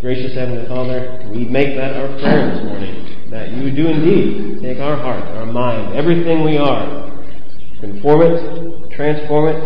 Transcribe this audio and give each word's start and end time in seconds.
Gracious 0.00 0.32
Heavenly 0.32 0.66
Father, 0.66 1.28
we 1.28 1.44
make 1.44 1.76
that 1.76 1.92
our 1.92 2.08
prayer 2.20 2.56
this 2.56 2.64
morning, 2.64 3.28
that 3.28 3.52
you 3.52 3.70
do 3.70 3.86
indeed 3.86 4.62
take 4.62 4.78
our 4.78 4.96
heart, 4.96 5.22
our 5.36 5.44
mind, 5.44 5.94
everything 5.94 6.42
we 6.42 6.56
are, 6.56 7.04
conform 7.80 8.22
it, 8.22 8.96
transform 8.96 9.48
it 9.48 9.60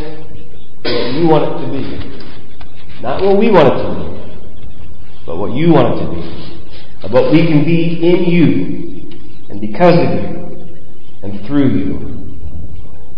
to 0.82 0.90
what 0.90 1.14
you 1.14 1.28
want 1.28 1.44
it 1.46 1.54
to 1.62 1.70
be. 1.70 3.00
Not 3.00 3.22
what 3.22 3.38
we 3.38 3.48
want 3.52 3.68
it 3.68 3.78
to 3.78 3.90
be, 3.94 5.22
but 5.24 5.36
what 5.36 5.52
you 5.54 5.72
want 5.72 5.95
it 5.95 6.02
to 6.02 6.11
be. 6.11 7.07
Of 7.07 7.12
what 7.12 7.30
we 7.30 7.46
can 7.46 7.64
be 7.64 8.03
in 8.03 8.25
you, 8.25 9.46
and 9.51 9.61
because 9.61 9.95
of 9.95 10.14
you, 10.19 10.35
and 11.23 11.46
through 11.46 11.69
you. 11.79 11.95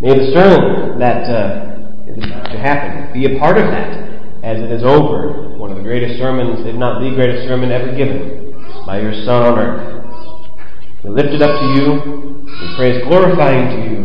May 0.01 0.19
the 0.19 0.33
sermon 0.35 0.99
that 0.99 1.25
uh, 1.31 2.13
is 2.13 2.19
about 2.19 2.53
to 2.53 2.59
happen 2.59 3.11
be 3.15 3.25
a 3.25 3.39
part 3.39 3.57
of 3.57 3.65
that 3.71 4.45
as 4.45 4.61
it 4.61 4.71
is 4.71 4.83
over, 4.85 5.46
one 5.67 5.77
of 5.77 5.83
the 5.83 5.89
greatest 5.91 6.15
sermons, 6.23 6.63
if 6.63 6.77
not 6.79 7.03
the 7.03 7.11
greatest 7.11 7.49
sermon 7.49 7.73
ever 7.75 7.91
given, 7.91 8.55
by 8.87 9.03
your 9.03 9.11
Son 9.27 9.43
on 9.43 9.59
earth. 9.59 11.03
We 11.03 11.11
lift 11.11 11.35
it 11.35 11.43
up 11.43 11.59
to 11.59 11.67
you. 11.75 12.47
We 12.47 12.67
pray 12.79 12.95
it's 12.95 13.03
glorifying 13.03 13.75
to 13.75 13.79
you. 13.83 13.99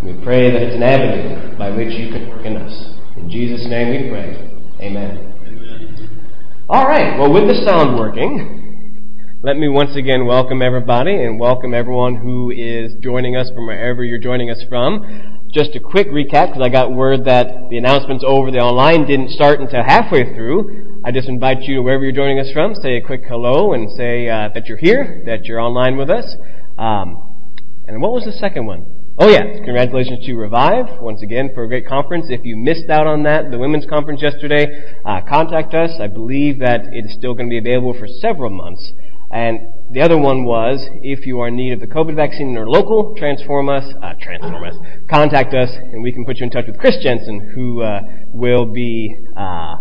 We 0.00 0.24
pray 0.24 0.48
that 0.48 0.62
it's 0.62 0.72
an 0.72 0.82
avenue 0.82 1.58
by 1.58 1.68
which 1.68 1.92
you 1.92 2.08
can 2.08 2.30
work 2.32 2.46
in 2.46 2.56
us. 2.56 2.72
In 3.18 3.28
Jesus' 3.28 3.68
name 3.68 3.92
we 3.92 4.08
pray. 4.08 4.40
Amen. 4.80 5.36
Amen. 5.44 6.64
All 6.70 6.88
right. 6.88 7.20
Well, 7.20 7.30
with 7.30 7.44
the 7.44 7.60
sound 7.68 7.98
working, 7.98 9.36
let 9.42 9.58
me 9.58 9.68
once 9.68 9.94
again 9.96 10.24
welcome 10.24 10.62
everybody 10.62 11.12
and 11.12 11.38
welcome 11.38 11.74
everyone 11.74 12.16
who 12.16 12.50
is 12.50 12.96
joining 13.02 13.36
us 13.36 13.50
from 13.54 13.66
wherever 13.66 14.02
you're 14.02 14.16
joining 14.16 14.48
us 14.48 14.64
from. 14.70 15.35
Just 15.56 15.74
a 15.74 15.80
quick 15.80 16.08
recap, 16.08 16.52
because 16.52 16.60
I 16.60 16.68
got 16.68 16.92
word 16.92 17.24
that 17.24 17.48
the 17.70 17.78
announcements 17.78 18.22
over 18.28 18.50
the 18.50 18.58
online 18.58 19.06
didn't 19.06 19.30
start 19.30 19.58
until 19.58 19.82
halfway 19.82 20.34
through. 20.34 21.00
I 21.02 21.12
just 21.12 21.30
invite 21.30 21.62
you, 21.62 21.76
to 21.76 21.80
wherever 21.80 22.04
you're 22.04 22.12
joining 22.12 22.38
us 22.38 22.52
from, 22.52 22.74
say 22.74 22.98
a 22.98 23.00
quick 23.00 23.22
hello 23.26 23.72
and 23.72 23.90
say 23.96 24.28
uh, 24.28 24.50
that 24.52 24.66
you're 24.66 24.76
here, 24.76 25.22
that 25.24 25.46
you're 25.46 25.58
online 25.58 25.96
with 25.96 26.10
us. 26.10 26.28
Um, 26.76 27.48
and 27.88 28.02
what 28.02 28.12
was 28.12 28.24
the 28.28 28.36
second 28.36 28.66
one? 28.66 28.84
Oh 29.16 29.30
yeah, 29.30 29.64
congratulations 29.64 30.26
to 30.26 30.34
Revive 30.34 31.00
once 31.00 31.22
again 31.22 31.48
for 31.54 31.64
a 31.64 31.68
great 31.68 31.88
conference. 31.88 32.26
If 32.28 32.44
you 32.44 32.54
missed 32.58 32.90
out 32.90 33.06
on 33.06 33.22
that, 33.22 33.50
the 33.50 33.56
women's 33.56 33.86
conference 33.86 34.20
yesterday, 34.20 34.68
uh, 35.06 35.22
contact 35.26 35.72
us. 35.72 35.92
I 35.98 36.08
believe 36.08 36.58
that 36.58 36.92
it 36.92 37.08
is 37.08 37.16
still 37.16 37.32
going 37.32 37.48
to 37.48 37.50
be 37.50 37.64
available 37.64 37.96
for 37.98 38.06
several 38.06 38.50
months. 38.50 38.92
And 39.30 39.58
the 39.90 40.02
other 40.02 40.18
one 40.18 40.44
was, 40.44 40.88
if 41.02 41.26
you 41.26 41.40
are 41.40 41.48
in 41.48 41.56
need 41.56 41.72
of 41.72 41.80
the 41.80 41.86
COVID 41.86 42.14
vaccine 42.14 42.50
in 42.50 42.56
our 42.56 42.68
local, 42.68 43.14
transform 43.16 43.68
us, 43.68 43.84
uh, 44.02 44.14
transform 44.20 44.62
us, 44.64 44.74
contact 45.10 45.54
us, 45.54 45.70
and 45.74 46.02
we 46.02 46.12
can 46.12 46.24
put 46.24 46.38
you 46.38 46.44
in 46.44 46.50
touch 46.50 46.66
with 46.66 46.78
Chris 46.78 46.96
Jensen, 47.02 47.52
who 47.54 47.82
uh, 47.82 48.00
will 48.28 48.66
be 48.66 49.16
uh, 49.36 49.76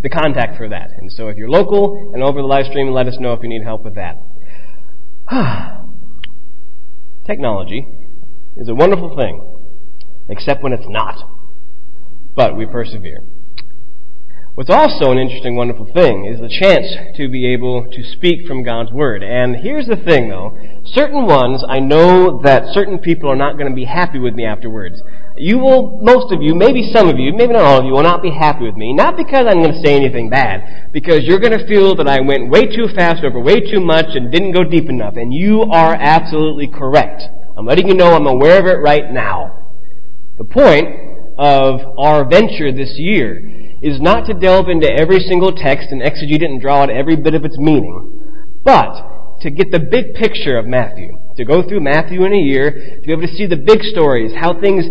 the 0.00 0.10
contact 0.10 0.56
for 0.56 0.68
that. 0.68 0.90
And 0.96 1.10
so 1.10 1.28
if 1.28 1.36
you're 1.36 1.48
local 1.48 2.12
and 2.14 2.22
over 2.22 2.40
the 2.40 2.46
live 2.46 2.66
stream, 2.66 2.92
let 2.92 3.06
us 3.06 3.16
know 3.18 3.32
if 3.32 3.42
you 3.42 3.48
need 3.48 3.62
help 3.62 3.84
with 3.84 3.94
that. 3.94 4.16
Technology 7.26 7.86
is 8.56 8.68
a 8.68 8.74
wonderful 8.74 9.16
thing, 9.16 9.40
except 10.28 10.62
when 10.62 10.72
it's 10.72 10.86
not. 10.86 11.16
But 12.36 12.56
we 12.56 12.66
persevere. 12.66 13.20
What's 14.54 14.70
also 14.70 15.10
an 15.10 15.18
interesting, 15.18 15.56
wonderful 15.56 15.90
thing 15.92 16.26
is 16.26 16.38
the 16.38 16.46
chance 16.46 16.86
to 17.16 17.28
be 17.28 17.52
able 17.52 17.90
to 17.90 18.04
speak 18.04 18.46
from 18.46 18.62
God's 18.62 18.92
Word. 18.92 19.24
And 19.24 19.56
here's 19.56 19.88
the 19.88 19.96
thing 19.96 20.28
though. 20.28 20.56
Certain 20.84 21.26
ones, 21.26 21.64
I 21.68 21.80
know 21.80 22.40
that 22.44 22.72
certain 22.72 23.00
people 23.00 23.28
are 23.28 23.34
not 23.34 23.58
going 23.58 23.68
to 23.68 23.74
be 23.74 23.84
happy 23.84 24.20
with 24.20 24.34
me 24.34 24.46
afterwards. 24.46 25.02
You 25.36 25.58
will, 25.58 25.98
most 26.02 26.32
of 26.32 26.40
you, 26.40 26.54
maybe 26.54 26.88
some 26.94 27.08
of 27.08 27.18
you, 27.18 27.34
maybe 27.34 27.52
not 27.52 27.64
all 27.64 27.78
of 27.80 27.84
you, 27.84 27.90
will 27.90 28.04
not 28.04 28.22
be 28.22 28.30
happy 28.30 28.62
with 28.62 28.76
me. 28.76 28.94
Not 28.94 29.16
because 29.16 29.44
I'm 29.48 29.58
going 29.58 29.74
to 29.74 29.82
say 29.82 29.96
anything 29.96 30.30
bad, 30.30 30.92
because 30.92 31.24
you're 31.24 31.40
going 31.40 31.58
to 31.58 31.66
feel 31.66 31.96
that 31.96 32.06
I 32.06 32.20
went 32.20 32.48
way 32.48 32.66
too 32.66 32.86
fast 32.94 33.24
over 33.24 33.40
way 33.40 33.58
too 33.58 33.80
much 33.80 34.14
and 34.14 34.30
didn't 34.30 34.52
go 34.52 34.62
deep 34.62 34.88
enough. 34.88 35.14
And 35.16 35.34
you 35.34 35.62
are 35.62 35.96
absolutely 35.98 36.68
correct. 36.68 37.24
I'm 37.58 37.66
letting 37.66 37.88
you 37.88 37.94
know 37.94 38.14
I'm 38.14 38.28
aware 38.28 38.60
of 38.60 38.66
it 38.66 38.78
right 38.78 39.10
now. 39.10 39.74
The 40.38 40.44
point 40.44 40.86
of 41.38 41.80
our 41.98 42.24
venture 42.24 42.70
this 42.70 42.94
year 42.98 43.63
is 43.84 44.00
not 44.00 44.26
to 44.26 44.34
delve 44.34 44.68
into 44.68 44.90
every 44.90 45.20
single 45.20 45.52
text 45.52 45.88
and 45.90 46.00
exegete 46.00 46.40
it 46.40 46.50
and 46.50 46.60
draw 46.60 46.82
out 46.82 46.90
every 46.90 47.16
bit 47.16 47.34
of 47.34 47.44
its 47.44 47.58
meaning, 47.58 48.60
but 48.64 49.38
to 49.42 49.50
get 49.50 49.70
the 49.70 49.78
big 49.78 50.14
picture 50.14 50.56
of 50.56 50.66
Matthew. 50.66 51.12
To 51.36 51.44
go 51.44 51.66
through 51.66 51.80
Matthew 51.80 52.24
in 52.24 52.32
a 52.32 52.40
year, 52.40 52.70
to 52.70 53.06
be 53.06 53.12
able 53.12 53.26
to 53.26 53.34
see 53.34 53.46
the 53.46 53.60
big 53.60 53.82
stories, 53.82 54.32
how 54.40 54.58
things 54.58 54.86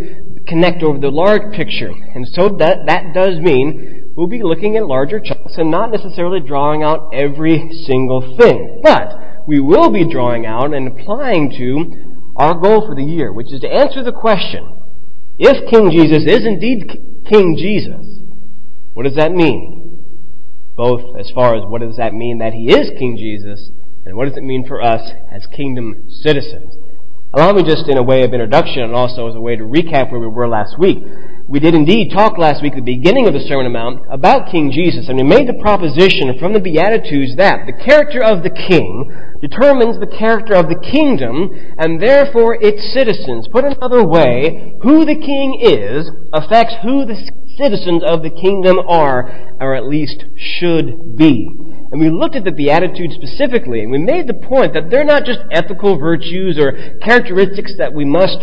connect 0.46 0.84
over 0.84 1.00
the 1.00 1.09
large 1.09 1.56
picture. 1.56 1.90
And 1.90 2.28
so 2.28 2.50
that, 2.59 2.86
that 2.86 3.16
does 3.16 3.40
mean 3.40 4.12
we'll 4.16 4.28
be 4.28 4.44
looking 4.44 4.78
at 4.78 4.86
larger 4.86 5.20
chunks 5.20 5.56
and 5.58 5.72
not 5.72 5.90
necessarily 5.90 6.40
drawing 6.40 6.84
out 6.84 7.10
every 7.14 7.72
single 7.88 8.38
thing. 8.38 8.81
But 8.84 9.48
we 9.48 9.60
will 9.60 9.90
be 9.90 10.06
drawing 10.06 10.46
out 10.46 10.74
and 10.74 10.88
applying 10.88 11.50
to 11.58 12.36
our 12.38 12.60
goal 12.60 12.86
for 12.86 12.94
the 12.94 13.04
year, 13.04 13.34
which 13.34 13.54
is 13.54 13.62
to 13.62 13.72
answer 13.72 14.04
the 14.04 14.12
question, 14.12 14.70
if 15.40 15.70
King 15.72 15.90
Jesus 15.90 16.24
is 16.28 16.46
indeed 16.46 16.86
King 17.25 17.56
Jesus, 17.58 18.12
what 18.94 19.04
does 19.04 19.16
that 19.16 19.31
mean? 19.31 20.00
Both 20.76 21.20
as 21.20 21.30
far 21.34 21.56
as 21.56 21.64
what 21.66 21.81
does 21.81 21.98
that 21.98 22.14
mean 22.14 22.40
that 22.40 22.54
he 22.54 22.72
is 22.72 22.90
King 22.98 23.18
Jesus, 23.18 23.70
and 24.06 24.16
what 24.16 24.28
does 24.28 24.38
it 24.38 24.44
mean 24.44 24.66
for 24.68 24.81
us 24.81 25.12
as 25.31 25.46
kingdom 25.48 26.06
citizens? 26.09 26.76
Allow 27.34 27.54
me 27.54 27.64
just 27.64 27.90
in 27.90 27.98
a 27.98 28.04
way 28.04 28.24
of 28.24 28.34
introduction 28.34 28.84
and 28.84 28.94
also 28.94 29.28
as 29.28 29.36
a 29.36 29.42
way 29.42 29.56
to 29.56 29.64
recap 29.64 30.12
where 30.12 30.20
we 30.20 30.28
were 30.28 30.48
last 30.48 30.78
week. 30.78 31.00
We 31.48 31.59
did 31.59 31.74
indeed 31.74 32.14
talk 32.14 32.38
last 32.38 32.62
week 32.62 32.74
at 32.74 32.86
the 32.86 32.94
beginning 32.96 33.28
of 33.28 33.34
the 33.34 33.42
Sermon 33.42 33.66
on 33.66 33.74
Mount 33.74 34.06
about 34.12 34.52
King 34.52 34.72
Jesus, 34.72 35.10
and 35.10 35.18
we 35.18 35.24
made 35.24 35.50
the 35.50 35.58
proposition 35.60 36.38
from 36.38 36.54
the 36.54 36.62
Beatitudes 36.62 37.36
that 37.38 37.66
the 37.66 37.74
character 37.74 38.24
of 38.24 38.44
the 38.44 38.54
king 38.54 39.10
determines 39.44 40.00
the 40.00 40.08
character 40.08 40.56
of 40.56 40.70
the 40.70 40.80
kingdom 40.80 41.52
and 41.78 42.02
therefore 42.02 42.56
its 42.62 42.94
citizens. 42.94 43.46
Put 43.52 43.66
another 43.66 44.08
way, 44.08 44.72
who 44.81 45.04
the 45.04 45.20
king 45.20 45.59
is 45.59 46.09
affects 46.31 46.76
who 46.81 47.04
the 47.04 47.20
citizens 47.59 48.02
of 48.08 48.24
the 48.24 48.31
kingdom 48.31 48.80
are, 48.88 49.28
or 49.59 49.76
at 49.76 49.86
least 49.86 50.24
should 50.38 51.18
be. 51.18 51.46
And 51.92 52.00
we 52.00 52.09
looked 52.09 52.36
at 52.36 52.46
the 52.46 52.52
Beatitudes 52.56 53.16
specifically, 53.16 53.84
and 53.84 53.92
we 53.92 54.00
made 54.00 54.28
the 54.28 54.34
point 54.34 54.74
that 54.74 54.90
they're 54.90 55.04
not 55.04 55.26
just 55.26 55.42
ethical 55.52 56.00
virtues 56.00 56.58
or 56.58 56.98
characteristics 57.04 57.74
that 57.78 57.94
we 57.94 58.06
must 58.06 58.40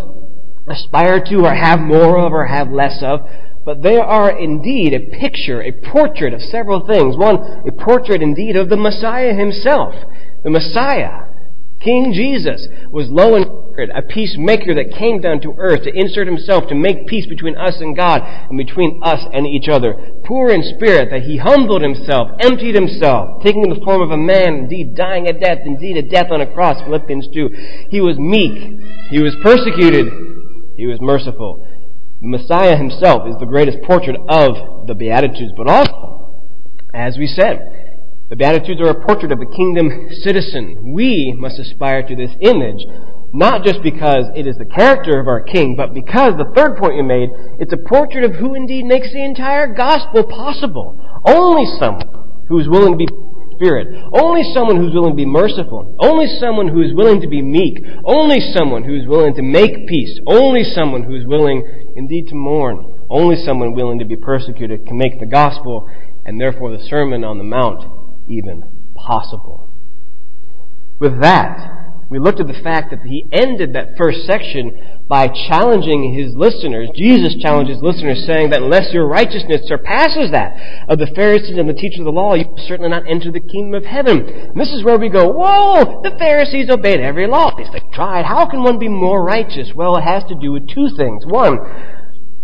aspire 0.69 1.25
to 1.25 1.47
or 1.47 1.55
have 1.55 1.81
more 1.81 2.21
of 2.21 2.33
or 2.33 2.47
have 2.47 2.71
less 2.71 3.03
of, 3.03 3.21
but 3.65 3.83
they 3.83 3.97
are 3.97 4.39
indeed 4.39 4.95
a 4.95 5.19
picture, 5.19 5.63
a 5.63 5.73
portrait 5.73 6.33
of 6.33 6.41
several 6.41 6.87
things. 6.87 7.17
One, 7.17 7.37
a 7.67 7.73
portrait 7.73 8.23
indeed 8.23 8.57
of 8.57 8.69
the 8.69 8.77
Messiah 8.77 9.35
himself. 9.35 9.95
The 10.43 10.51
Messiah, 10.51 11.29
King 11.81 12.13
Jesus, 12.13 12.69
was 12.91 13.09
low 13.09 13.37
and 13.37 13.91
a 13.97 14.03
peacemaker 14.03 14.75
that 14.75 14.93
came 14.93 15.21
down 15.21 15.41
to 15.41 15.55
earth 15.57 15.85
to 15.85 15.95
insert 15.95 16.27
himself 16.27 16.69
to 16.69 16.75
make 16.75 17.07
peace 17.07 17.27
between 17.27 17.57
us 17.57 17.81
and 17.81 17.97
God 17.97 18.21
and 18.21 18.59
between 18.59 19.01
us 19.03 19.25
and 19.33 19.47
each 19.47 19.69
other. 19.69 19.97
Poor 20.27 20.51
in 20.51 20.63
spirit, 20.77 21.09
that 21.11 21.23
he 21.23 21.39
humbled 21.39 21.81
himself, 21.81 22.29
emptied 22.41 22.75
himself, 22.75 23.43
taking 23.43 23.69
the 23.69 23.81
form 23.81 24.03
of 24.03 24.11
a 24.11 24.21
man, 24.21 24.69
indeed 24.69 24.95
dying 24.95 25.29
a 25.29 25.33
death, 25.33 25.65
indeed 25.65 25.97
a 25.97 26.03
death 26.03 26.29
on 26.31 26.41
a 26.41 26.53
cross, 26.53 26.83
Philippians 26.85 27.29
2. 27.33 27.89
He 27.89 28.01
was 28.01 28.19
meek. 28.19 28.59
He 29.09 29.23
was 29.23 29.37
persecuted. 29.43 30.13
He 30.77 30.87
was 30.87 31.01
merciful. 31.01 31.67
The 32.21 32.29
Messiah 32.29 32.77
himself 32.77 33.29
is 33.29 33.37
the 33.41 33.49
greatest 33.49 33.79
portrait 33.83 34.17
of 34.29 34.87
the 34.87 34.95
Beatitudes, 34.95 35.53
but 35.57 35.69
also, 35.69 36.45
as 36.93 37.17
we 37.17 37.27
said, 37.27 37.80
the 38.31 38.37
Beatitudes 38.37 38.81
are 38.81 38.95
a 38.95 39.05
portrait 39.05 39.33
of 39.33 39.43
the 39.43 39.51
kingdom 39.51 40.07
citizen. 40.23 40.95
We 40.95 41.35
must 41.37 41.59
aspire 41.59 42.07
to 42.07 42.15
this 42.15 42.31
image 42.41 42.79
not 43.35 43.67
just 43.67 43.83
because 43.83 44.31
it 44.35 44.47
is 44.47 44.55
the 44.55 44.71
character 44.71 45.19
of 45.19 45.27
our 45.27 45.43
King, 45.43 45.75
but 45.75 45.95
because, 45.95 46.35
the 46.39 46.51
third 46.55 46.79
point 46.79 46.95
you 46.95 47.03
made, 47.03 47.31
it's 47.59 47.75
a 47.75 47.89
portrait 47.91 48.23
of 48.23 48.39
who 48.39 48.55
indeed 48.55 48.87
makes 48.87 49.11
the 49.11 49.23
entire 49.23 49.75
gospel 49.75 50.23
possible. 50.23 50.99
Only 51.27 51.67
someone 51.79 52.07
who 52.47 52.59
is 52.59 52.69
willing 52.71 52.95
to 52.95 53.03
be 53.03 53.11
spirit. 53.59 53.87
Only 54.15 54.43
someone 54.55 54.77
who's 54.79 54.95
willing 54.95 55.13
to 55.13 55.23
be 55.23 55.27
merciful. 55.27 55.95
Only 55.99 56.27
someone 56.39 56.69
who 56.69 56.83
is 56.83 56.95
willing 56.95 57.21
to 57.21 57.29
be 57.29 57.43
meek. 57.43 57.83
Only 58.07 58.41
someone 58.55 58.83
who 58.83 58.95
is 58.95 59.07
willing 59.07 59.35
to 59.35 59.43
make 59.43 59.87
peace. 59.87 60.19
Only 60.27 60.65
someone 60.65 61.03
who 61.03 61.15
is 61.15 61.27
willing 61.27 61.63
indeed 61.97 62.27
to 62.29 62.35
mourn. 62.35 63.07
Only 63.11 63.37
someone 63.45 63.75
willing 63.75 63.99
to 63.99 64.07
be 64.07 64.17
persecuted 64.17 64.87
can 64.87 64.97
make 64.97 65.19
the 65.19 65.27
gospel 65.27 65.87
and 66.25 66.41
therefore 66.41 66.71
the 66.71 66.83
Sermon 66.85 67.23
on 67.25 67.39
the 67.39 67.45
Mount 67.45 68.00
even 68.31 68.63
possible. 68.95 69.75
With 71.01 71.21
that, 71.21 71.81
we 72.11 72.19
looked 72.19 72.41
at 72.41 72.49
the 72.49 72.61
fact 72.65 72.91
that 72.91 73.07
he 73.07 73.25
ended 73.31 73.73
that 73.73 73.95
first 73.97 74.27
section 74.27 75.01
by 75.09 75.29
challenging 75.29 76.13
his 76.13 76.35
listeners. 76.35 76.91
Jesus 76.95 77.39
challenged 77.41 77.71
his 77.71 77.83
listeners, 77.83 78.27
saying 78.27 78.51
that 78.51 78.63
unless 78.63 78.93
your 78.93 79.07
righteousness 79.07 79.63
surpasses 79.67 80.33
that 80.33 80.59
of 80.91 80.99
the 80.99 81.11
Pharisees 81.15 81.57
and 81.57 81.69
the 81.69 81.79
teachers 81.79 82.01
of 82.01 82.07
the 82.07 82.11
law, 82.11 82.35
you 82.35 82.51
will 82.51 82.67
certainly 82.67 82.91
not 82.91 83.07
enter 83.09 83.31
the 83.31 83.39
kingdom 83.39 83.75
of 83.79 83.87
heaven. 83.87 84.27
And 84.27 84.61
this 84.61 84.75
is 84.75 84.83
where 84.83 84.99
we 84.99 85.09
go, 85.09 85.31
whoa, 85.31 86.03
the 86.03 86.19
Pharisees 86.19 86.69
obeyed 86.69 86.99
every 86.99 87.29
law. 87.29 87.55
They 87.57 87.79
tried. 87.95 88.27
How 88.27 88.51
can 88.51 88.65
one 88.65 88.81
be 88.81 88.89
more 88.89 89.23
righteous? 89.23 89.71
Well, 89.75 89.97
it 89.97 90.03
has 90.03 90.25
to 90.25 90.35
do 90.35 90.51
with 90.51 90.67
two 90.67 90.91
things. 90.99 91.23
One, 91.25 91.63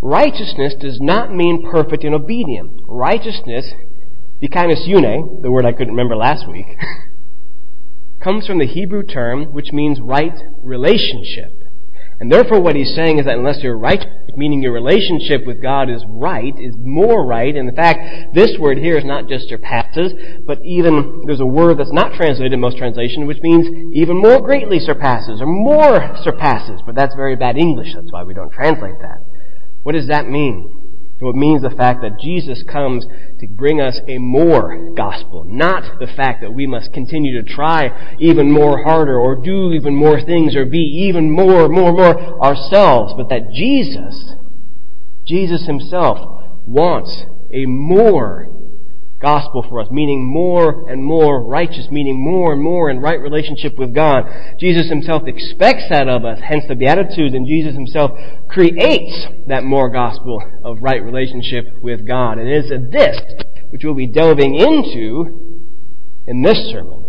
righteousness 0.01 0.75
does 0.79 0.99
not 1.01 1.35
mean 1.35 1.67
perfect 1.69 2.05
and 2.05 2.15
obedient. 2.15 2.71
Righteousness 2.87 3.67
Dikaiosyune, 4.43 5.43
the 5.43 5.51
word 5.51 5.65
I 5.65 5.73
couldn't 5.73 5.95
remember 5.95 6.17
last 6.17 6.49
week, 6.49 6.67
comes 8.23 8.47
from 8.47 8.59
the 8.59 8.67
Hebrew 8.67 9.03
term 9.03 9.53
which 9.53 9.73
means 9.73 9.99
right 10.01 10.37
relationship. 10.63 11.53
And 12.19 12.33
therefore 12.33 12.61
what 12.61 12.77
he's 12.77 12.95
saying 12.95 13.19
is 13.19 13.27
that 13.27 13.37
unless 13.37 13.63
you're 13.63 13.79
right, 13.79 14.05
meaning 14.37 14.63
your 14.63 14.73
relationship 14.73 15.47
with 15.47 15.63
God 15.63 15.91
is 15.91 16.05
right, 16.09 16.55
is 16.59 16.75
more 16.79 17.27
right, 17.27 17.55
and 17.55 17.69
in 17.69 17.77
fact, 17.77 18.35
this 18.35 18.57
word 18.59 18.79
here 18.79 18.97
is 18.97 19.05
not 19.05 19.29
just 19.29 19.49
surpasses, 19.49 20.13
but 20.47 20.59
even, 20.65 21.23
there's 21.27 21.41
a 21.41 21.47
word 21.47 21.79
that's 21.79 21.93
not 21.93 22.15
translated 22.15 22.53
in 22.53 22.61
most 22.61 22.79
translations, 22.79 23.27
which 23.27 23.41
means 23.43 23.69
even 23.93 24.17
more 24.17 24.41
greatly 24.41 24.79
surpasses, 24.79 25.41
or 25.41 25.47
more 25.47 26.17
surpasses, 26.23 26.81
but 26.87 26.95
that's 26.95 27.15
very 27.15 27.37
bad 27.37 27.57
English, 27.57 27.93
that's 27.95 28.13
why 28.13 28.23
we 28.23 28.33
don't 28.33 28.53
translate 28.53 28.97
that. 29.01 29.19
What 29.83 29.93
does 29.93 30.09
that 30.09 30.29
mean? 30.29 30.86
Well, 31.21 31.31
it 31.31 31.37
means 31.37 31.63
the 31.63 31.71
fact 31.71 32.03
that 32.03 32.21
Jesus 32.21 32.63
comes 32.71 33.07
to 33.41 33.49
bring 33.49 33.81
us 33.81 33.99
a 34.07 34.19
more 34.19 34.93
gospel, 34.95 35.45
not 35.47 35.99
the 35.99 36.07
fact 36.07 36.43
that 36.43 36.53
we 36.53 36.67
must 36.67 36.93
continue 36.93 37.41
to 37.41 37.55
try 37.55 38.17
even 38.19 38.51
more 38.51 38.85
harder 38.85 39.19
or 39.19 39.43
do 39.43 39.73
even 39.73 39.95
more 39.95 40.21
things 40.21 40.55
or 40.55 40.67
be 40.67 41.07
even 41.09 41.31
more, 41.31 41.69
more, 41.69 41.93
more 41.93 42.45
ourselves, 42.45 43.15
but 43.17 43.31
that 43.31 43.51
Jesus, 43.55 44.35
Jesus 45.27 45.67
himself 45.67 46.19
wants 46.67 47.25
a 47.51 47.65
more 47.65 48.56
gospel 49.21 49.65
for 49.69 49.81
us, 49.81 49.89
meaning 49.91 50.25
more 50.25 50.91
and 50.91 51.03
more 51.03 51.45
righteous, 51.45 51.89
meaning 51.91 52.23
more 52.23 52.53
and 52.53 52.63
more 52.63 52.91
in 52.91 53.01
right 53.01 53.21
relationship 53.21 53.79
with 53.79 53.95
God. 53.95 54.25
Jesus 54.61 54.89
himself 54.89 55.23
expects 55.27 55.85
that 55.91 56.09
of 56.09 56.25
us, 56.25 56.39
hence 56.43 56.65
the 56.69 56.75
Beatitudes, 56.75 57.35
and 57.35 57.47
Jesus 57.47 57.75
himself 57.75 58.11
creates 58.49 59.27
that 59.47 59.65
more 59.65 59.91
gospel 59.91 60.43
of 60.65 60.79
right 60.81 61.03
relationship 61.03 61.65
with 61.81 62.07
God. 62.07 62.39
And 62.39 62.49
it 62.49 62.65
is 62.65 62.71
this 62.93 63.21
which 63.71 63.83
we'll 63.85 63.95
be 63.95 64.07
delving 64.07 64.55
into 64.55 65.65
in 66.27 66.43
this 66.43 66.71
sermon. 66.71 67.05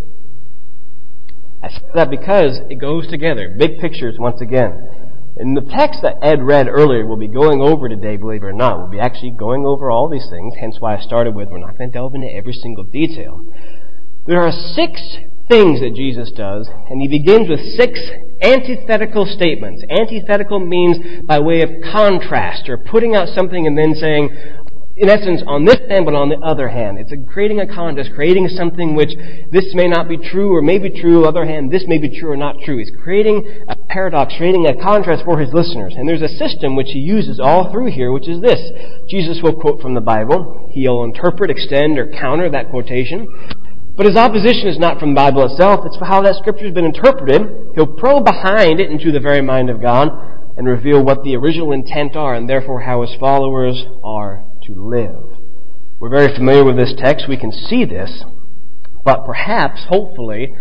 I 1.62 1.69
say 1.69 1.81
that 1.95 2.09
because 2.09 2.59
it 2.69 2.80
goes 2.80 3.07
together. 3.07 3.56
Big 3.57 3.80
pictures 3.80 4.15
once 4.19 4.42
again. 4.42 4.97
In 5.39 5.54
the 5.54 5.62
text 5.62 6.01
that 6.01 6.18
Ed 6.24 6.42
read 6.42 6.68
earlier, 6.68 7.06
we'll 7.06 7.18
be 7.18 7.28
going 7.28 7.62
over 7.62 7.88
today, 7.88 8.18
believe 8.18 8.42
it 8.42 8.48
or 8.48 8.54
not. 8.54 8.80
We'll 8.80 8.89
be 8.89 9.00
actually 9.00 9.31
going 9.38 9.68
over 9.68 9.92
all 9.92 10.10
these 10.10 10.28
things, 10.31 10.56
hence 10.60 10.78
why 10.80 10.98
I 10.98 11.00
started 11.00 11.36
with 11.36 11.50
we're 11.50 11.60
not 11.60 11.78
going 11.78 11.92
to 11.92 11.94
delve 11.94 12.16
into 12.16 12.34
every 12.34 12.54
single 12.54 12.86
detail. 12.86 13.45
There 14.25 14.42
are 14.42 14.51
six 14.51 15.00
things 15.48 15.80
that 15.81 15.94
Jesus 15.95 16.31
does, 16.36 16.68
and 16.89 17.00
he 17.00 17.07
begins 17.07 17.50
with 17.50 17.62
six 17.78 18.00
antithetical 18.42 19.25
statements. 19.25 19.84
Antithetical 19.89 20.60
means 20.60 21.22
by 21.28 21.40
way 21.40 21.62
of 21.62 21.69
contrast, 21.94 22.68
or 22.68 22.78
putting 22.78 23.13
out 23.16 23.30
something 23.30 23.68
and 23.68 23.78
then 23.78 23.94
saying, 23.94 24.30
in 24.98 25.10
essence, 25.10 25.46
on 25.46 25.64
this 25.64 25.78
hand, 25.90 26.10
but 26.10 26.18
on 26.18 26.30
the 26.34 26.42
other 26.42 26.70
hand. 26.74 26.98
It's 26.98 27.14
a, 27.14 27.22
creating 27.30 27.62
a 27.62 27.70
contrast, 27.70 28.10
creating 28.18 28.50
something 28.50 28.98
which 28.98 29.14
this 29.54 29.70
may 29.78 29.86
not 29.86 30.10
be 30.10 30.18
true 30.18 30.58
or 30.58 30.62
may 30.66 30.82
be 30.82 30.90
true, 30.90 31.22
on 31.22 31.22
the 31.22 31.30
other 31.30 31.46
hand, 31.46 31.70
this 31.70 31.86
may 31.86 32.02
be 32.02 32.10
true 32.10 32.34
or 32.34 32.38
not 32.38 32.58
true. 32.66 32.82
He's 32.82 32.90
creating 33.04 33.46
a 33.70 33.78
paradox, 33.94 34.34
creating 34.38 34.66
a 34.66 34.74
contrast 34.74 35.22
for 35.24 35.38
his 35.38 35.54
listeners. 35.54 35.94
And 35.94 36.10
there's 36.10 36.26
a 36.26 36.38
system 36.42 36.76
which 36.76 36.90
he 36.90 37.00
uses 37.00 37.40
all 37.40 37.72
through 37.72 37.94
here, 37.94 38.12
which 38.12 38.28
is 38.28 38.42
this. 38.42 38.58
Jesus 39.08 39.38
will 39.44 39.54
quote 39.54 39.82
from 39.82 39.94
the 39.94 40.02
Bible. 40.02 40.66
He'll 40.74 41.04
interpret, 41.04 41.52
extend, 41.52 42.00
or 42.00 42.10
counter 42.10 42.50
that 42.50 42.72
quotation. 42.74 43.30
But 43.96 44.08
his 44.08 44.18
opposition 44.18 44.66
is 44.66 44.80
not 44.82 45.00
from 45.00 45.14
the 45.14 45.22
Bible 45.22 45.46
itself, 45.46 45.86
it's 45.86 45.98
how 46.02 46.22
that 46.22 46.42
scripture 46.42 46.66
has 46.66 46.74
been 46.74 46.86
interpreted. 46.86 47.42
He'll 47.76 47.98
probe 47.98 48.26
behind 48.26 48.80
it 48.80 48.90
into 48.90 49.12
the 49.12 49.20
very 49.20 49.42
mind 49.42 49.70
of 49.70 49.82
God 49.82 50.10
and 50.58 50.66
reveal 50.66 51.06
what 51.06 51.22
the 51.22 51.36
original 51.36 51.72
intent 51.72 52.16
are 52.16 52.34
and 52.34 52.50
therefore 52.50 52.82
how 52.82 53.02
his 53.02 53.14
followers 53.20 53.86
are 54.04 54.47
to 54.68 54.74
live. 54.74 55.40
We're 56.00 56.10
very 56.10 56.34
familiar 56.36 56.64
with 56.64 56.78
this 56.78 56.94
text. 56.98 57.28
We 57.28 57.38
can 57.38 57.52
see 57.52 57.86
this. 57.86 58.24
But 59.04 59.25
perhaps, 59.25 59.86
hopefully, 59.90 60.54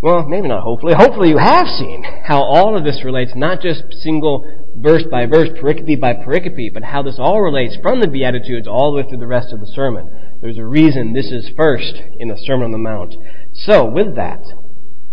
well, 0.00 0.26
maybe 0.28 0.48
not 0.48 0.62
hopefully, 0.62 0.94
hopefully 0.96 1.30
you 1.30 1.38
have 1.38 1.66
seen 1.66 2.04
how 2.24 2.42
all 2.42 2.76
of 2.76 2.84
this 2.84 3.02
relates, 3.04 3.32
not 3.34 3.60
just 3.60 3.82
single 4.02 4.44
verse 4.76 5.04
by 5.10 5.26
verse, 5.26 5.48
pericope 5.60 6.00
by 6.00 6.14
pericope, 6.14 6.72
but 6.72 6.84
how 6.84 7.02
this 7.02 7.16
all 7.18 7.40
relates 7.40 7.76
from 7.82 8.00
the 8.00 8.06
Beatitudes 8.06 8.68
all 8.68 8.92
the 8.92 9.02
way 9.02 9.08
through 9.08 9.18
the 9.18 9.26
rest 9.26 9.52
of 9.52 9.60
the 9.60 9.66
sermon. 9.66 10.08
There's 10.40 10.58
a 10.58 10.66
reason 10.66 11.12
this 11.12 11.32
is 11.32 11.50
first 11.56 11.94
in 12.18 12.28
the 12.28 12.36
Sermon 12.36 12.66
on 12.66 12.72
the 12.72 12.78
Mount. 12.78 13.14
So, 13.54 13.84
with 13.84 14.14
that, 14.16 14.42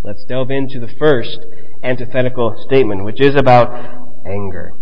let's 0.02 0.24
delve 0.28 0.50
into 0.50 0.78
the 0.78 0.92
first 0.98 1.38
antithetical 1.82 2.54
statement, 2.66 3.04
which 3.04 3.20
is 3.20 3.34
about 3.34 3.72
anger. 4.26 4.72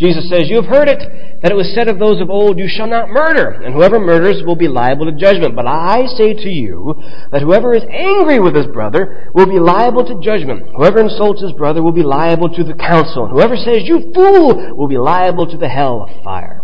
Jesus 0.00 0.30
says, 0.30 0.48
You 0.48 0.56
have 0.56 0.72
heard 0.72 0.88
it, 0.88 0.98
that 1.42 1.52
it 1.52 1.60
was 1.60 1.70
said 1.76 1.88
of 1.88 2.00
those 2.00 2.22
of 2.22 2.30
old, 2.30 2.58
You 2.58 2.66
shall 2.66 2.88
not 2.88 3.12
murder, 3.12 3.60
and 3.60 3.74
whoever 3.74 4.00
murders 4.00 4.42
will 4.46 4.56
be 4.56 4.66
liable 4.66 5.04
to 5.04 5.12
judgment. 5.12 5.54
But 5.54 5.68
I 5.68 6.06
say 6.16 6.32
to 6.32 6.48
you, 6.48 6.96
that 7.30 7.42
whoever 7.42 7.74
is 7.76 7.84
angry 7.84 8.40
with 8.40 8.56
his 8.56 8.66
brother 8.72 9.30
will 9.34 9.46
be 9.46 9.60
liable 9.60 10.08
to 10.08 10.20
judgment. 10.24 10.64
Whoever 10.74 11.00
insults 11.00 11.42
his 11.42 11.52
brother 11.52 11.82
will 11.82 11.92
be 11.92 12.02
liable 12.02 12.48
to 12.48 12.64
the 12.64 12.72
council. 12.72 13.28
And 13.28 13.32
whoever 13.36 13.56
says, 13.56 13.84
You 13.84 14.10
fool, 14.14 14.74
will 14.74 14.88
be 14.88 14.96
liable 14.96 15.44
to 15.52 15.58
the 15.58 15.68
hell 15.68 16.08
of 16.08 16.24
fire. 16.24 16.62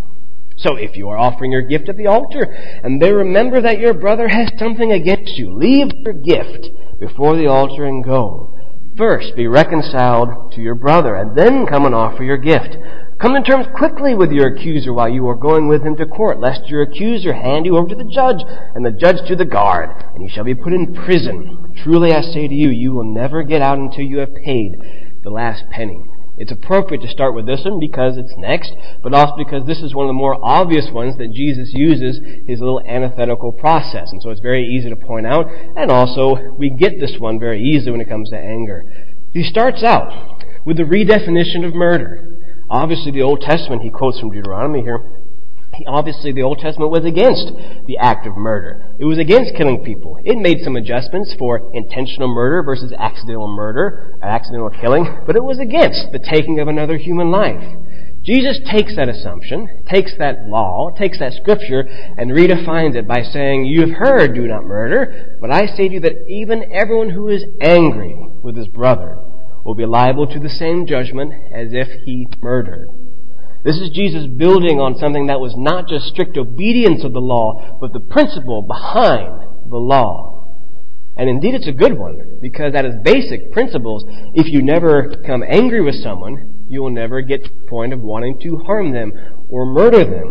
So 0.56 0.77
if 0.77 0.97
you 0.97 1.11
are 1.11 1.19
offering 1.19 1.53
your 1.53 1.69
gift 1.69 1.91
at 1.91 1.97
the 1.97 2.06
altar, 2.06 2.49
and 2.49 3.03
there 3.03 3.17
remember 3.17 3.61
that 3.61 3.79
your 3.79 3.93
brother 3.93 4.29
has 4.29 4.49
something 4.59 4.93
against 4.93 5.37
you, 5.37 5.53
leave 5.53 5.93
your 5.93 6.15
gift 6.15 6.73
before 6.99 7.37
the 7.37 7.49
altar 7.49 7.85
and 7.85 8.03
go. 8.03 8.56
First, 8.97 9.37
be 9.37 9.47
reconciled 9.47 10.53
to 10.53 10.62
your 10.62 10.75
brother, 10.75 11.15
and 11.15 11.37
then 11.37 11.67
come 11.67 11.85
and 11.85 11.94
offer 11.94 12.25
your 12.25 12.38
gift. 12.38 12.75
Come 13.19 13.33
to 13.33 13.41
terms 13.41 13.67
quickly 13.75 14.15
with 14.15 14.31
your 14.31 14.49
accuser 14.49 14.93
while 14.93 15.09
you 15.09 15.27
are 15.27 15.35
going 15.35 15.69
with 15.69 15.83
him 15.83 15.97
to 15.97 16.05
court, 16.05 16.39
lest 16.39 16.69
your 16.69 16.83
accuser 16.83 17.33
hand 17.33 17.65
you 17.65 17.79
over 17.79 17.89
to 17.89 17.95
the 17.95 18.05
judge, 18.05 18.45
and 18.75 18.85
the 18.85 18.91
judge 18.91 19.27
to 19.27 19.35
the 19.35 19.47
guard, 19.47 19.89
and 20.15 20.23
you 20.23 20.29
shall 20.29 20.45
be 20.45 20.55
put 20.55 20.75
in 20.75 20.93
prison. 20.93 21.73
Truly 21.83 22.13
I 22.13 22.21
say 22.21 22.47
to 22.47 22.55
you, 22.55 22.69
you 22.69 22.93
will 22.93 23.11
never 23.11 23.43
get 23.43 23.63
out 23.63 23.79
until 23.79 24.05
you 24.05 24.19
have 24.19 24.35
paid 24.45 24.77
the 25.23 25.31
last 25.31 25.65
penny. 25.71 25.99
It's 26.37 26.53
appropriate 26.53 27.01
to 27.01 27.09
start 27.09 27.35
with 27.35 27.47
this 27.47 27.65
one 27.65 27.81
because 27.81 28.19
it's 28.19 28.35
next, 28.37 28.71
but 29.03 29.15
also 29.15 29.33
because 29.39 29.67
this 29.67 29.81
is 29.81 29.95
one 29.95 30.05
of 30.05 30.11
the 30.11 30.21
more 30.21 30.39
obvious 30.45 30.91
ones 30.93 31.17
that 31.17 31.33
Jesus 31.33 31.71
uses 31.73 32.21
his 32.47 32.61
little 32.61 32.83
antithetical 32.87 33.53
process. 33.53 34.12
And 34.12 34.21
so 34.21 34.29
it's 34.29 34.43
very 34.43 34.67
easy 34.67 34.91
to 34.91 34.97
point 34.97 35.27
out, 35.27 35.47
and 35.49 35.91
also 35.91 36.37
we 36.59 36.69
get 36.69 37.01
this 37.01 37.17
one 37.19 37.41
very 37.41 37.62
easily 37.62 37.93
when 37.93 38.03
it 38.03 38.11
comes 38.11 38.29
to 38.29 38.37
anger. 38.37 38.85
He 39.33 39.43
starts 39.43 39.83
out 39.83 40.43
with 40.67 40.77
the 40.77 40.83
redefinition 40.83 41.67
of 41.67 41.75
murder. 41.75 42.25
Obviously, 42.69 43.13
the 43.13 43.23
Old 43.23 43.41
Testament, 43.41 43.83
he 43.83 43.91
quotes 43.91 44.19
from 44.19 44.31
Deuteronomy 44.31 44.83
here, 44.83 45.01
obviously 45.87 46.33
the 46.33 46.43
Old 46.43 46.59
Testament 46.59 46.91
was 46.91 47.05
against 47.05 47.53
the 47.87 47.99
act 48.01 48.27
of 48.27 48.37
murder. 48.37 48.95
It 48.99 49.05
was 49.05 49.19
against 49.19 49.57
killing 49.57 49.85
people. 49.85 50.19
It 50.25 50.39
made 50.39 50.63
some 50.63 50.77
adjustments 50.77 51.35
for 51.38 51.71
intentional 51.75 52.33
murder 52.33 52.62
versus 52.62 52.93
accidental 52.97 53.49
murder, 53.49 54.19
accidental 54.23 54.71
killing, 54.71 55.23
but 55.26 55.37
it 55.37 55.45
was 55.45 55.59
against 55.59 56.12
the 56.12 56.19
taking 56.19 56.61
of 56.61 56.69
another 56.69 56.97
human 56.97 57.31
life. 57.31 57.61
Jesus 58.25 58.59
takes 58.69 58.97
that 58.97 59.09
assumption, 59.09 59.85
takes 59.88 60.12
that 60.19 60.47
law, 60.47 60.90
takes 60.99 61.21
that 61.21 61.33
scripture, 61.35 61.87
and 62.19 62.33
redefines 62.33 62.97
it 62.97 63.07
by 63.07 63.23
saying, 63.23 63.67
You 63.67 63.83
have 63.83 63.97
heard, 63.97 64.35
do 64.35 64.49
not 64.49 64.64
murder, 64.64 65.37
but 65.40 65.52
I 65.52 65.67
say 65.67 65.88
to 65.88 65.95
you 65.95 66.00
that 66.00 66.26
even 66.26 66.73
everyone 66.73 67.11
who 67.11 67.29
is 67.29 67.45
angry 67.61 68.17
with 68.43 68.57
his 68.57 68.67
brother 68.67 69.19
will 69.66 69.75
be 69.75 69.85
liable 69.85 70.28
to 70.28 70.38
the 70.38 70.49
same 70.49 70.87
judgment 70.87 71.32
as 71.52 71.70
if 71.73 71.88
he 72.04 72.25
murdered. 72.40 72.87
This 73.64 73.75
is 73.78 73.90
Jesus 73.90 74.28
building 74.38 74.78
on 74.78 74.96
something 74.96 75.26
that 75.26 75.40
was 75.40 75.58
not 75.58 75.88
just 75.88 76.06
strict 76.06 76.38
obedience 76.38 77.02
of 77.02 77.12
the 77.12 77.20
law, 77.20 77.76
but 77.80 77.92
the 77.92 77.99
principle 77.99 78.62
behind 78.62 79.42
the 79.68 79.82
law. 79.82 80.54
And 81.16 81.28
indeed, 81.28 81.54
it's 81.54 81.66
a 81.66 81.73
good 81.73 81.99
one, 81.99 82.38
because 82.40 82.75
that 82.75 82.85
is 82.85 82.94
basic 83.02 83.50
principles, 83.50 84.04
if 84.35 84.46
you 84.46 84.62
never 84.62 85.08
become 85.08 85.42
angry 85.42 85.82
with 85.82 85.96
someone, 85.96 86.62
you 86.68 86.80
will 86.80 86.92
never 86.92 87.20
get 87.23 87.42
to 87.42 87.50
the 87.50 87.66
point 87.66 87.92
of 87.92 88.00
wanting 88.00 88.38
to 88.42 88.62
harm 88.66 88.92
them 88.92 89.11
or 89.49 89.66
murder 89.66 90.04
them. 90.04 90.30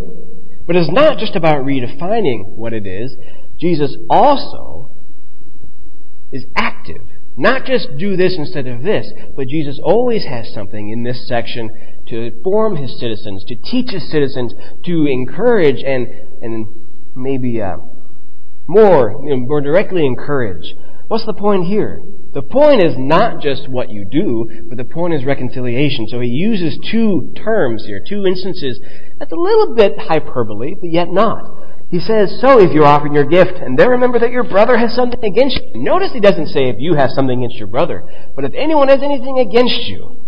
But 0.66 0.78
it's 0.78 0.92
not 0.92 1.20
just 1.20 1.36
about 1.36 1.66
redefining 1.66 2.56
what 2.56 2.72
it 2.72 2.88
is. 2.88 3.14
Jesus 3.60 3.98
also 4.10 4.96
is 6.32 6.46
active 6.56 7.04
not 7.38 7.66
just 7.66 7.98
do 7.98 8.16
this 8.16 8.36
instead 8.38 8.68
of 8.68 8.84
this, 8.84 9.12
but 9.36 9.48
Jesus 9.48 9.80
always 9.84 10.26
has 10.26 10.54
something 10.54 10.90
in 10.90 11.04
this 11.04 11.28
section 11.28 11.70
to 12.08 12.22
inform 12.22 12.78
his 12.78 13.00
citizens, 13.00 13.44
to 13.48 13.56
teach 13.56 13.92
his 13.92 14.10
citizens, 14.10 14.54
to 14.86 15.06
encourage 15.06 15.84
and, 15.84 16.08
and 16.42 16.66
maybe 17.16 17.62
uh, 17.62 17.78
more, 18.68 19.22
you 19.24 19.30
know, 19.32 19.38
more 19.38 19.62
directly 19.62 20.06
encourage. 20.06 20.74
What's 21.08 21.26
the 21.26 21.34
point 21.34 21.68
here? 21.68 22.00
The 22.34 22.42
point 22.42 22.84
is 22.84 22.96
not 22.98 23.42
just 23.42 23.70
what 23.70 23.90
you 23.90 24.06
do, 24.10 24.66
but 24.68 24.78
the 24.78 24.84
point 24.86 25.14
is 25.14 25.24
reconciliation. 25.24 26.08
So 26.10 26.20
he 26.20 26.30
uses 26.30 26.78
two 26.92 27.34
terms 27.36 27.86
here, 27.86 28.02
two 28.06 28.26
instances. 28.26 28.80
That's 29.20 29.32
a 29.32 29.36
little 29.36 29.76
bit 29.76 29.94
hyperbole, 29.98 30.76
but 30.82 30.90
yet 30.90 31.10
not. 31.10 31.44
He 31.96 32.02
says, 32.02 32.42
So 32.42 32.60
if 32.60 32.74
you're 32.74 32.84
offering 32.84 33.14
your 33.14 33.24
gift, 33.24 33.56
and 33.56 33.80
then 33.80 33.88
remember 33.88 34.20
that 34.20 34.32
your 34.32 34.44
brother 34.44 34.78
has 34.78 34.94
something 34.94 35.24
against 35.24 35.56
you. 35.56 35.82
Notice 35.82 36.12
he 36.12 36.20
doesn't 36.20 36.48
say 36.48 36.68
if 36.68 36.76
you 36.78 36.96
have 36.96 37.10
something 37.12 37.40
against 37.40 37.56
your 37.56 37.70
brother, 37.70 38.04
but 38.36 38.44
if 38.44 38.52
anyone 38.54 38.90
has 38.90 39.02
anything 39.02 39.40
against 39.40 39.88
you. 39.88 40.26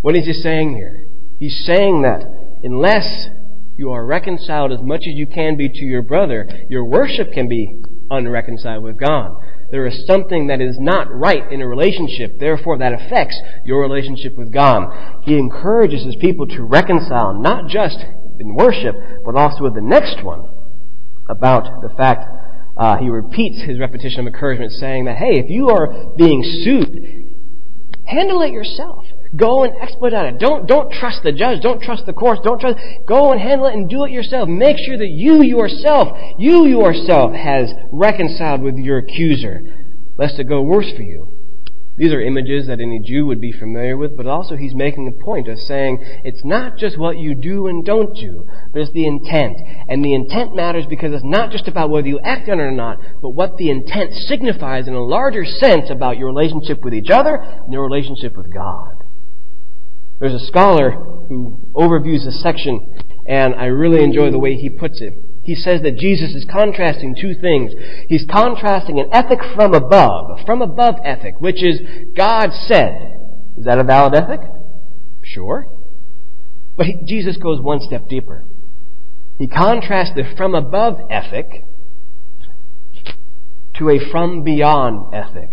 What 0.00 0.16
is 0.16 0.26
he 0.26 0.32
saying 0.32 0.74
here? 0.74 1.06
He's 1.38 1.62
saying 1.64 2.02
that 2.02 2.26
unless 2.64 3.28
you 3.76 3.92
are 3.92 4.04
reconciled 4.04 4.72
as 4.72 4.80
much 4.82 5.02
as 5.06 5.14
you 5.14 5.28
can 5.28 5.56
be 5.56 5.68
to 5.68 5.84
your 5.84 6.02
brother, 6.02 6.48
your 6.68 6.84
worship 6.84 7.30
can 7.32 7.46
be 7.46 7.80
unreconciled 8.10 8.82
with 8.82 8.98
God. 8.98 9.36
There 9.70 9.86
is 9.86 10.04
something 10.04 10.48
that 10.48 10.60
is 10.60 10.78
not 10.80 11.14
right 11.14 11.46
in 11.52 11.62
a 11.62 11.68
relationship, 11.68 12.40
therefore 12.40 12.76
that 12.78 12.92
affects 12.92 13.40
your 13.64 13.82
relationship 13.82 14.36
with 14.36 14.52
God. 14.52 15.22
He 15.22 15.38
encourages 15.38 16.04
his 16.04 16.16
people 16.20 16.48
to 16.48 16.64
reconcile, 16.64 17.40
not 17.40 17.68
just 17.68 17.98
in 18.40 18.56
worship, 18.56 18.96
but 19.24 19.36
also 19.36 19.62
with 19.62 19.76
the 19.76 19.80
next 19.80 20.24
one 20.24 20.57
about 21.28 21.82
the 21.82 21.90
fact 21.96 22.24
uh, 22.76 22.96
he 22.96 23.08
repeats 23.08 23.62
his 23.62 23.78
repetition 23.78 24.20
of 24.20 24.26
encouragement, 24.26 24.72
saying 24.72 25.06
that, 25.06 25.16
hey, 25.16 25.38
if 25.38 25.50
you 25.50 25.68
are 25.68 26.14
being 26.16 26.42
sued, 26.64 27.28
handle 28.06 28.40
it 28.42 28.52
yourself. 28.52 29.04
Go 29.36 29.64
and 29.64 29.74
expedite 29.82 30.34
it. 30.34 30.40
Don't, 30.40 30.66
don't 30.66 30.90
trust 30.90 31.22
the 31.22 31.32
judge. 31.32 31.60
Don't 31.60 31.82
trust 31.82 32.06
the 32.06 32.14
courts. 32.14 32.40
Don't 32.42 32.60
trust. 32.60 32.78
Go 33.06 33.32
and 33.32 33.40
handle 33.40 33.66
it 33.66 33.74
and 33.74 33.90
do 33.90 34.04
it 34.04 34.10
yourself. 34.10 34.48
Make 34.48 34.78
sure 34.78 34.96
that 34.96 35.08
you 35.10 35.42
yourself, 35.42 36.16
you 36.38 36.66
yourself 36.66 37.32
has 37.34 37.70
reconciled 37.92 38.62
with 38.62 38.76
your 38.76 38.98
accuser, 38.98 39.60
lest 40.16 40.38
it 40.38 40.44
go 40.44 40.62
worse 40.62 40.90
for 40.96 41.02
you. 41.02 41.27
These 41.98 42.12
are 42.12 42.20
images 42.20 42.68
that 42.68 42.80
any 42.80 43.00
Jew 43.04 43.26
would 43.26 43.40
be 43.40 43.50
familiar 43.50 43.96
with, 43.96 44.16
but 44.16 44.28
also 44.28 44.54
he's 44.54 44.74
making 44.74 45.08
a 45.08 45.24
point 45.24 45.48
of 45.48 45.58
saying 45.58 45.98
it's 46.24 46.44
not 46.44 46.78
just 46.78 46.96
what 46.96 47.18
you 47.18 47.34
do 47.34 47.66
and 47.66 47.84
don't 47.84 48.14
do, 48.14 48.46
but 48.72 48.82
it's 48.82 48.92
the 48.92 49.04
intent. 49.04 49.56
And 49.88 50.04
the 50.04 50.14
intent 50.14 50.54
matters 50.54 50.86
because 50.88 51.12
it's 51.12 51.24
not 51.24 51.50
just 51.50 51.66
about 51.66 51.90
whether 51.90 52.06
you 52.06 52.20
act 52.20 52.48
on 52.48 52.60
it 52.60 52.62
or 52.62 52.70
not, 52.70 52.98
but 53.20 53.30
what 53.30 53.56
the 53.56 53.68
intent 53.68 54.14
signifies 54.14 54.86
in 54.86 54.94
a 54.94 55.04
larger 55.04 55.44
sense 55.44 55.90
about 55.90 56.18
your 56.18 56.28
relationship 56.28 56.84
with 56.84 56.94
each 56.94 57.10
other 57.10 57.34
and 57.34 57.72
your 57.72 57.82
relationship 57.82 58.36
with 58.36 58.54
God. 58.54 58.94
There's 60.20 60.40
a 60.40 60.46
scholar 60.46 60.92
who 60.92 61.72
overviews 61.74 62.24
this 62.24 62.40
section, 62.40 62.94
and 63.26 63.56
I 63.56 63.66
really 63.66 64.04
enjoy 64.04 64.30
the 64.30 64.38
way 64.38 64.54
he 64.54 64.70
puts 64.70 65.00
it. 65.00 65.14
He 65.48 65.54
says 65.54 65.80
that 65.80 65.96
Jesus 65.96 66.34
is 66.34 66.44
contrasting 66.44 67.16
two 67.18 67.32
things. 67.32 67.72
He's 68.06 68.26
contrasting 68.30 69.00
an 69.00 69.08
ethic 69.14 69.38
from 69.56 69.72
above, 69.72 70.40
from 70.44 70.60
above 70.60 70.96
ethic, 71.02 71.40
which 71.40 71.64
is 71.64 71.80
God 72.14 72.50
said. 72.52 72.92
Is 73.56 73.64
that 73.64 73.78
a 73.78 73.82
valid 73.82 74.14
ethic? 74.14 74.40
Sure. 75.24 75.64
But 76.76 76.84
he, 76.84 76.96
Jesus 77.06 77.38
goes 77.38 77.62
one 77.62 77.80
step 77.80 78.10
deeper. 78.10 78.44
He 79.38 79.48
contrasts 79.48 80.10
the 80.14 80.24
from 80.36 80.54
above 80.54 80.98
ethic 81.10 81.46
to 83.76 83.88
a 83.88 84.10
from 84.10 84.44
beyond 84.44 85.14
ethic. 85.14 85.48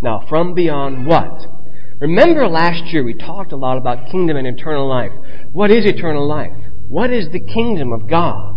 Now, 0.00 0.24
from 0.28 0.54
beyond 0.54 1.04
what? 1.04 1.44
Remember 1.98 2.46
last 2.46 2.92
year 2.92 3.02
we 3.02 3.14
talked 3.14 3.50
a 3.50 3.56
lot 3.56 3.76
about 3.76 4.08
kingdom 4.08 4.36
and 4.36 4.46
eternal 4.46 4.88
life. 4.88 5.10
What 5.50 5.72
is 5.72 5.84
eternal 5.84 6.28
life? 6.28 6.52
What 6.86 7.12
is 7.12 7.26
the 7.32 7.40
kingdom 7.40 7.92
of 7.92 8.08
God? 8.08 8.51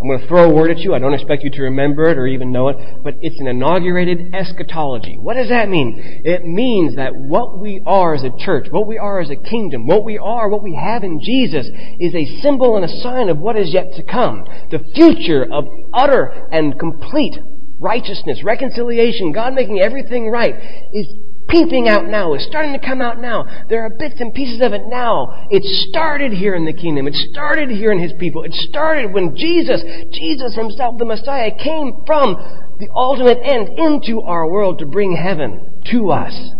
I'm 0.00 0.06
going 0.06 0.20
to 0.20 0.28
throw 0.28 0.48
a 0.48 0.54
word 0.54 0.70
at 0.70 0.78
you. 0.78 0.94
I 0.94 1.00
don't 1.00 1.14
expect 1.14 1.42
you 1.42 1.50
to 1.50 1.62
remember 1.62 2.08
it 2.08 2.18
or 2.18 2.26
even 2.28 2.52
know 2.52 2.68
it, 2.68 2.76
but 3.02 3.14
it's 3.20 3.40
an 3.40 3.48
inaugurated 3.48 4.32
eschatology. 4.32 5.16
What 5.18 5.34
does 5.34 5.48
that 5.48 5.68
mean? 5.68 6.22
It 6.24 6.44
means 6.44 6.94
that 6.94 7.16
what 7.16 7.58
we 7.58 7.82
are 7.84 8.14
as 8.14 8.22
a 8.22 8.30
church, 8.38 8.68
what 8.70 8.86
we 8.86 8.96
are 8.96 9.18
as 9.20 9.30
a 9.30 9.34
kingdom, 9.34 9.88
what 9.88 10.04
we 10.04 10.16
are, 10.16 10.48
what 10.48 10.62
we 10.62 10.76
have 10.76 11.02
in 11.02 11.20
Jesus 11.20 11.66
is 11.98 12.14
a 12.14 12.40
symbol 12.40 12.76
and 12.76 12.84
a 12.84 13.00
sign 13.02 13.28
of 13.28 13.38
what 13.38 13.58
is 13.58 13.74
yet 13.74 13.92
to 13.96 14.04
come. 14.04 14.44
The 14.70 14.84
future 14.94 15.44
of 15.52 15.64
utter 15.92 16.46
and 16.52 16.78
complete 16.78 17.36
righteousness, 17.80 18.42
reconciliation, 18.44 19.32
God 19.32 19.54
making 19.54 19.80
everything 19.80 20.30
right 20.30 20.54
is 20.92 21.08
peeping 21.48 21.88
out 21.88 22.06
now. 22.06 22.34
It's 22.34 22.46
starting 22.46 22.72
to 22.72 22.78
come 22.78 23.00
out 23.00 23.20
now. 23.20 23.44
There 23.68 23.82
are 23.82 23.90
bits 23.90 24.20
and 24.20 24.32
pieces 24.34 24.60
of 24.62 24.72
it 24.72 24.82
now. 24.86 25.46
It 25.50 25.62
started 25.88 26.32
here 26.32 26.54
in 26.54 26.64
the 26.64 26.72
kingdom. 26.72 27.06
It 27.06 27.14
started 27.14 27.70
here 27.70 27.90
in 27.90 27.98
His 27.98 28.12
people. 28.18 28.44
It 28.44 28.52
started 28.52 29.12
when 29.12 29.34
Jesus, 29.36 29.82
Jesus 30.12 30.54
Himself, 30.54 30.98
the 30.98 31.04
Messiah, 31.04 31.50
came 31.52 32.04
from 32.06 32.34
the 32.78 32.88
ultimate 32.94 33.38
end 33.42 33.68
into 33.78 34.20
our 34.20 34.48
world 34.50 34.78
to 34.78 34.86
bring 34.86 35.16
heaven 35.16 35.82
to 35.90 36.10
us. 36.10 36.52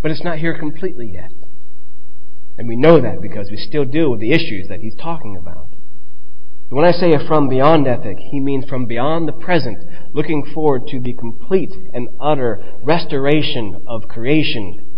But 0.00 0.10
it's 0.10 0.24
not 0.24 0.38
here 0.38 0.58
completely 0.58 1.10
yet. 1.14 1.30
And 2.58 2.68
we 2.68 2.76
know 2.76 3.00
that 3.00 3.20
because 3.20 3.48
we 3.50 3.56
still 3.56 3.84
deal 3.84 4.10
with 4.10 4.20
the 4.20 4.32
issues 4.32 4.68
that 4.68 4.80
He's 4.80 4.96
talking 4.96 5.36
about. 5.36 5.68
When 6.72 6.86
I 6.86 6.92
say 6.92 7.12
a 7.12 7.18
from 7.28 7.50
beyond 7.50 7.86
ethic, 7.86 8.16
he 8.18 8.40
means 8.40 8.64
from 8.64 8.86
beyond 8.86 9.28
the 9.28 9.32
present, 9.32 9.76
looking 10.12 10.44
forward 10.54 10.82
to 10.88 11.00
the 11.00 11.14
complete 11.14 11.70
and 11.92 12.08
utter 12.20 12.60
restoration 12.82 13.84
of 13.86 14.02
creation 14.08 14.88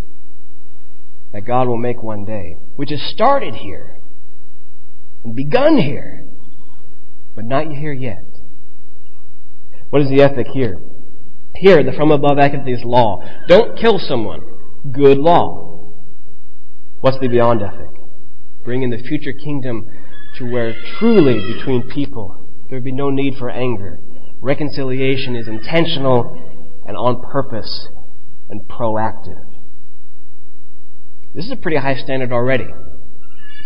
that 1.33 1.47
God 1.47 1.67
will 1.67 1.79
make 1.79 2.03
one 2.03 2.25
day, 2.25 2.55
which 2.77 2.91
has 2.91 3.01
started 3.13 3.55
here 3.55 3.99
and 5.25 5.35
begun 5.35 5.79
here, 5.79 6.25
but 7.35 7.45
not 7.45 7.67
here 7.69 7.93
yet. 7.93 8.25
What 9.91 10.03
is 10.03 10.09
the 10.09 10.23
ethic 10.23 10.47
here? 10.53 10.77
Here, 11.57 11.83
the 11.83 11.93
from 11.93 12.11
above 12.11 12.39
ethic 12.39 12.63
is 12.67 12.83
law. 12.85 13.23
Don't 13.49 13.79
kill 13.79 13.99
someone. 13.99 14.41
Good 14.93 15.19
law. 15.19 15.93
What's 17.01 17.19
the 17.21 17.29
beyond 17.29 17.63
ethic? 17.63 17.95
Bring 18.65 18.83
in 18.83 18.91
the 18.91 19.03
future 19.03 19.33
kingdom 19.33 19.85
to 20.39 20.51
where 20.51 20.75
truly 20.99 21.39
between 21.55 21.89
people 21.89 22.49
there 22.69 22.79
would 22.79 22.85
be 22.85 22.93
no 22.93 23.11
need 23.11 23.35
for 23.39 23.51
anger. 23.51 23.99
Reconciliation 24.45 25.37
is 25.37 25.49
intentional 25.49 26.37
and 26.87 26.99
on 26.99 27.23
purpose 27.23 27.89
and 28.51 28.61
proactive. 28.69 29.41
This 31.35 31.47
is 31.47 31.53
a 31.53 31.57
pretty 31.57 31.79
high 31.79 31.95
standard 31.95 32.31
already. 32.31 32.67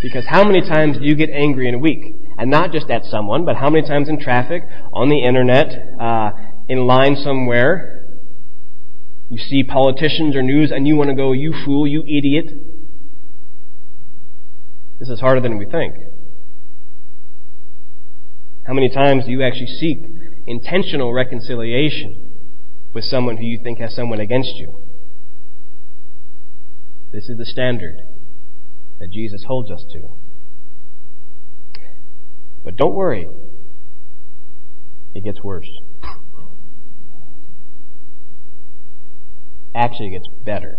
Because 0.04 0.26
how 0.28 0.44
many 0.44 0.61
times 0.61 0.99
do 0.99 1.04
you 1.04 1.16
get 1.16 1.30
angry 1.30 1.68
in 1.68 1.75
a 1.75 1.78
week? 1.80 1.99
And 2.38 2.49
not 2.49 2.70
just 2.70 2.88
at 2.90 3.02
someone, 3.04 3.44
but 3.44 3.56
how 3.56 3.68
many 3.68 3.88
times 3.88 4.08
in 4.08 4.20
traffic, 4.20 4.62
on 4.92 5.08
the 5.08 5.20
internet, 5.20 5.66
uh, 6.00 6.30
in 6.68 6.87
line 6.87 7.16
somewhere, 7.16 8.04
you 9.30 9.38
see 9.38 9.64
politicians 9.64 10.37
or 10.37 10.42
news 10.42 10.70
and 10.70 10.87
you 10.87 10.94
want 10.94 11.11
to 11.11 11.16
go, 11.16 11.32
you 11.32 11.52
fool, 11.64 11.88
you 11.88 12.02
idiot. 12.02 12.47
This 15.00 15.08
is 15.08 15.18
harder 15.18 15.40
than 15.40 15.58
we 15.58 15.66
think. 15.66 15.97
How 18.64 18.75
many 18.75 18.88
times 18.88 19.25
do 19.25 19.32
you 19.32 19.42
actually 19.42 19.66
seek 19.80 20.18
intentional 20.49 21.12
reconciliation 21.12 22.33
with 22.95 23.05
someone 23.05 23.37
who 23.37 23.45
you 23.45 23.61
think 23.62 23.78
has 23.78 23.95
someone 23.95 24.21
against 24.21 24.57
you? 24.57 24.83
This 27.12 27.28
is 27.28 27.37
the 27.38 27.45
standard 27.45 27.97
that 28.99 29.11
Jesus 29.12 29.45
holds 29.47 29.71
us 29.71 29.85
to. 29.93 30.00
But 32.64 32.76
don't 32.76 32.95
worry, 32.95 33.26
it 35.14 35.25
gets 35.25 35.43
worse. 35.43 35.71
Actually, 39.75 40.09
it 40.09 40.11
gets 40.11 40.28
better. 40.45 40.78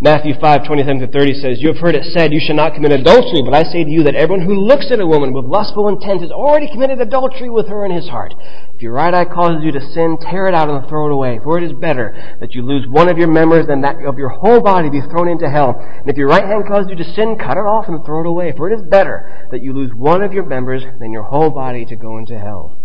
Matthew 0.00 0.38
5, 0.38 0.62
27 0.62 1.00
to 1.00 1.06
30 1.10 1.34
says, 1.42 1.58
You 1.58 1.74
have 1.74 1.82
heard 1.82 1.96
it 1.98 2.06
said, 2.14 2.30
You 2.32 2.38
shall 2.38 2.54
not 2.54 2.74
commit 2.74 2.92
adultery, 2.92 3.42
but 3.42 3.50
I 3.50 3.64
say 3.66 3.82
to 3.82 3.90
you 3.90 4.04
that 4.04 4.14
everyone 4.14 4.46
who 4.46 4.54
looks 4.54 4.94
at 4.94 5.02
a 5.02 5.06
woman 5.06 5.34
with 5.34 5.50
lustful 5.50 5.88
intent 5.88 6.22
has 6.22 6.30
already 6.30 6.70
committed 6.70 7.00
adultery 7.00 7.50
with 7.50 7.66
her 7.66 7.84
in 7.84 7.90
his 7.90 8.06
heart. 8.06 8.32
If 8.74 8.80
your 8.80 8.92
right 8.92 9.12
eye 9.12 9.24
causes 9.24 9.64
you 9.66 9.72
to 9.72 9.82
sin, 9.90 10.16
tear 10.22 10.46
it 10.46 10.54
out 10.54 10.70
and 10.70 10.86
throw 10.86 11.10
it 11.10 11.18
away. 11.18 11.40
For 11.42 11.58
it 11.58 11.66
is 11.66 11.74
better 11.82 12.14
that 12.38 12.54
you 12.54 12.62
lose 12.62 12.86
one 12.86 13.08
of 13.08 13.18
your 13.18 13.26
members 13.26 13.66
than 13.66 13.80
that 13.82 13.98
of 14.06 14.18
your 14.18 14.28
whole 14.38 14.60
body 14.60 14.88
be 14.88 15.02
thrown 15.10 15.26
into 15.26 15.50
hell. 15.50 15.74
And 15.74 16.06
if 16.06 16.16
your 16.16 16.28
right 16.28 16.46
hand 16.46 16.70
causes 16.70 16.94
you 16.94 16.96
to 17.02 17.14
sin, 17.18 17.34
cut 17.34 17.58
it 17.58 17.66
off 17.66 17.90
and 17.90 17.98
throw 18.06 18.22
it 18.22 18.30
away. 18.30 18.54
For 18.56 18.70
it 18.70 18.78
is 18.78 18.86
better 18.86 19.48
that 19.50 19.64
you 19.64 19.74
lose 19.74 19.90
one 19.98 20.22
of 20.22 20.32
your 20.32 20.46
members 20.46 20.84
than 21.00 21.10
your 21.10 21.24
whole 21.24 21.50
body 21.50 21.84
to 21.86 21.96
go 21.96 22.18
into 22.18 22.38
hell. 22.38 22.78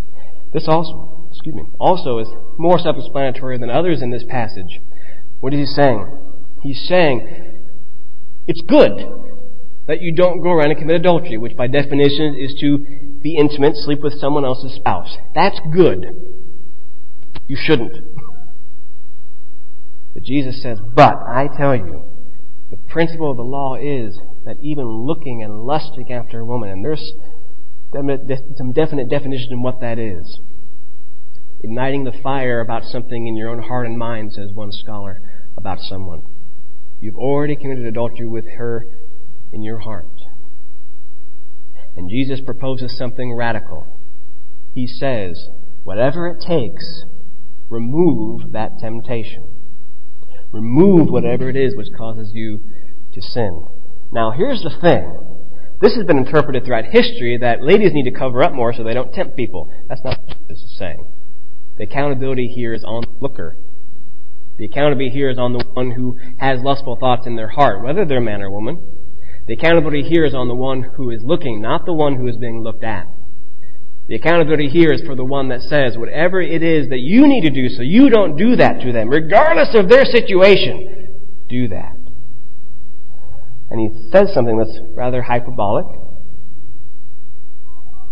This 0.52 0.66
also, 0.68 1.30
excuse 1.30 1.54
me, 1.54 1.70
also 1.80 2.18
is 2.18 2.30
more 2.58 2.80
self-explanatory 2.80 3.60
than 3.60 3.70
others 3.70 4.02
in 4.02 4.10
this 4.10 4.26
passage. 4.28 4.82
What 5.42 5.54
is 5.54 5.70
he 5.70 5.76
saying? 5.76 6.33
He's 6.64 6.88
saying 6.88 7.62
it's 8.48 8.62
good 8.68 8.94
that 9.88 10.02
you 10.02 10.16
don't 10.16 10.42
go 10.42 10.50
around 10.52 10.72
and 10.72 10.80
commit 10.80 10.96
adultery, 10.96 11.38
which 11.38 11.58
by 11.58 11.68
definition 11.68 12.36
is 12.40 12.56
to 12.62 13.20
be 13.22 13.36
intimate, 13.38 13.76
sleep 13.76 14.00
with 14.02 14.20
someone 14.20 14.46
else's 14.46 14.74
spouse. 14.76 15.18
That's 15.36 15.60
good. 15.74 16.06
You 17.48 17.58
shouldn't. 17.60 17.94
But 20.14 20.24
Jesus 20.24 20.62
says, 20.62 20.80
but 20.96 21.16
I 21.16 21.50
tell 21.58 21.76
you, 21.76 22.06
the 22.70 22.78
principle 22.88 23.30
of 23.32 23.38
the 23.38 23.44
law 23.44 23.76
is 23.76 24.18
that 24.46 24.58
even 24.62 24.86
looking 24.86 25.44
and 25.44 25.64
lusting 25.64 26.12
after 26.12 26.40
a 26.40 26.46
woman, 26.46 26.70
and 26.70 26.86
there's 26.86 27.12
some 28.56 28.72
definite 28.72 29.10
definition 29.10 29.54
of 29.54 29.60
what 29.60 29.82
that 29.82 30.00
is. 30.00 30.40
Igniting 31.62 32.04
the 32.04 32.12
fire 32.24 32.62
about 32.62 32.84
something 32.84 33.28
in 33.28 33.36
your 33.36 33.50
own 33.50 33.64
heart 33.64 33.86
and 33.86 33.98
mind, 33.98 34.34
says 34.34 34.50
one 34.54 34.72
scholar, 34.72 35.20
about 35.58 35.80
someone. 35.80 36.22
You've 37.04 37.18
already 37.18 37.58
committed 37.58 37.86
adultery 37.86 38.28
with 38.28 38.46
her 38.58 38.86
in 39.52 39.62
your 39.62 39.80
heart. 39.80 40.16
And 41.98 42.10
Jesus 42.10 42.40
proposes 42.40 42.98
something 42.98 43.36
radical. 43.36 44.00
He 44.74 44.88
says, 44.88 45.50
whatever 45.84 46.28
it 46.28 46.38
takes, 46.48 47.04
remove 47.70 48.54
that 48.54 48.80
temptation. 48.80 49.44
Remove 50.54 51.10
whatever 51.10 51.50
it 51.50 51.58
is 51.58 51.76
which 51.76 51.90
causes 51.98 52.32
you 52.34 52.62
to 53.12 53.22
sin. 53.22 53.66
Now, 54.14 54.32
here's 54.32 54.64
the 54.64 54.70
thing 54.70 55.42
This 55.82 55.98
has 55.98 56.06
been 56.06 56.20
interpreted 56.20 56.64
throughout 56.64 56.86
history 56.86 57.38
that 57.42 57.62
ladies 57.62 57.92
need 57.92 58.10
to 58.10 58.18
cover 58.18 58.42
up 58.42 58.54
more 58.54 58.72
so 58.74 58.82
they 58.82 58.94
don't 58.94 59.12
tempt 59.12 59.36
people. 59.36 59.70
That's 59.90 60.06
not 60.06 60.20
what 60.26 60.38
this 60.48 60.60
is 60.60 60.78
saying. 60.80 61.06
The 61.78 61.84
accountability 61.84 62.48
here 62.48 62.74
is 62.74 62.86
on 62.86 63.02
the 63.02 63.18
looker. 63.20 63.58
The 64.58 64.66
accountability 64.66 65.10
here 65.10 65.30
is 65.30 65.38
on 65.38 65.54
the 65.54 65.66
one 65.74 65.92
who 65.92 66.18
has 66.38 66.60
lustful 66.62 66.98
thoughts 67.00 67.26
in 67.26 67.36
their 67.36 67.50
heart, 67.50 67.84
whether 67.84 68.06
they're 68.06 68.22
man 68.22 68.42
or 68.42 68.52
woman. 68.52 68.82
The 69.48 69.54
accountability 69.54 70.04
here 70.04 70.26
is 70.26 70.34
on 70.34 70.48
the 70.48 70.56
one 70.56 70.84
who 70.96 71.10
is 71.10 71.22
looking, 71.24 71.62
not 71.62 71.86
the 71.86 71.94
one 71.94 72.16
who 72.16 72.28
is 72.28 72.38
being 72.38 72.62
looked 72.62 72.84
at. 72.84 73.06
The 74.08 74.16
accountability 74.16 74.68
here 74.68 74.92
is 74.92 75.02
for 75.02 75.16
the 75.16 75.26
one 75.26 75.50
that 75.50 75.62
says, 75.62 75.98
whatever 75.98 76.42
it 76.42 76.62
is 76.62 76.90
that 76.90 77.00
you 77.00 77.28
need 77.28 77.42
to 77.42 77.50
do 77.50 77.70
so 77.70 77.82
you 77.82 78.10
don't 78.10 78.38
do 78.38 78.56
that 78.58 78.82
to 78.82 78.92
them, 78.92 79.10
regardless 79.10 79.70
of 79.74 79.90
their 79.90 80.06
situation, 80.06 81.46
do 81.50 81.68
that. 81.70 81.96
And 83.70 83.80
he 83.80 84.10
says 84.12 84.34
something 84.34 84.58
that's 84.58 84.78
rather 84.94 85.24
hyperbolic, 85.24 85.86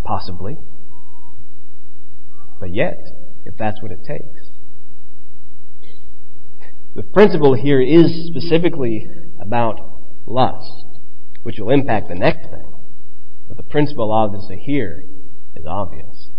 possibly. 0.04 0.58
But 2.60 2.74
yet, 2.74 2.98
if 3.46 3.56
that's 3.58 3.82
what 3.82 3.92
it 3.92 4.00
takes. 4.08 4.41
The 6.94 7.04
principle 7.04 7.54
here 7.54 7.82
is 7.82 8.28
specifically 8.28 9.08
about 9.42 9.80
lust, 10.26 10.86
which 11.44 11.58
will 11.58 11.70
impact 11.70 12.10
the 12.10 12.16
next 12.16 12.50
thing. 12.50 12.74
But 13.48 13.58
the 13.58 13.64
principle 13.64 14.12
obviously 14.12 14.58
here 14.58 15.04
is 15.56 15.66
obvious. 15.66 16.30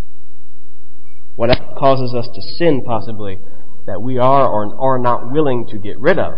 What 1.36 1.50
causes 1.78 2.14
us 2.14 2.28
to 2.34 2.42
sin 2.42 2.82
possibly 2.84 3.38
that 3.86 4.02
we 4.02 4.18
are 4.18 4.46
or 4.46 4.78
are 4.78 4.98
not 4.98 5.32
willing 5.32 5.66
to 5.68 5.78
get 5.78 5.98
rid 5.98 6.18
of, 6.18 6.34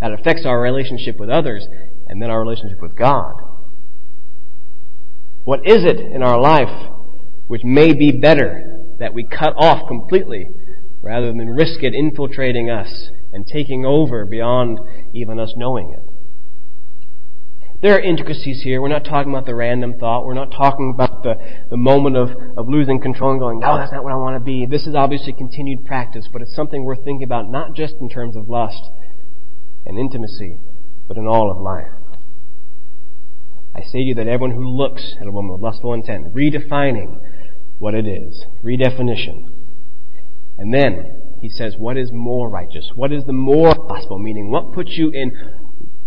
that 0.00 0.12
affects 0.12 0.44
our 0.44 0.60
relationship 0.60 1.16
with 1.18 1.30
others 1.30 1.66
and 2.08 2.20
then 2.20 2.30
our 2.30 2.40
relationship 2.40 2.80
with 2.82 2.96
God. 2.96 3.32
What 5.44 5.60
is 5.64 5.84
it 5.84 5.98
in 5.98 6.22
our 6.22 6.38
life 6.38 6.90
which 7.46 7.62
may 7.64 7.94
be 7.94 8.20
better 8.20 8.62
that 8.98 9.14
we 9.14 9.26
cut 9.26 9.54
off 9.56 9.88
completely 9.88 10.48
rather 11.06 11.28
than 11.28 11.48
risk 11.48 11.82
it 11.82 11.94
infiltrating 11.94 12.68
us 12.68 13.10
and 13.32 13.46
taking 13.46 13.86
over 13.86 14.26
beyond 14.26 14.78
even 15.14 15.38
us 15.38 15.54
knowing 15.56 15.94
it. 15.96 16.12
There 17.80 17.94
are 17.94 18.00
intricacies 18.00 18.62
here. 18.64 18.82
We're 18.82 18.88
not 18.88 19.04
talking 19.04 19.32
about 19.32 19.46
the 19.46 19.54
random 19.54 19.94
thought. 20.00 20.24
We're 20.24 20.34
not 20.34 20.50
talking 20.50 20.92
about 20.92 21.22
the, 21.22 21.34
the 21.70 21.76
moment 21.76 22.16
of, 22.16 22.30
of 22.56 22.68
losing 22.68 23.00
control 23.00 23.30
and 23.30 23.40
going, 23.40 23.60
no, 23.60 23.76
that's 23.78 23.92
not 23.92 24.02
what 24.02 24.12
I 24.12 24.16
want 24.16 24.34
to 24.34 24.44
be. 24.44 24.66
This 24.66 24.86
is 24.86 24.94
obviously 24.96 25.32
continued 25.32 25.84
practice, 25.84 26.26
but 26.32 26.42
it's 26.42 26.56
something 26.56 26.82
worth 26.82 27.04
thinking 27.04 27.24
about 27.24 27.48
not 27.50 27.76
just 27.76 27.94
in 28.00 28.08
terms 28.08 28.34
of 28.34 28.48
lust 28.48 28.82
and 29.84 29.98
intimacy, 29.98 30.58
but 31.06 31.16
in 31.16 31.26
all 31.26 31.52
of 31.52 31.58
life. 31.58 31.92
I 33.76 33.82
say 33.82 33.98
to 33.98 34.08
you 34.08 34.14
that 34.14 34.26
everyone 34.26 34.56
who 34.56 34.66
looks 34.66 35.14
at 35.20 35.26
a 35.26 35.30
woman 35.30 35.52
with 35.52 35.60
lustful 35.60 35.92
intent, 35.92 36.34
redefining 36.34 37.20
what 37.78 37.94
it 37.94 38.06
is. 38.08 38.46
Redefinition. 38.64 39.55
And 40.58 40.72
then 40.72 41.38
he 41.40 41.48
says, 41.48 41.74
what 41.78 41.96
is 41.96 42.10
more 42.12 42.48
righteous? 42.48 42.88
What 42.94 43.12
is 43.12 43.24
the 43.24 43.32
more 43.32 43.74
gospel? 43.74 44.18
Meaning, 44.18 44.50
what 44.50 44.72
puts 44.72 44.90
you 44.92 45.10
in 45.10 45.32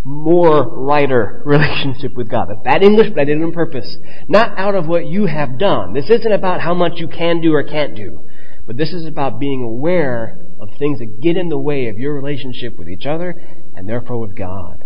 more 0.03 0.67
righter 0.85 1.41
relationship 1.45 2.13
with 2.15 2.29
God? 2.29 2.47
That's 2.49 2.61
bad 2.63 2.83
English, 2.83 3.09
but 3.09 3.21
I 3.21 3.25
did 3.25 3.37
it 3.37 3.43
on 3.43 3.51
purpose. 3.51 3.97
Not 4.27 4.57
out 4.57 4.75
of 4.75 4.87
what 4.87 5.05
you 5.05 5.27
have 5.27 5.59
done. 5.59 5.93
This 5.93 6.09
isn't 6.09 6.31
about 6.31 6.61
how 6.61 6.73
much 6.73 6.93
you 6.95 7.07
can 7.07 7.41
do 7.41 7.53
or 7.53 7.63
can't 7.63 7.95
do. 7.95 8.25
But 8.65 8.77
this 8.77 8.93
is 8.93 9.05
about 9.05 9.39
being 9.39 9.63
aware 9.63 10.37
of 10.59 10.69
things 10.77 10.99
that 10.99 11.21
get 11.21 11.37
in 11.37 11.49
the 11.49 11.57
way 11.57 11.87
of 11.87 11.97
your 11.97 12.13
relationship 12.13 12.77
with 12.77 12.87
each 12.87 13.05
other 13.05 13.35
and 13.75 13.87
therefore 13.87 14.19
with 14.19 14.35
God. 14.35 14.83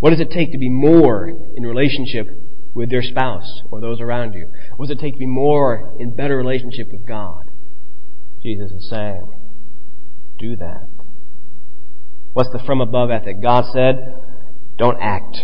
What 0.00 0.10
does 0.10 0.20
it 0.20 0.30
take 0.30 0.52
to 0.52 0.58
be 0.58 0.70
more 0.70 1.28
in 1.28 1.64
relationship 1.64 2.26
with 2.74 2.90
your 2.90 3.02
spouse 3.02 3.62
or 3.70 3.80
those 3.80 4.00
around 4.00 4.34
you? 4.34 4.50
What 4.76 4.88
does 4.88 4.96
it 4.96 5.00
take 5.00 5.14
to 5.14 5.18
be 5.18 5.26
more 5.26 5.94
in 5.98 6.14
better 6.14 6.36
relationship 6.36 6.88
with 6.90 7.06
God? 7.06 7.43
Jesus 8.44 8.72
is 8.72 8.90
saying, 8.90 9.32
do 10.38 10.54
that. 10.56 10.90
What's 12.34 12.50
the 12.50 12.62
from 12.66 12.82
above 12.82 13.10
ethic? 13.10 13.40
God 13.40 13.64
said, 13.72 13.96
don't 14.76 15.00
act. 15.00 15.38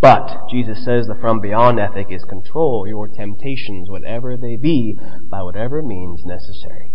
But 0.00 0.48
Jesus 0.50 0.84
says 0.84 1.06
the 1.06 1.14
from 1.20 1.40
beyond 1.40 1.78
ethic 1.78 2.08
is 2.10 2.24
control 2.24 2.88
your 2.88 3.06
temptations, 3.06 3.88
whatever 3.88 4.36
they 4.36 4.56
be, 4.56 4.98
by 5.30 5.42
whatever 5.42 5.80
means 5.80 6.22
necessary. 6.24 6.90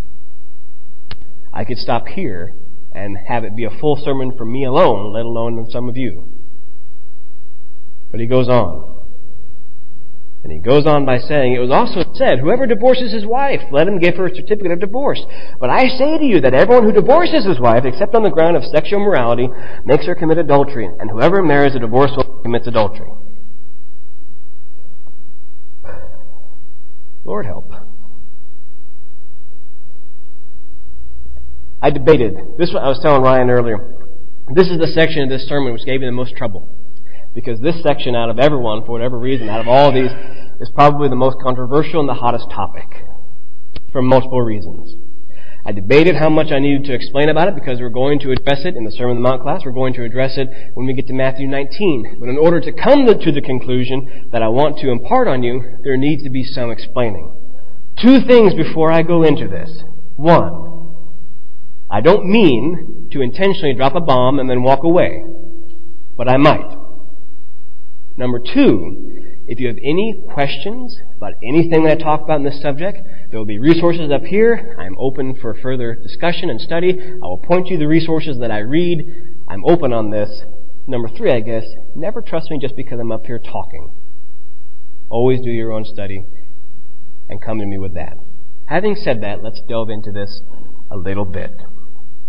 I 1.54 1.64
could 1.64 1.78
stop 1.78 2.08
here 2.08 2.54
and 2.92 3.18
have 3.30 3.46
it 3.46 3.56
be 3.56 3.64
a 3.64 3.80
full 3.80 3.96
sermon 3.96 4.36
for 4.38 4.46
me 4.46 4.66
alone, 4.66 5.14
let 5.14 5.24
alone 5.24 5.70
some 5.70 5.88
of 5.88 5.96
you. 5.96 6.28
But 8.12 8.20
he 8.20 8.28
goes 8.28 8.50
on. 8.50 8.97
And 10.48 10.56
he 10.56 10.62
goes 10.62 10.88
on 10.88 11.04
by 11.04 11.18
saying, 11.20 11.52
It 11.52 11.60
was 11.60 11.76
also 11.76 12.10
said, 12.16 12.40
Whoever 12.40 12.66
divorces 12.66 13.12
his 13.12 13.26
wife, 13.26 13.60
let 13.70 13.86
him 13.86 14.00
give 14.00 14.16
her 14.16 14.28
a 14.28 14.34
certificate 14.34 14.72
of 14.72 14.80
divorce. 14.80 15.20
But 15.60 15.70
I 15.70 15.90
say 15.90 16.18
to 16.18 16.24
you 16.24 16.40
that 16.40 16.54
everyone 16.54 16.86
who 16.86 16.94
divorces 16.94 17.44
his 17.46 17.60
wife, 17.60 17.84
except 17.84 18.16
on 18.16 18.24
the 18.24 18.30
ground 18.30 18.56
of 18.56 18.64
sexual 18.64 19.02
morality, 19.02 19.50
makes 19.84 20.06
her 20.06 20.16
commit 20.16 20.38
adultery. 20.38 20.88
And 20.88 21.12
whoever 21.12 21.44
marries 21.44 21.76
a 21.76 21.80
divorced 21.80 22.16
woman 22.16 22.44
commits 22.44 22.66
adultery. 22.66 23.10
Lord 27.26 27.46
help. 27.46 27.70
I 31.82 31.90
debated. 31.90 32.36
This 32.58 32.70
I 32.74 32.88
was 32.88 33.02
telling 33.04 33.22
Ryan 33.22 33.50
earlier. 33.50 33.80
This 34.56 34.68
is 34.70 34.80
the 34.80 34.88
section 34.96 35.24
of 35.24 35.30
this 35.30 35.46
sermon 35.46 35.74
which 35.74 35.84
gave 35.84 36.00
me 36.00 36.06
the 36.06 36.14
most 36.14 36.38
trouble 36.38 36.70
because 37.38 37.60
this 37.62 37.84
section, 37.84 38.16
out 38.16 38.32
of 38.32 38.40
everyone, 38.40 38.82
for 38.82 38.94
whatever 38.94 39.20
reason, 39.20 39.48
out 39.48 39.62
of 39.62 39.68
all 39.68 39.90
of 39.90 39.94
these, 39.94 40.10
is 40.60 40.72
probably 40.74 41.08
the 41.08 41.16
most 41.16 41.38
controversial 41.40 42.00
and 42.00 42.10
the 42.10 42.16
hottest 42.16 42.50
topic 42.50 42.90
for 43.92 44.02
multiple 44.02 44.42
reasons. 44.42 44.92
I 45.64 45.72
debated 45.72 46.16
how 46.16 46.30
much 46.30 46.52
I 46.52 46.58
needed 46.58 46.86
to 46.86 46.96
explain 46.96 47.30
about 47.30 47.48
it 47.48 47.54
because 47.54 47.80
we're 47.80 47.94
going 47.94 48.18
to 48.22 48.32
address 48.32 48.66
it 48.66 48.74
in 48.76 48.86
the 48.86 48.92
Sermon 48.92 49.18
on 49.18 49.22
the 49.22 49.30
Mount 49.30 49.44
class. 49.44 49.62
We're 49.64 49.72
going 49.72 49.94
to 49.94 50.04
address 50.04 50.34
it 50.38 50.48
when 50.74 50.88
we 50.88 50.96
get 50.96 51.06
to 51.08 51.14
Matthew 51.14 51.48
19. 51.48 52.18
But 52.20 52.30
in 52.30 52.40
order 52.40 52.60
to 52.60 52.72
come 52.72 53.06
to 53.06 53.32
the 53.32 53.42
conclusion 53.42 54.30
that 54.32 54.42
I 54.42 54.48
want 54.48 54.80
to 54.80 54.90
impart 54.90 55.28
on 55.28 55.44
you, 55.44 55.62
there 55.84 55.96
needs 55.96 56.24
to 56.24 56.32
be 56.32 56.44
some 56.44 56.72
explaining. 56.72 57.38
Two 58.02 58.22
things 58.26 58.56
before 58.56 58.92
I 58.92 59.04
go 59.04 59.22
into 59.22 59.48
this. 59.48 59.70
One, 60.16 61.06
I 61.92 62.02
don't 62.02 62.26
mean 62.26 63.10
to 63.12 63.22
intentionally 63.22 63.76
drop 63.76 63.94
a 63.94 64.02
bomb 64.02 64.40
and 64.40 64.50
then 64.50 64.64
walk 64.64 64.84
away, 64.84 65.22
but 66.18 66.28
I 66.28 66.38
might. 66.38 66.77
Number 68.18 68.40
two, 68.40 69.44
if 69.48 69.60
you 69.60 69.68
have 69.68 69.78
any 69.78 70.22
questions 70.34 70.98
about 71.16 71.34
anything 71.44 71.84
that 71.84 72.00
I 72.00 72.04
talk 72.04 72.22
about 72.22 72.38
in 72.38 72.44
this 72.44 72.62
subject, 72.62 72.98
there 73.30 73.40
will 73.40 73.46
be 73.46 73.60
resources 73.60 74.12
up 74.12 74.24
here. 74.24 74.76
I'm 74.80 74.98
open 74.98 75.36
for 75.40 75.54
further 75.54 75.96
discussion 75.96 76.50
and 76.50 76.60
study. 76.60 77.00
I 77.00 77.26
will 77.26 77.38
point 77.38 77.68
you 77.68 77.78
the 77.78 77.88
resources 77.88 78.40
that 78.40 78.52
I 78.52 78.60
read. 78.60 79.06
I'm 79.48 79.64
open 79.66 79.94
on 79.94 80.10
this. 80.10 80.42
Number 80.88 81.10
three, 81.10 81.32
I 81.32 81.42
guess, 81.42 81.64
never 81.96 82.22
trust 82.22 82.50
me 82.50 82.60
just 82.60 82.76
because 82.76 83.00
I'm 83.00 83.12
up 83.12 83.26
here 83.26 83.40
talking. 83.40 83.94
Always 85.10 85.42
do 85.42 85.52
your 85.52 85.72
own 85.72 85.86
study 85.86 86.26
and 87.30 87.42
come 87.42 87.60
to 87.60 87.66
me 87.66 87.78
with 87.78 87.94
that. 87.94 88.18
Having 88.68 88.96
said 88.96 89.22
that, 89.22 89.44
let's 89.44 89.62
delve 89.70 89.90
into 89.90 90.12
this 90.12 90.42
a 90.92 90.98
little 90.98 91.26
bit. 91.26 91.52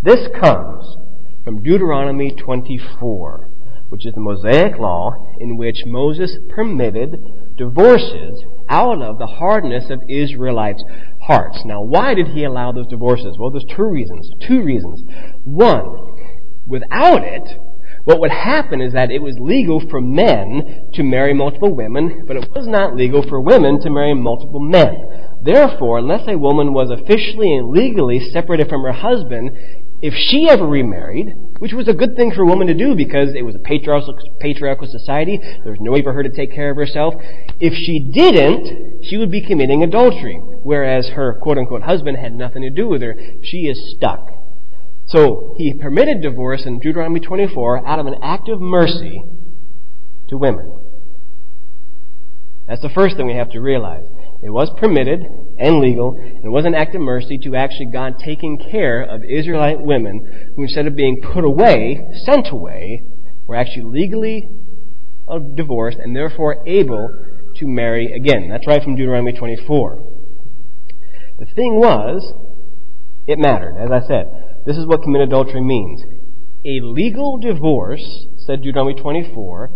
This 0.02 0.28
comes 0.40 0.96
from 1.44 1.62
Deuteronomy 1.62 2.34
24 2.36 3.47
which 3.88 4.06
is 4.06 4.14
the 4.14 4.20
Mosaic 4.20 4.78
law, 4.78 5.12
in 5.40 5.56
which 5.56 5.84
Moses 5.86 6.38
permitted 6.48 7.16
divorces 7.56 8.42
out 8.68 9.02
of 9.02 9.18
the 9.18 9.26
hardness 9.26 9.90
of 9.90 10.00
Israelites' 10.08 10.84
hearts. 11.22 11.62
Now, 11.64 11.82
why 11.82 12.14
did 12.14 12.28
he 12.28 12.44
allow 12.44 12.72
those 12.72 12.88
divorces? 12.88 13.36
Well, 13.38 13.50
there's 13.50 13.64
two 13.76 13.88
reasons. 13.88 14.30
Two 14.46 14.62
reasons. 14.62 15.02
One, 15.44 16.14
without 16.66 17.22
it, 17.24 17.48
what 18.04 18.20
would 18.20 18.30
happen 18.30 18.80
is 18.80 18.92
that 18.94 19.10
it 19.10 19.20
was 19.20 19.36
legal 19.38 19.80
for 19.90 20.00
men 20.00 20.90
to 20.94 21.02
marry 21.02 21.34
multiple 21.34 21.74
women, 21.74 22.24
but 22.26 22.36
it 22.36 22.48
was 22.54 22.66
not 22.66 22.96
legal 22.96 23.22
for 23.28 23.40
women 23.40 23.80
to 23.80 23.90
marry 23.90 24.14
multiple 24.14 24.60
men. 24.60 24.96
Therefore, 25.42 25.98
unless 25.98 26.26
a 26.26 26.38
woman 26.38 26.72
was 26.72 26.90
officially 26.90 27.54
and 27.54 27.68
legally 27.68 28.18
separated 28.32 28.68
from 28.68 28.82
her 28.84 28.92
husband, 28.92 29.50
if 30.00 30.14
she 30.14 30.48
ever 30.48 30.66
remarried, 30.66 31.34
which 31.58 31.72
was 31.72 31.88
a 31.88 31.94
good 31.94 32.16
thing 32.16 32.32
for 32.32 32.42
a 32.42 32.46
woman 32.46 32.66
to 32.66 32.74
do 32.74 32.94
because 32.94 33.34
it 33.34 33.44
was 33.44 33.54
a 33.54 33.58
patriarchal, 33.58 34.14
patriarchal 34.40 34.86
society, 34.86 35.38
there 35.38 35.72
was 35.72 35.80
no 35.80 35.92
way 35.92 36.02
for 36.02 36.12
her 36.12 36.22
to 36.22 36.30
take 36.30 36.52
care 36.52 36.70
of 36.70 36.76
herself. 36.76 37.14
If 37.60 37.74
she 37.74 38.10
didn't, 38.12 39.04
she 39.04 39.16
would 39.16 39.30
be 39.30 39.46
committing 39.46 39.82
adultery, 39.82 40.38
whereas 40.38 41.10
her 41.14 41.38
quote 41.42 41.58
unquote 41.58 41.82
husband 41.82 42.18
had 42.18 42.34
nothing 42.34 42.62
to 42.62 42.70
do 42.70 42.88
with 42.88 43.02
her. 43.02 43.16
She 43.42 43.68
is 43.68 43.94
stuck. 43.96 44.26
So 45.06 45.54
he 45.56 45.74
permitted 45.74 46.20
divorce 46.20 46.66
in 46.66 46.80
Deuteronomy 46.80 47.20
24 47.20 47.86
out 47.86 47.98
of 47.98 48.06
an 48.06 48.16
act 48.22 48.48
of 48.48 48.60
mercy 48.60 49.22
to 50.28 50.36
women. 50.36 50.74
That's 52.66 52.82
the 52.82 52.90
first 52.90 53.16
thing 53.16 53.26
we 53.26 53.34
have 53.34 53.50
to 53.52 53.60
realize. 53.60 54.04
It 54.42 54.50
was 54.50 54.70
permitted 54.78 55.24
and 55.58 55.80
legal, 55.80 56.14
it 56.44 56.48
was 56.48 56.64
an 56.64 56.74
act 56.74 56.94
of 56.94 57.00
mercy 57.00 57.38
to 57.42 57.56
actually 57.56 57.90
God 57.92 58.14
taking 58.24 58.58
care 58.70 59.02
of 59.02 59.22
Israelite 59.28 59.80
women 59.80 60.52
who, 60.54 60.62
instead 60.62 60.86
of 60.86 60.94
being 60.94 61.20
put 61.20 61.44
away, 61.44 61.98
sent 62.24 62.48
away, 62.52 63.02
were 63.46 63.56
actually 63.56 63.84
legally 63.86 64.48
uh, 65.28 65.38
divorced 65.56 65.98
and 65.98 66.14
therefore 66.14 66.62
able 66.68 67.10
to 67.56 67.66
marry 67.66 68.12
again. 68.12 68.48
That's 68.48 68.66
right 68.66 68.82
from 68.82 68.94
Deuteronomy 68.94 69.32
24. 69.32 70.04
The 71.38 71.46
thing 71.56 71.80
was, 71.80 72.32
it 73.26 73.38
mattered. 73.38 73.76
As 73.78 73.90
I 73.90 74.06
said, 74.06 74.26
this 74.66 74.76
is 74.76 74.86
what 74.86 75.02
commit 75.02 75.22
adultery 75.22 75.62
means. 75.62 76.02
A 76.64 76.80
legal 76.82 77.38
divorce, 77.38 78.26
said 78.46 78.62
Deuteronomy 78.62 79.00
24, 79.00 79.70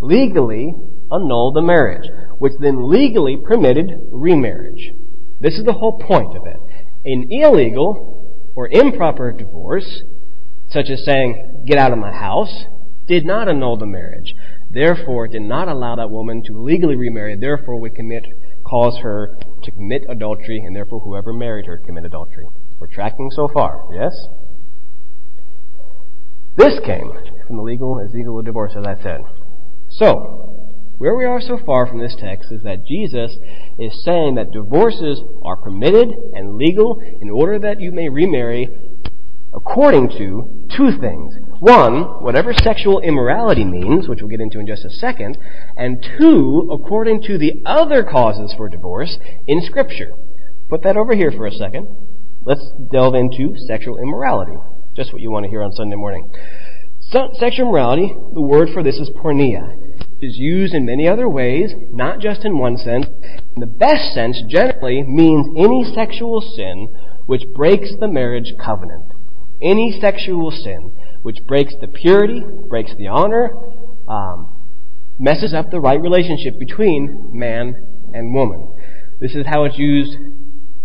legally 0.00 0.72
annulled 1.10 1.56
the 1.56 1.62
marriage, 1.62 2.08
which 2.44 2.60
then 2.60 2.90
legally 2.90 3.38
permitted 3.42 3.90
remarriage. 4.12 4.92
This 5.40 5.54
is 5.54 5.64
the 5.64 5.72
whole 5.72 5.98
point 5.98 6.36
of 6.36 6.44
it. 6.44 6.58
An 7.06 7.28
illegal 7.30 8.52
or 8.54 8.68
improper 8.70 9.32
divorce, 9.32 10.02
such 10.68 10.90
as 10.90 11.06
saying, 11.06 11.64
get 11.66 11.78
out 11.78 11.92
of 11.92 11.98
my 11.98 12.12
house, 12.12 12.64
did 13.08 13.24
not 13.24 13.48
annul 13.48 13.78
the 13.78 13.86
marriage. 13.86 14.34
Therefore, 14.68 15.26
did 15.26 15.40
not 15.40 15.68
allow 15.68 15.96
that 15.96 16.10
woman 16.10 16.42
to 16.44 16.62
legally 16.62 16.96
remarry, 16.96 17.34
therefore 17.34 17.80
would 17.80 17.94
commit, 17.94 18.26
cause 18.66 18.98
her 19.02 19.38
to 19.62 19.70
commit 19.70 20.02
adultery, 20.10 20.58
and 20.66 20.76
therefore 20.76 21.00
whoever 21.00 21.32
married 21.32 21.64
her 21.64 21.80
commit 21.86 22.04
adultery. 22.04 22.44
We're 22.78 22.88
tracking 22.88 23.30
so 23.30 23.48
far, 23.54 23.88
yes? 23.90 24.12
This 26.58 26.78
came 26.84 27.10
from 27.46 27.56
the 27.56 27.62
legal 27.62 28.04
as 28.06 28.12
legal 28.12 28.42
divorce, 28.42 28.74
as 28.76 28.84
I 28.84 29.02
said. 29.02 29.22
So, 29.88 30.53
where 30.98 31.16
we 31.16 31.24
are 31.24 31.40
so 31.40 31.58
far 31.64 31.86
from 31.86 31.98
this 31.98 32.16
text 32.18 32.52
is 32.52 32.62
that 32.62 32.86
Jesus 32.86 33.36
is 33.78 34.04
saying 34.04 34.36
that 34.36 34.52
divorces 34.52 35.20
are 35.42 35.56
permitted 35.56 36.08
and 36.32 36.54
legal 36.54 37.00
in 37.20 37.30
order 37.30 37.58
that 37.58 37.80
you 37.80 37.90
may 37.90 38.08
remarry 38.08 38.68
according 39.52 40.08
to 40.10 40.66
two 40.76 40.90
things. 41.00 41.34
One, 41.58 42.22
whatever 42.22 42.52
sexual 42.52 43.00
immorality 43.00 43.64
means, 43.64 44.08
which 44.08 44.20
we'll 44.20 44.30
get 44.30 44.40
into 44.40 44.60
in 44.60 44.66
just 44.66 44.84
a 44.84 44.90
second, 44.90 45.36
and 45.76 46.04
two, 46.18 46.68
according 46.72 47.22
to 47.22 47.38
the 47.38 47.62
other 47.66 48.04
causes 48.04 48.54
for 48.56 48.68
divorce 48.68 49.18
in 49.46 49.62
Scripture. 49.62 50.10
Put 50.68 50.82
that 50.82 50.96
over 50.96 51.14
here 51.14 51.30
for 51.30 51.46
a 51.46 51.52
second. 51.52 51.88
Let's 52.44 52.70
delve 52.92 53.14
into 53.14 53.54
sexual 53.66 53.98
immorality. 53.98 54.56
Just 54.94 55.12
what 55.12 55.22
you 55.22 55.30
want 55.30 55.44
to 55.44 55.50
hear 55.50 55.62
on 55.62 55.72
Sunday 55.72 55.96
morning. 55.96 56.30
So, 57.00 57.30
sexual 57.34 57.66
immorality, 57.66 58.14
the 58.32 58.40
word 58.40 58.68
for 58.72 58.82
this 58.82 58.96
is 58.96 59.10
porneia 59.10 59.83
is 60.20 60.36
used 60.36 60.74
in 60.74 60.86
many 60.86 61.08
other 61.08 61.28
ways, 61.28 61.72
not 61.90 62.20
just 62.20 62.44
in 62.44 62.58
one 62.58 62.76
sense. 62.76 63.06
In 63.54 63.60
the 63.60 63.66
best 63.66 64.12
sense, 64.14 64.42
generally, 64.48 65.02
means 65.02 65.46
any 65.56 65.84
sexual 65.94 66.40
sin 66.40 66.88
which 67.26 67.42
breaks 67.54 67.90
the 67.98 68.08
marriage 68.08 68.52
covenant. 68.62 69.12
Any 69.62 69.96
sexual 70.00 70.50
sin 70.50 70.92
which 71.22 71.38
breaks 71.46 71.74
the 71.80 71.88
purity, 71.88 72.42
breaks 72.68 72.92
the 72.96 73.08
honor, 73.08 73.50
um, 74.08 74.62
messes 75.18 75.54
up 75.54 75.70
the 75.70 75.80
right 75.80 76.00
relationship 76.00 76.58
between 76.58 77.30
man 77.32 77.74
and 78.12 78.34
woman. 78.34 78.74
This 79.20 79.34
is 79.34 79.46
how 79.46 79.64
it's 79.64 79.78
used 79.78 80.16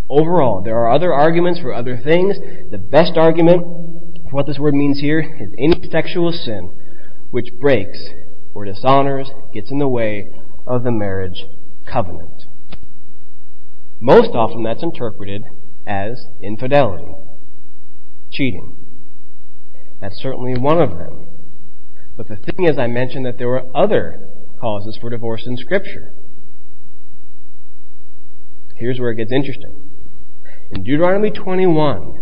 overall. 0.10 0.62
There 0.64 0.78
are 0.78 0.92
other 0.92 1.14
arguments 1.14 1.60
for 1.60 1.74
other 1.74 1.98
things. 1.98 2.38
The 2.72 2.78
best 2.78 3.18
argument 3.18 3.62
for 4.30 4.32
what 4.32 4.48
this 4.48 4.60
word 4.60 4.74
means 4.74 5.00
here 5.00 5.20
is 5.20 5.54
any 5.58 5.90
sexual 5.90 6.32
sin 6.32 6.72
which 7.32 7.48
breaks 7.60 8.00
or 8.60 8.66
dishonors, 8.66 9.32
gets 9.54 9.72
in 9.72 9.80
the 9.80 9.88
way 9.88 10.28
of 10.68 10.84
the 10.84 10.92
marriage 10.92 11.46
covenant. 11.90 12.44
Most 14.02 14.32
often 14.32 14.64
that's 14.64 14.84
interpreted 14.84 15.44
as 15.88 16.26
infidelity, 16.44 17.10
cheating. 18.32 18.76
That's 20.02 20.22
certainly 20.22 20.60
one 20.60 20.82
of 20.82 20.90
them. 20.90 21.28
But 22.18 22.28
the 22.28 22.36
thing 22.36 22.66
is, 22.66 22.78
I 22.78 22.88
mentioned 22.88 23.26
that 23.26 23.38
there 23.38 23.48
were 23.48 23.66
other 23.74 24.20
causes 24.60 24.98
for 25.00 25.10
divorce 25.10 25.44
in 25.48 25.56
Scripture. 25.56 26.14
Here's 28.76 29.00
where 29.00 29.12
it 29.12 29.16
gets 29.16 29.32
interesting. 29.32 29.90
In 30.72 30.84
Deuteronomy 30.84 31.32
21, 31.32 32.14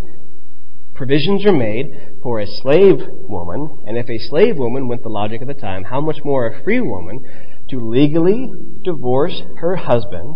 provisions 0.98 1.46
are 1.46 1.54
made 1.54 1.86
for 2.24 2.40
a 2.40 2.48
slave 2.48 2.98
woman, 3.08 3.80
and 3.86 3.98
if 3.98 4.10
a 4.10 4.18
slave 4.30 4.58
woman 4.58 4.88
went 4.88 5.04
the 5.04 5.10
logic 5.10 5.42
of 5.42 5.48
the 5.48 5.54
time, 5.54 5.86
how 5.86 6.02
much 6.02 6.18
more 6.26 6.48
a 6.48 6.64
free 6.64 6.82
woman 6.82 7.20
to 7.70 7.80
legally 7.80 8.50
divorce 8.84 9.44
her 9.60 9.76
husband 9.76 10.36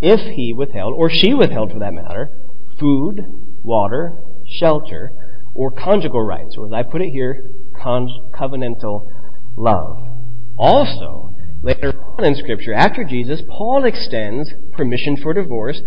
if 0.00 0.34
he 0.34 0.52
withheld, 0.52 0.92
or 0.96 1.08
she 1.08 1.32
withheld 1.32 1.70
for 1.70 1.78
that 1.78 1.94
matter, 1.94 2.28
food, 2.78 3.20
water, 3.62 4.18
shelter, 4.58 5.12
or 5.54 5.70
conjugal 5.70 6.22
rights, 6.22 6.56
or 6.58 6.66
as 6.66 6.72
I 6.72 6.82
put 6.82 7.00
it 7.00 7.10
here, 7.10 7.40
covenantal 7.80 9.06
love. 9.56 9.96
Also, 10.58 11.34
later 11.62 11.92
on 12.18 12.24
in 12.24 12.34
Scripture, 12.34 12.74
after 12.74 13.04
Jesus, 13.04 13.42
Paul 13.48 13.84
extends 13.84 14.52
permission 14.72 15.16
for 15.16 15.32
divorce 15.32 15.80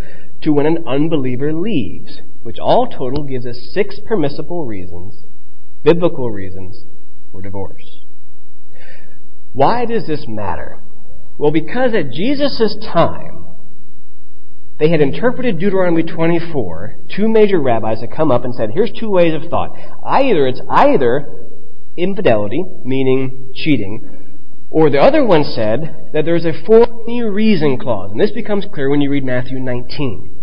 to 0.43 0.53
when 0.53 0.65
an 0.65 0.85
unbeliever 0.87 1.53
leaves 1.53 2.21
which 2.45 2.59
all 2.61 2.85
total 2.87 3.23
gives 3.23 3.43
us 3.43 3.71
six 3.73 3.99
permissible 4.05 4.67
reasons, 4.67 5.25
biblical 5.83 6.29
reasons, 6.29 6.79
for 7.31 7.41
divorce. 7.41 7.81
Why 9.51 9.85
does 9.85 10.05
this 10.05 10.25
matter? 10.27 10.77
Well, 11.39 11.49
because 11.49 11.95
at 11.95 12.11
Jesus' 12.11 12.77
time, 12.93 13.47
they 14.77 14.91
had 14.91 15.01
interpreted 15.01 15.57
Deuteronomy 15.57 16.03
24. 16.03 16.97
Two 17.17 17.27
major 17.27 17.59
rabbis 17.59 18.01
had 18.01 18.15
come 18.15 18.29
up 18.29 18.45
and 18.45 18.53
said, 18.53 18.69
here's 18.75 18.91
two 18.91 19.09
ways 19.09 19.33
of 19.33 19.49
thought. 19.49 19.71
Either 20.05 20.45
it's 20.45 20.61
either 20.69 21.25
infidelity, 21.97 22.63
meaning 22.83 23.49
cheating, 23.55 24.37
or 24.69 24.91
the 24.91 24.99
other 24.99 25.25
one 25.25 25.43
said 25.43 26.11
that 26.13 26.25
there's 26.25 26.45
a 26.45 26.53
for 26.63 26.85
any 27.07 27.23
reason 27.23 27.79
clause. 27.79 28.11
And 28.11 28.21
this 28.21 28.31
becomes 28.31 28.67
clear 28.71 28.91
when 28.91 29.01
you 29.01 29.09
read 29.09 29.23
Matthew 29.23 29.59
19. 29.59 30.34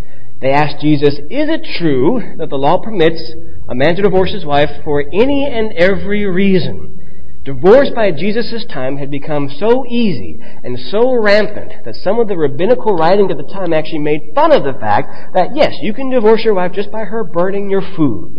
They 0.43 0.51
asked 0.51 0.81
Jesus, 0.81 1.15
Is 1.31 1.47
it 1.47 1.65
true 1.79 2.35
that 2.37 2.49
the 2.49 2.57
law 2.57 2.77
permits 2.83 3.33
a 3.69 3.73
man 3.73 3.95
to 3.95 4.01
divorce 4.01 4.33
his 4.33 4.43
wife 4.43 4.69
for 4.83 4.99
any 5.13 5.47
and 5.49 5.71
every 5.71 6.25
reason? 6.25 6.99
Divorce 7.45 7.89
by 7.95 8.11
Jesus' 8.11 8.65
time 8.67 8.97
had 8.97 9.09
become 9.09 9.49
so 9.49 9.85
easy 9.87 10.37
and 10.63 10.77
so 10.77 11.13
rampant 11.15 11.71
that 11.85 11.95
some 11.95 12.19
of 12.19 12.27
the 12.27 12.35
rabbinical 12.35 12.93
writing 12.93 13.31
at 13.31 13.37
the 13.37 13.53
time 13.53 13.71
actually 13.71 13.99
made 13.99 14.35
fun 14.35 14.51
of 14.51 14.65
the 14.65 14.77
fact 14.77 15.33
that 15.33 15.55
yes, 15.55 15.75
you 15.81 15.93
can 15.93 16.09
divorce 16.09 16.43
your 16.43 16.55
wife 16.55 16.73
just 16.73 16.91
by 16.91 17.05
her 17.05 17.23
burning 17.23 17.69
your 17.69 17.83
food. 17.95 18.35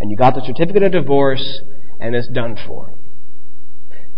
And 0.00 0.10
you 0.10 0.16
got 0.16 0.34
the 0.34 0.42
certificate 0.46 0.82
of 0.82 0.92
divorce 0.92 1.60
and 2.00 2.14
it's 2.14 2.28
done 2.28 2.56
for. 2.66 2.94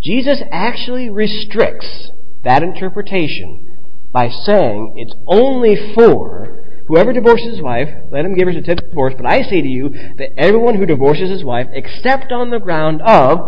Jesus 0.00 0.40
actually 0.52 1.10
restricts 1.10 2.12
that 2.44 2.62
interpretation 2.62 3.66
by 4.12 4.28
saying 4.28 4.94
it's 4.96 5.14
only 5.26 5.74
for 5.96 6.53
Whoever 6.86 7.12
divorces 7.12 7.54
his 7.54 7.62
wife, 7.62 7.88
let 8.10 8.24
him 8.24 8.34
give 8.34 8.46
her 8.46 8.50
a 8.50 8.54
certificate 8.54 8.84
of 8.84 8.90
divorce. 8.90 9.14
But 9.16 9.26
I 9.26 9.40
say 9.42 9.62
to 9.62 9.68
you 9.68 9.88
that 10.18 10.38
everyone 10.38 10.74
who 10.74 10.84
divorces 10.84 11.30
his 11.30 11.42
wife, 11.42 11.66
except 11.72 12.30
on 12.30 12.50
the 12.50 12.58
ground 12.58 13.00
of 13.02 13.38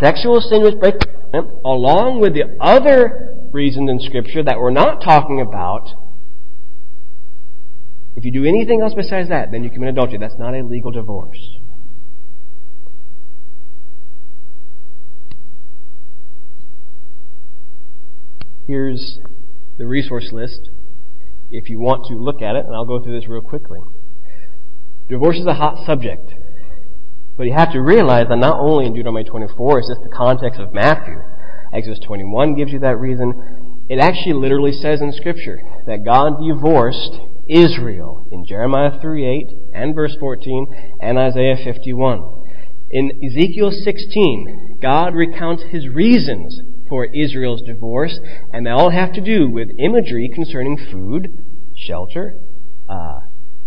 sexual 0.00 0.40
sin 0.40 0.62
along 1.64 2.20
with 2.20 2.34
the 2.34 2.56
other 2.60 3.48
reasons 3.50 3.90
in 3.90 3.98
Scripture 4.00 4.42
that 4.44 4.58
we're 4.58 4.70
not 4.70 5.02
talking 5.02 5.40
about, 5.40 5.88
if 8.14 8.24
you 8.24 8.32
do 8.32 8.44
anything 8.44 8.80
else 8.82 8.94
besides 8.94 9.28
that, 9.30 9.50
then 9.50 9.64
you 9.64 9.70
commit 9.70 9.90
adultery. 9.90 10.18
That's 10.18 10.38
not 10.38 10.54
a 10.54 10.62
legal 10.62 10.92
divorce. 10.92 11.58
Here's 18.66 19.18
the 19.76 19.86
resource 19.86 20.30
list 20.32 20.70
if 21.50 21.68
you 21.68 21.78
want 21.78 22.06
to 22.08 22.14
look 22.14 22.42
at 22.42 22.56
it, 22.56 22.66
and 22.66 22.74
I'll 22.74 22.84
go 22.84 23.02
through 23.02 23.18
this 23.18 23.28
real 23.28 23.40
quickly. 23.40 23.80
Divorce 25.08 25.36
is 25.36 25.46
a 25.46 25.54
hot 25.54 25.86
subject. 25.86 26.34
But 27.36 27.46
you 27.46 27.52
have 27.52 27.72
to 27.72 27.80
realize 27.80 28.26
that 28.28 28.36
not 28.36 28.58
only 28.58 28.86
in 28.86 28.94
Deuteronomy 28.94 29.24
24 29.24 29.80
is 29.80 29.88
this 29.88 29.98
the 30.02 30.16
context 30.16 30.58
of 30.58 30.72
Matthew. 30.72 31.20
Exodus 31.72 32.00
21 32.06 32.54
gives 32.54 32.72
you 32.72 32.78
that 32.80 32.98
reason. 32.98 33.84
It 33.88 33.98
actually 34.00 34.34
literally 34.34 34.72
says 34.72 35.00
in 35.00 35.12
Scripture 35.12 35.58
that 35.86 36.04
God 36.04 36.40
divorced 36.42 37.18
Israel 37.48 38.26
in 38.32 38.44
Jeremiah 38.46 38.98
38 39.00 39.46
and 39.74 39.94
verse 39.94 40.16
14 40.18 40.98
and 41.00 41.18
Isaiah 41.18 41.56
51. 41.62 42.22
In 42.90 43.12
Ezekiel 43.22 43.70
16, 43.70 44.78
God 44.80 45.14
recounts 45.14 45.64
his 45.70 45.88
reasons 45.88 46.60
for 46.88 47.04
Israel's 47.04 47.62
divorce, 47.62 48.18
and 48.52 48.66
they 48.66 48.70
all 48.70 48.90
have 48.90 49.12
to 49.14 49.20
do 49.20 49.50
with 49.50 49.68
imagery 49.78 50.30
concerning 50.32 50.78
food, 50.90 51.28
shelter, 51.74 52.34
uh, 52.88 53.20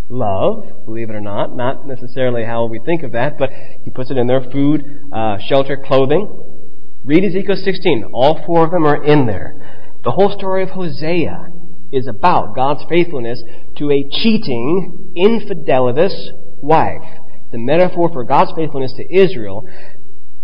love, 0.10 0.86
believe 0.86 1.10
it 1.10 1.16
or 1.16 1.22
not. 1.22 1.56
Not 1.56 1.86
necessarily 1.86 2.44
how 2.44 2.66
we 2.66 2.80
think 2.86 3.04
of 3.04 3.12
that, 3.14 3.38
but 3.38 3.50
he 3.84 3.92
puts 3.92 4.12
it 4.12 4.18
in 4.18 4.28
there 4.28 4.42
food, 4.52 4.84
uh, 5.14 5.38
shelter, 5.48 5.78
clothing. 5.86 6.28
Read 7.06 7.24
Ezekiel 7.24 7.56
16. 7.56 8.06
All 8.14 8.44
four 8.46 8.66
of 8.66 8.72
them 8.72 8.86
are 8.86 9.04
in 9.04 9.26
there. 9.26 9.54
The 10.04 10.12
whole 10.12 10.34
story 10.38 10.64
of 10.64 10.70
Hosea 10.70 11.48
is 11.92 12.08
about 12.08 12.56
God's 12.56 12.84
faithfulness 12.90 13.42
to 13.78 13.92
a 13.92 14.08
cheating, 14.12 15.14
infidelitous 15.16 16.32
wife. 16.62 17.08
The 17.52 17.58
metaphor 17.58 18.10
for 18.14 18.24
God's 18.24 18.52
faithfulness 18.56 18.94
to 18.98 19.16
Israel 19.16 19.64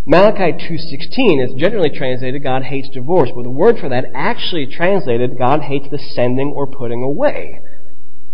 Malachi 0.08 0.52
2.16 0.52 1.44
is 1.44 1.60
generally 1.60 1.90
translated 1.90 2.40
God 2.40 2.62
hates 2.62 2.88
divorce, 2.90 3.30
but 3.34 3.42
the 3.42 3.50
word 3.50 3.74
for 3.80 3.88
that 3.88 4.04
actually 4.14 4.64
translated 4.64 5.36
God 5.36 5.62
hates 5.62 5.86
the 5.90 5.98
sending 5.98 6.52
or 6.54 6.68
putting 6.68 7.02
away, 7.02 7.60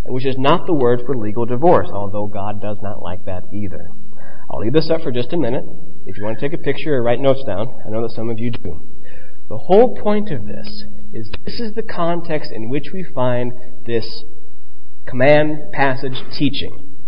which 0.04 0.26
is 0.26 0.36
not 0.36 0.66
the 0.66 0.74
word 0.74 1.00
for 1.06 1.16
legal 1.16 1.46
divorce, 1.46 1.88
although 1.90 2.26
God 2.26 2.60
does 2.60 2.76
not 2.82 3.00
like 3.00 3.24
that 3.24 3.44
either. 3.54 3.88
I'll 4.50 4.60
leave 4.60 4.74
this 4.74 4.90
up 4.90 5.00
for 5.00 5.10
just 5.10 5.32
a 5.32 5.38
minute. 5.38 5.64
If 6.04 6.18
you 6.18 6.24
want 6.24 6.38
to 6.38 6.46
take 6.46 6.52
a 6.52 6.62
picture 6.62 6.94
or 6.94 7.02
write 7.02 7.20
notes 7.20 7.42
down, 7.46 7.68
I 7.86 7.88
know 7.88 8.02
that 8.02 8.14
some 8.14 8.28
of 8.28 8.38
you 8.38 8.50
do. 8.50 8.86
The 9.48 9.56
whole 9.56 9.96
point 9.96 10.30
of 10.30 10.44
this 10.44 10.84
is 11.14 11.30
this 11.46 11.58
is 11.58 11.74
the 11.74 11.82
context 11.82 12.50
in 12.52 12.68
which 12.68 12.88
we 12.92 13.02
find 13.02 13.52
this 13.86 14.24
command 15.06 15.72
passage 15.72 16.20
teaching. 16.36 16.98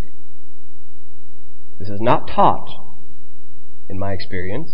This 1.79 1.91
is 1.91 2.01
not 2.01 2.29
taught 2.29 2.84
in 3.89 3.99
my 3.99 4.13
experience. 4.13 4.73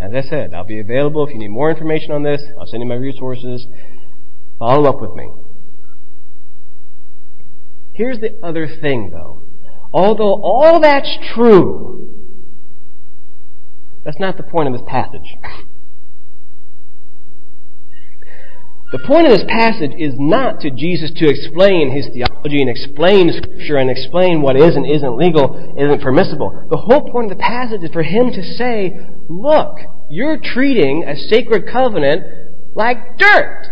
As 0.00 0.12
I 0.14 0.22
said, 0.22 0.54
I'll 0.54 0.64
be 0.64 0.80
available 0.80 1.26
if 1.26 1.32
you 1.32 1.38
need 1.38 1.48
more 1.48 1.70
information 1.70 2.12
on 2.12 2.22
this. 2.22 2.42
I'll 2.58 2.66
send 2.66 2.82
you 2.82 2.88
my 2.88 2.94
resources. 2.94 3.66
Follow 4.58 4.88
up 4.88 5.00
with 5.00 5.12
me. 5.14 5.30
Here's 7.94 8.20
the 8.20 8.38
other 8.42 8.68
thing, 8.68 9.10
though. 9.12 9.42
Although 9.92 10.40
all 10.42 10.80
that's 10.80 11.18
true, 11.34 11.98
that's 14.04 14.20
not 14.20 14.36
the 14.36 14.44
point 14.44 14.68
of 14.68 14.74
this 14.74 14.82
passage. 14.86 15.34
The 18.90 18.98
point 18.98 19.26
of 19.26 19.32
this 19.32 19.44
passage 19.48 19.92
is 19.98 20.14
not 20.16 20.60
to 20.60 20.70
Jesus 20.70 21.12
to 21.16 21.28
explain 21.28 21.92
his 21.92 22.06
theology 22.06 22.62
and 22.62 22.70
explain 22.70 23.30
Scripture 23.36 23.76
and 23.76 23.90
explain 23.90 24.40
what 24.40 24.56
is 24.56 24.76
and 24.76 24.88
isn't 24.88 25.18
legal, 25.18 25.76
isn't 25.76 26.00
permissible. 26.00 26.66
The 26.70 26.78
whole 26.78 27.10
point 27.12 27.30
of 27.30 27.36
the 27.36 27.44
passage 27.44 27.82
is 27.82 27.92
for 27.92 28.02
him 28.02 28.32
to 28.32 28.42
say, 28.42 28.96
look, 29.28 29.76
you're 30.08 30.40
treating 30.42 31.04
a 31.04 31.16
sacred 31.16 31.68
covenant 31.70 32.22
like 32.74 33.18
dirt. 33.18 33.66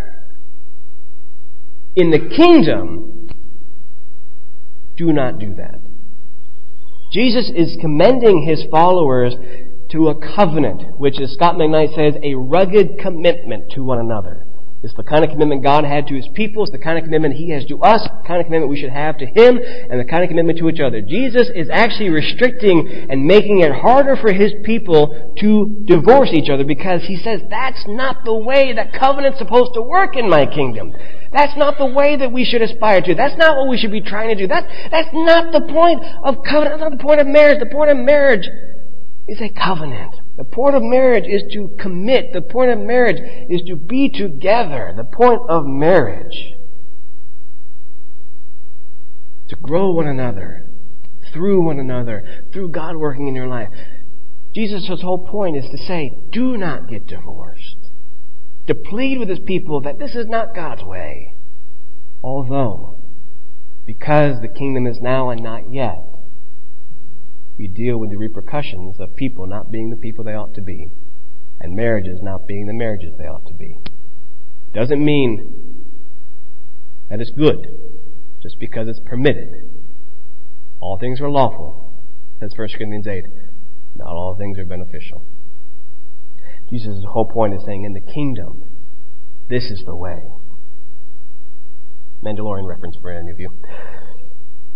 In 1.94 2.11
the 2.11 2.29
kingdom, 2.37 3.29
do 4.98 5.14
not 5.14 5.38
do 5.38 5.55
that. 5.55 5.81
Jesus 7.11 7.50
is 7.57 7.79
commending 7.81 8.44
his 8.46 8.64
followers 8.70 9.35
to 9.92 10.09
a 10.09 10.37
covenant, 10.37 10.98
which, 10.98 11.18
as 11.22 11.33
Scot 11.33 11.55
McKnight 11.55 11.94
says, 11.94 12.20
a 12.22 12.35
rugged 12.35 12.98
commitment 12.98 13.72
to 13.72 13.83
one 13.83 13.98
another. 13.98 14.46
It's 14.87 14.94
the 14.94 15.03
kind 15.03 15.25
of 15.25 15.31
commitment 15.31 15.64
God 15.64 15.83
had 15.83 16.07
to 16.07 16.14
His 16.14 16.29
people. 16.33 16.62
It's 16.62 16.70
the 16.70 16.79
kind 16.79 16.96
of 16.96 17.03
commitment 17.03 17.35
He 17.35 17.51
has 17.51 17.66
to 17.66 17.83
us, 17.83 18.07
the 18.07 18.22
kind 18.22 18.38
of 18.38 18.46
commitment 18.46 18.70
we 18.70 18.79
should 18.79 18.94
have 18.94 19.18
to 19.18 19.27
Him, 19.27 19.59
and 19.59 19.99
the 19.99 20.07
kind 20.07 20.22
of 20.22 20.31
commitment 20.31 20.62
to 20.62 20.70
each 20.70 20.79
other. 20.79 21.03
Jesus 21.03 21.51
is 21.51 21.66
actually 21.72 22.11
restricting 22.11 23.11
and 23.11 23.27
making 23.27 23.66
it 23.66 23.75
harder 23.75 24.14
for 24.14 24.31
His 24.33 24.55
people 24.62 25.35
to 25.42 25.83
divorce 25.90 26.31
each 26.31 26.49
other 26.49 26.62
because 26.62 27.03
He 27.03 27.18
says 27.18 27.42
that's 27.51 27.83
not 27.88 28.22
the 28.22 28.38
way 28.38 28.75
that 28.79 28.94
covenant's 28.94 29.42
supposed 29.42 29.75
to 29.75 29.83
work 29.83 30.14
in 30.14 30.31
my 30.31 30.46
kingdom. 30.46 30.94
That's 31.35 31.59
not 31.59 31.79
the 31.79 31.90
way 31.90 32.14
that 32.14 32.31
we 32.31 32.46
should 32.46 32.62
aspire 32.62 33.03
to. 33.03 33.14
That's 33.16 33.37
not 33.37 33.59
what 33.59 33.68
we 33.68 33.79
should 33.79 33.90
be 33.90 34.07
trying 34.07 34.31
to 34.31 34.38
do. 34.38 34.46
That's, 34.46 34.70
that's 34.94 35.11
not 35.11 35.51
the 35.51 35.66
point 35.66 35.99
of 36.22 36.46
covenant. 36.46 36.79
That's 36.79 36.90
not 36.90 36.96
the 36.96 37.03
point 37.03 37.20
of 37.20 37.27
marriage. 37.27 37.59
The 37.59 37.75
point 37.75 37.90
of 37.90 37.99
marriage 37.99 38.46
is 39.27 39.42
a 39.42 39.51
covenant. 39.51 40.14
The 40.37 40.44
point 40.44 40.77
of 40.77 40.83
marriage 40.83 41.25
is 41.27 41.42
to 41.55 41.75
commit. 41.81 42.33
The 42.33 42.42
point 42.42 42.70
of 42.70 42.79
marriage 42.79 43.20
is 43.49 43.62
to 43.68 43.77
be 43.77 44.11
together. 44.11 44.92
The 44.96 45.05
point 45.05 45.40
of 45.49 45.64
marriage 45.66 46.53
to 49.49 49.57
grow 49.57 49.92
one 49.92 50.09
another 50.09 50.66
through 51.33 51.62
one 51.62 51.79
another, 51.79 52.25
through 52.53 52.70
God 52.70 52.96
working 52.96 53.29
in 53.29 53.35
your 53.35 53.46
life. 53.46 53.68
Jesus' 54.55 54.88
whole 55.03 55.27
point 55.27 55.57
is 55.57 55.68
to 55.70 55.79
say, 55.87 56.11
do 56.31 56.57
not 56.57 56.88
get 56.88 57.07
divorced. 57.07 57.77
To 58.68 58.75
plead 58.75 59.18
with 59.18 59.29
his 59.29 59.40
people 59.40 59.83
that 59.83 59.99
this 59.99 60.14
is 60.14 60.27
not 60.27 60.55
God's 60.55 60.83
way. 60.83 61.35
Although, 62.22 62.99
because 63.87 64.40
the 64.40 64.49
kingdom 64.49 64.87
is 64.87 64.99
now 65.01 65.31
and 65.31 65.42
not 65.42 65.70
yet, 65.70 65.99
we 67.59 67.69
deal 67.69 67.99
with 67.99 68.11
the 68.11 68.19
repercussions 68.19 69.01
of 69.01 69.16
people 69.16 69.47
not 69.47 69.71
being 69.71 69.90
the 69.90 69.97
people 69.97 70.25
they 70.25 70.35
ought 70.35 70.55
to 70.55 70.62
be, 70.62 70.88
and 71.61 71.75
marriages 71.75 72.21
not 72.23 72.47
being 72.47 72.66
the 72.66 72.75
marriages 72.75 73.14
they 73.19 73.25
ought 73.25 73.47
to 73.47 73.55
be. 73.55 73.79
Doesn't 74.73 75.03
mean 75.03 75.85
that 77.09 77.21
it's 77.21 77.31
good 77.31 77.66
just 78.42 78.57
because 78.61 78.88
it's 78.88 79.01
permitted. 79.05 79.49
All 80.81 80.99
things 80.99 81.21
are 81.21 81.31
lawful, 81.31 82.05
says 82.40 82.53
1 82.57 82.69
Corinthians 82.77 83.07
8. 83.07 83.25
Not 83.97 84.09
all 84.09 84.37
things 84.37 84.59
are 84.59 84.66
beneficial. 84.66 85.27
Jesus' 86.69 87.05
whole 87.09 87.27
point 87.27 87.55
is 87.55 87.62
saying 87.64 87.85
in 87.85 87.95
the 87.95 88.01
kingdom, 88.01 88.62
this 89.49 89.64
is 89.71 89.83
the 89.87 89.97
way. 89.97 90.19
Mandalorian 92.23 92.69
reference 92.69 92.97
for 93.01 93.11
any 93.11 93.31
of 93.31 93.38
you. 93.38 93.49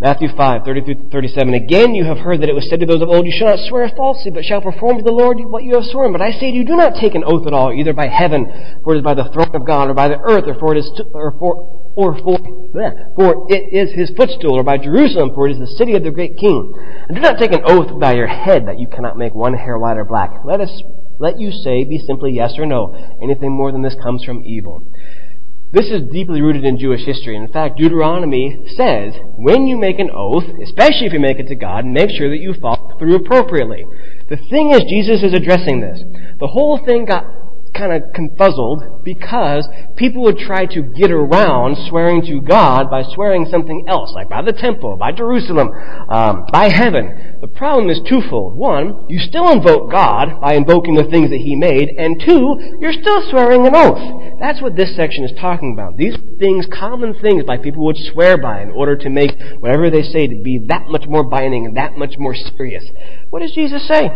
Matthew 0.01 0.29
5, 0.35 0.65
30 0.65 0.81
through 0.81 1.11
37. 1.13 1.53
Again, 1.53 1.95
you 1.95 2.09
have 2.09 2.25
heard 2.25 2.41
that 2.41 2.49
it 2.49 2.55
was 2.55 2.65
said 2.71 2.81
to 2.81 2.87
those 2.87 3.03
of 3.03 3.13
old, 3.13 3.27
You 3.27 3.37
shall 3.37 3.53
not 3.53 3.69
swear 3.69 3.85
falsely, 3.95 4.33
but 4.33 4.49
shall 4.49 4.65
perform 4.65 4.97
to 4.97 5.05
the 5.05 5.13
Lord 5.13 5.37
what 5.45 5.63
you 5.63 5.77
have 5.77 5.85
sworn. 5.93 6.13
But 6.13 6.25
I 6.25 6.33
say 6.33 6.49
to 6.51 6.57
you, 6.57 6.65
do 6.65 6.75
not 6.75 6.97
take 6.97 7.15
an 7.15 7.23
oath 7.23 7.47
at 7.47 7.53
all, 7.53 7.69
either 7.69 7.93
by 7.93 8.09
heaven, 8.09 8.81
for 8.83 8.95
it 8.95 8.99
is 8.99 9.05
by 9.05 9.13
the 9.13 9.29
throne 9.29 9.53
of 9.53 9.67
God, 9.67 9.91
or 9.91 9.95
by 9.95 10.09
the 10.09 10.17
earth, 10.17 10.49
or 10.49 10.57
for 10.57 10.73
it 10.73 10.81
is, 10.81 10.89
to, 10.97 11.05
or 11.13 11.37
for, 11.37 11.93
or 12.01 12.17
for, 12.17 12.41
bleh, 12.73 13.13
for 13.13 13.45
it 13.53 13.77
is 13.77 13.93
his 13.93 14.09
footstool, 14.17 14.57
or 14.57 14.65
by 14.65 14.79
Jerusalem, 14.79 15.37
for 15.37 15.47
it 15.47 15.53
is 15.53 15.61
the 15.61 15.77
city 15.77 15.93
of 15.93 16.03
the 16.03 16.11
great 16.17 16.41
king. 16.41 16.73
And 17.09 17.15
do 17.15 17.21
not 17.21 17.37
take 17.37 17.53
an 17.53 17.69
oath 17.69 17.93
by 18.01 18.15
your 18.17 18.29
head 18.29 18.65
that 18.69 18.81
you 18.81 18.89
cannot 18.89 19.21
make 19.21 19.35
one 19.35 19.53
hair 19.53 19.77
white 19.77 20.01
or 20.01 20.09
black. 20.09 20.33
Let 20.49 20.63
us, 20.65 20.73
let 21.19 21.39
you 21.39 21.53
say, 21.53 21.85
be 21.85 22.01
simply 22.01 22.33
yes 22.33 22.57
or 22.57 22.65
no. 22.65 22.97
Anything 23.21 23.53
more 23.53 23.71
than 23.71 23.83
this 23.83 24.01
comes 24.03 24.25
from 24.25 24.49
evil. 24.49 24.81
This 25.73 25.87
is 25.87 26.11
deeply 26.11 26.43
rooted 26.43 26.65
in 26.65 26.81
Jewish 26.81 27.07
history. 27.07 27.37
In 27.37 27.47
fact, 27.47 27.79
Deuteronomy 27.79 28.59
says, 28.77 29.15
when 29.37 29.69
you 29.69 29.79
make 29.79 30.01
an 30.01 30.11
oath, 30.11 30.43
especially 30.65 31.07
if 31.07 31.13
you 31.13 31.21
make 31.21 31.39
it 31.39 31.47
to 31.47 31.55
God, 31.55 31.87
make 31.87 32.11
sure 32.11 32.29
that 32.29 32.43
you 32.43 32.55
follow 32.61 32.99
through 32.99 33.15
appropriately. 33.15 33.87
The 34.29 34.37
thing 34.51 34.73
is, 34.73 34.83
Jesus 34.91 35.23
is 35.23 35.33
addressing 35.33 35.81
this. 35.81 36.03
The 36.41 36.49
whole 36.49 36.81
thing 36.85 37.05
got 37.05 37.25
kind 37.75 37.93
of 37.93 38.03
confuzzled 38.15 39.05
because 39.05 39.69
people 39.97 40.23
would 40.23 40.39
try 40.39 40.67
to 40.67 40.83
get 40.83 41.11
around 41.11 41.77
swearing 41.89 42.23
to 42.23 42.41
God 42.41 42.91
by 42.91 43.03
swearing 43.03 43.47
something 43.51 43.85
else, 43.89 44.13
like 44.15 44.29
by 44.29 44.43
the 44.43 44.53
temple, 44.53 44.97
by 44.97 45.13
Jerusalem, 45.13 45.69
um, 46.09 46.47
by 46.53 46.69
heaven. 46.69 47.39
The 47.41 47.49
problem 47.49 47.89
is 47.91 48.01
twofold. 48.09 48.57
One, 48.57 49.07
you 49.09 49.19
still 49.19 49.51
invoke 49.51 49.91
God 49.91 50.41
by 50.41 50.55
invoking 50.55 50.95
the 50.95 51.05
things 51.05 51.31
that 51.31 51.41
He 51.41 51.57
made, 51.57 51.89
and 51.97 52.21
two, 52.21 52.77
you're 52.81 52.93
still 52.93 53.23
swearing 53.31 53.67
an 53.67 53.75
oath. 53.75 54.39
That's 54.41 54.61
what 54.61 54.77
this 54.77 54.95
section 54.97 55.25
is 55.25 55.33
talking 55.41 55.73
about. 55.73 55.97
These 55.97 56.17
things, 56.39 56.67
common 56.73 57.15
things 57.21 57.45
by 57.45 57.59
people 57.59 57.85
would 57.87 57.97
swear 58.13 58.37
by 58.37 58.63
in 58.63 58.71
order 58.71 58.97
to 58.97 59.11
make 59.11 59.33
whatever 59.59 59.91
they 59.91 60.03
say 60.03 60.27
to 60.27 60.43
be 60.43 60.65
that 60.69 60.89
much 60.89 61.07
more 61.07 61.25
binding 61.29 61.67
and 61.67 61.77
that 61.77 61.97
much 61.97 62.15
more 62.19 62.35
serious. 62.35 62.85
What 63.31 63.41
does 63.41 63.53
Jesus 63.53 63.87
say? 63.87 64.11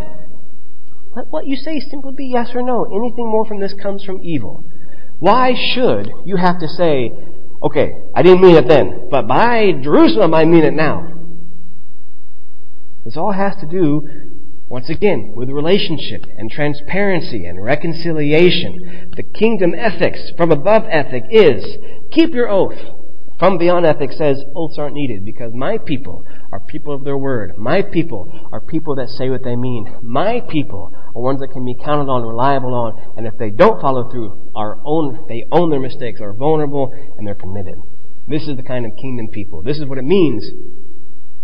Let 1.16 1.28
what 1.28 1.46
you 1.46 1.56
say 1.56 1.80
simply 1.80 2.12
be 2.16 2.26
yes 2.26 2.50
or 2.54 2.62
no. 2.62 2.84
Anything 2.84 3.26
more 3.30 3.46
from 3.46 3.60
this 3.60 3.74
comes 3.80 4.04
from 4.04 4.22
evil. 4.22 4.64
Why 5.20 5.52
should 5.74 6.10
you 6.24 6.36
have 6.36 6.58
to 6.58 6.68
say, 6.68 7.12
okay, 7.62 7.92
I 8.14 8.22
didn't 8.22 8.42
mean 8.42 8.56
it 8.56 8.68
then, 8.68 9.08
but 9.10 9.28
by 9.28 9.72
Jerusalem 9.82 10.34
I 10.34 10.44
mean 10.44 10.64
it 10.64 10.74
now? 10.74 11.06
This 13.04 13.16
all 13.16 13.32
has 13.32 13.54
to 13.60 13.66
do, 13.66 14.02
once 14.68 14.90
again, 14.90 15.34
with 15.36 15.50
relationship 15.50 16.24
and 16.36 16.50
transparency 16.50 17.44
and 17.44 17.62
reconciliation. 17.62 19.12
The 19.14 19.22
kingdom 19.22 19.72
ethics 19.74 20.32
from 20.36 20.50
above 20.50 20.84
ethic 20.90 21.24
is 21.30 21.64
keep 22.10 22.34
your 22.34 22.48
oath. 22.48 22.78
From 23.38 23.58
beyond 23.58 23.84
ethics 23.84 24.16
says 24.16 24.42
oaths 24.54 24.78
aren't 24.78 24.94
needed 24.94 25.24
because 25.24 25.52
my 25.54 25.78
people 25.78 26.24
are 26.52 26.60
people 26.60 26.94
of 26.94 27.04
their 27.04 27.18
word. 27.18 27.52
My 27.58 27.82
people 27.82 28.32
are 28.52 28.60
people 28.60 28.94
that 28.96 29.08
say 29.08 29.28
what 29.28 29.42
they 29.44 29.56
mean. 29.56 29.98
My 30.02 30.40
people 30.48 30.92
are 31.14 31.22
ones 31.22 31.40
that 31.40 31.52
can 31.52 31.64
be 31.64 31.76
counted 31.84 32.10
on, 32.10 32.22
reliable 32.22 32.74
on, 32.74 33.14
and 33.16 33.26
if 33.26 33.38
they 33.38 33.50
don't 33.50 33.80
follow 33.80 34.10
through, 34.10 34.50
are 34.54 34.78
own, 34.84 35.26
they 35.28 35.44
own 35.52 35.70
their 35.70 35.80
mistakes, 35.80 36.20
are 36.20 36.34
vulnerable, 36.34 36.90
and 37.16 37.26
they're 37.26 37.34
committed. 37.34 37.74
This 38.26 38.48
is 38.48 38.56
the 38.56 38.62
kind 38.62 38.84
of 38.84 38.92
kingdom 38.96 39.28
people. 39.28 39.62
This 39.62 39.78
is 39.78 39.86
what 39.86 39.98
it 39.98 40.04
means 40.04 40.44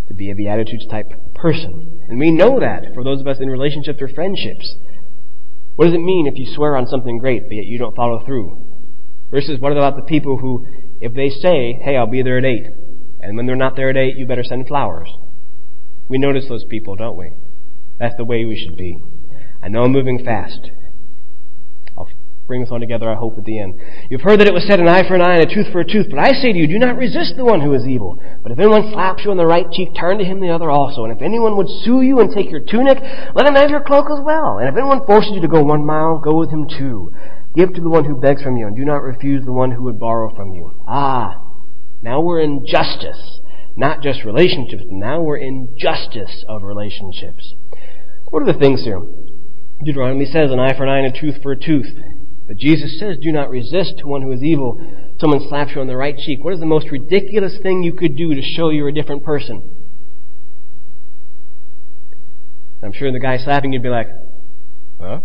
to 0.09 0.15
be 0.15 0.31
a 0.31 0.35
Beatitudes 0.35 0.87
type 0.91 1.07
person. 1.35 2.01
And 2.09 2.19
we 2.19 2.33
know 2.33 2.59
that 2.59 2.93
for 2.95 3.05
those 3.05 3.21
of 3.21 3.27
us 3.29 3.39
in 3.41 3.49
relationships 3.49 4.01
or 4.03 4.09
friendships. 4.09 4.75
What 5.77 5.87
does 5.87 5.95
it 5.95 6.03
mean 6.03 6.27
if 6.27 6.37
you 6.37 6.53
swear 6.53 6.77
on 6.77 6.87
something 6.87 7.19
great, 7.19 7.45
but 7.47 7.55
yet 7.55 7.67
you 7.67 7.79
don't 7.79 7.95
follow 7.95 8.25
through? 8.27 8.67
Versus 9.31 9.61
what 9.61 9.73
about 9.73 9.95
the 9.95 10.03
people 10.03 10.37
who, 10.39 10.67
if 11.01 11.15
they 11.15 11.29
say, 11.29 11.79
hey, 11.85 11.97
I'll 11.97 12.11
be 12.11 12.23
there 12.23 12.39
at 12.39 12.45
8, 12.45 12.67
and 13.21 13.37
when 13.37 13.47
they're 13.47 13.55
not 13.55 13.77
there 13.77 13.91
at 13.91 13.97
8, 13.97 14.17
you 14.17 14.27
better 14.27 14.43
send 14.43 14.67
flowers. 14.67 15.09
We 16.09 16.19
notice 16.19 16.47
those 16.49 16.65
people, 16.69 16.97
don't 16.97 17.17
we? 17.17 17.33
That's 17.99 18.17
the 18.17 18.25
way 18.25 18.45
we 18.45 18.59
should 18.59 18.77
be. 18.77 18.99
I 19.63 19.69
know 19.69 19.83
I'm 19.85 19.93
moving 19.93 20.25
fast. 20.25 20.71
I'll 21.97 22.09
bring 22.47 22.63
this 22.63 22.71
all 22.73 22.81
together, 22.81 23.11
I 23.11 23.15
hope, 23.15 23.37
at 23.39 23.45
the 23.45 23.59
end. 23.59 23.75
You've 24.11 24.23
heard 24.23 24.41
that 24.41 24.49
it 24.49 24.55
was 24.55 24.65
said, 24.67 24.81
an 24.81 24.89
eye 24.89 25.07
for 25.07 25.15
an 25.15 25.21
eye 25.21 25.37
and 25.37 25.51
a 25.51 25.55
tooth 25.55 25.71
for 25.71 25.81
a 25.81 25.85
tooth. 25.85 26.07
But 26.09 26.19
I 26.19 26.33
say 26.33 26.53
to 26.53 26.59
you, 26.59 26.67
do 26.67 26.79
not 26.79 26.97
resist 26.97 27.35
the 27.37 27.45
one 27.45 27.61
who 27.61 27.75
is 27.75 27.87
evil. 27.87 28.17
But 28.43 28.53
if 28.53 28.59
anyone 28.59 28.91
slaps 28.93 29.23
you 29.25 29.31
on 29.31 29.37
the 29.37 29.47
right 29.47 29.71
cheek, 29.71 29.91
turn 29.95 30.19
to 30.19 30.25
him 30.25 30.41
the 30.41 30.51
other 30.51 30.71
also. 30.71 31.05
And 31.05 31.13
if 31.13 31.23
anyone 31.23 31.57
would 31.57 31.69
sue 31.85 32.01
you 32.01 32.21
and 32.21 32.33
take 32.35 32.51
your 32.51 32.65
tunic, 32.65 32.99
let 33.35 33.47
him 33.47 33.55
have 33.55 33.71
your 33.71 33.85
cloak 33.85 34.07
as 34.11 34.25
well. 34.25 34.59
And 34.59 34.69
if 34.69 34.77
anyone 34.77 35.05
forces 35.07 35.33
you 35.35 35.43
to 35.43 35.49
go 35.49 35.63
one 35.63 35.85
mile, 35.85 36.19
go 36.19 36.39
with 36.39 36.51
him 36.51 36.67
two. 36.67 37.13
Give 37.55 37.73
to 37.75 37.81
the 37.81 37.91
one 37.91 38.05
who 38.05 38.21
begs 38.21 38.43
from 38.43 38.57
you, 38.57 38.67
and 38.67 38.77
do 38.77 38.85
not 38.85 39.03
refuse 39.03 39.45
the 39.45 39.53
one 39.53 39.73
who 39.73 39.83
would 39.85 39.99
borrow 39.99 40.35
from 40.35 40.55
you. 40.55 40.85
Ah, 40.87 41.43
now 42.01 42.21
we're 42.21 42.41
in 42.41 42.65
justice. 42.65 43.41
Not 43.77 44.03
just 44.03 44.25
relationships, 44.25 44.83
now 44.87 45.23
we're 45.23 45.39
in 45.39 45.75
justice 45.79 46.45
of 46.49 46.63
relationships. 46.63 47.55
What 48.31 48.43
are 48.43 48.53
the 48.53 48.59
things 48.59 48.85
here? 48.85 49.01
Deuteronomy 49.85 50.27
says, 50.27 50.51
an 50.51 50.61
eye 50.61 50.77
for 50.77 50.85
an 50.85 50.91
eye 50.91 50.99
and 50.99 51.15
a 51.15 51.21
tooth 51.21 51.43
for 51.43 51.53
a 51.53 51.59
tooth. 51.59 51.87
But 52.47 52.57
Jesus 52.57 52.99
says, 52.99 53.17
do 53.23 53.33
not 53.33 53.49
resist 53.49 53.99
to 53.99 54.07
one 54.07 54.23
who 54.23 54.33
is 54.33 54.43
evil. 54.43 54.79
Someone 55.21 55.47
slaps 55.49 55.73
you 55.75 55.81
on 55.81 55.87
the 55.87 55.97
right 55.97 56.17
cheek. 56.17 56.43
What 56.43 56.55
is 56.55 56.61
the 56.61 56.67
most 56.67 56.91
ridiculous 56.91 57.57
thing 57.63 57.83
you 57.83 57.93
could 57.93 58.17
do 58.17 58.35
to 58.35 58.43
show 58.43 58.71
you're 58.71 58.89
a 58.89 58.95
different 58.95 59.25
person? 59.25 59.77
I'm 62.83 62.93
sure 62.93 63.13
the 63.13 63.21
guy 63.21 63.37
slapping 63.39 63.73
you'd 63.73 63.83
be 63.83 63.89
like, 63.89 64.09
huh? 65.01 65.21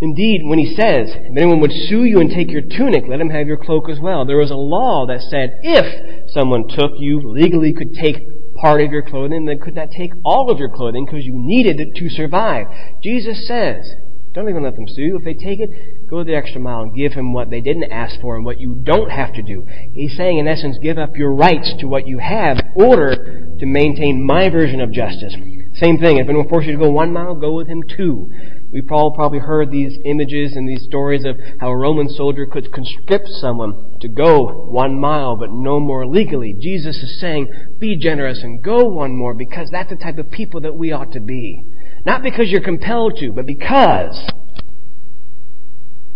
Indeed, 0.00 0.40
when 0.44 0.58
he 0.58 0.74
says, 0.74 1.10
if 1.14 1.36
anyone 1.36 1.60
would 1.60 1.72
sue 1.72 2.04
you 2.04 2.20
and 2.20 2.30
take 2.30 2.50
your 2.50 2.62
tunic, 2.62 3.04
let 3.06 3.20
him 3.20 3.28
have 3.28 3.46
your 3.46 3.58
cloak 3.58 3.90
as 3.90 4.00
well. 4.00 4.24
There 4.24 4.38
was 4.38 4.50
a 4.50 4.56
law 4.56 5.06
that 5.06 5.20
said 5.20 5.58
if 5.62 6.30
someone 6.30 6.68
took 6.68 6.92
you, 6.96 7.20
legally 7.22 7.74
could 7.74 7.92
take 7.92 8.16
part 8.60 8.80
of 8.80 8.92
your 8.92 9.02
clothing, 9.02 9.44
they 9.46 9.56
could 9.56 9.74
not 9.74 9.88
take 9.96 10.12
all 10.24 10.50
of 10.50 10.58
your 10.58 10.70
clothing 10.74 11.06
because 11.06 11.24
you 11.24 11.34
needed 11.34 11.80
it 11.80 11.94
to 11.96 12.08
survive. 12.08 12.66
Jesus 13.02 13.46
says, 13.46 13.94
don't 14.32 14.48
even 14.48 14.62
let 14.62 14.76
them 14.76 14.86
sue 14.86 15.02
you. 15.02 15.16
If 15.16 15.24
they 15.24 15.34
take 15.34 15.58
it, 15.58 16.08
go 16.08 16.22
the 16.22 16.36
extra 16.36 16.60
mile 16.60 16.82
and 16.82 16.94
give 16.94 17.14
him 17.14 17.32
what 17.32 17.50
they 17.50 17.60
didn't 17.60 17.90
ask 17.90 18.20
for 18.20 18.36
and 18.36 18.44
what 18.44 18.60
you 18.60 18.80
don't 18.82 19.10
have 19.10 19.34
to 19.34 19.42
do. 19.42 19.66
He's 19.92 20.16
saying, 20.16 20.38
in 20.38 20.46
essence, 20.46 20.78
give 20.80 20.98
up 20.98 21.16
your 21.16 21.34
rights 21.34 21.74
to 21.80 21.88
what 21.88 22.06
you 22.06 22.18
have 22.18 22.58
in 22.58 22.72
order 22.76 23.56
to 23.58 23.66
maintain 23.66 24.24
my 24.24 24.48
version 24.48 24.80
of 24.80 24.92
justice. 24.92 25.34
Same 25.74 25.98
thing. 25.98 26.18
If 26.18 26.28
anyone 26.28 26.48
forces 26.48 26.68
you 26.68 26.72
to 26.74 26.84
go 26.84 26.90
one 26.90 27.12
mile, 27.12 27.34
go 27.34 27.54
with 27.54 27.66
him 27.66 27.82
two. 27.96 28.30
We've 28.72 28.90
all 28.90 29.12
probably 29.12 29.40
heard 29.40 29.70
these 29.70 29.98
images 30.04 30.52
and 30.54 30.68
these 30.68 30.84
stories 30.84 31.24
of 31.24 31.36
how 31.58 31.70
a 31.70 31.76
Roman 31.76 32.08
soldier 32.08 32.46
could 32.46 32.72
conscript 32.72 33.26
someone 33.28 33.98
to 34.00 34.08
go 34.08 34.66
one 34.68 35.00
mile, 35.00 35.36
but 35.36 35.50
no 35.50 35.80
more 35.80 36.06
legally. 36.06 36.54
Jesus 36.58 36.96
is 36.96 37.20
saying, 37.20 37.48
be 37.78 37.98
generous 37.98 38.42
and 38.42 38.62
go 38.62 38.84
one 38.84 39.16
more 39.16 39.34
because 39.34 39.68
that's 39.72 39.90
the 39.90 39.96
type 39.96 40.18
of 40.18 40.30
people 40.30 40.60
that 40.60 40.76
we 40.76 40.92
ought 40.92 41.12
to 41.12 41.20
be. 41.20 41.64
Not 42.06 42.22
because 42.22 42.48
you're 42.48 42.62
compelled 42.62 43.18
to, 43.18 43.32
but 43.32 43.46
because 43.46 44.30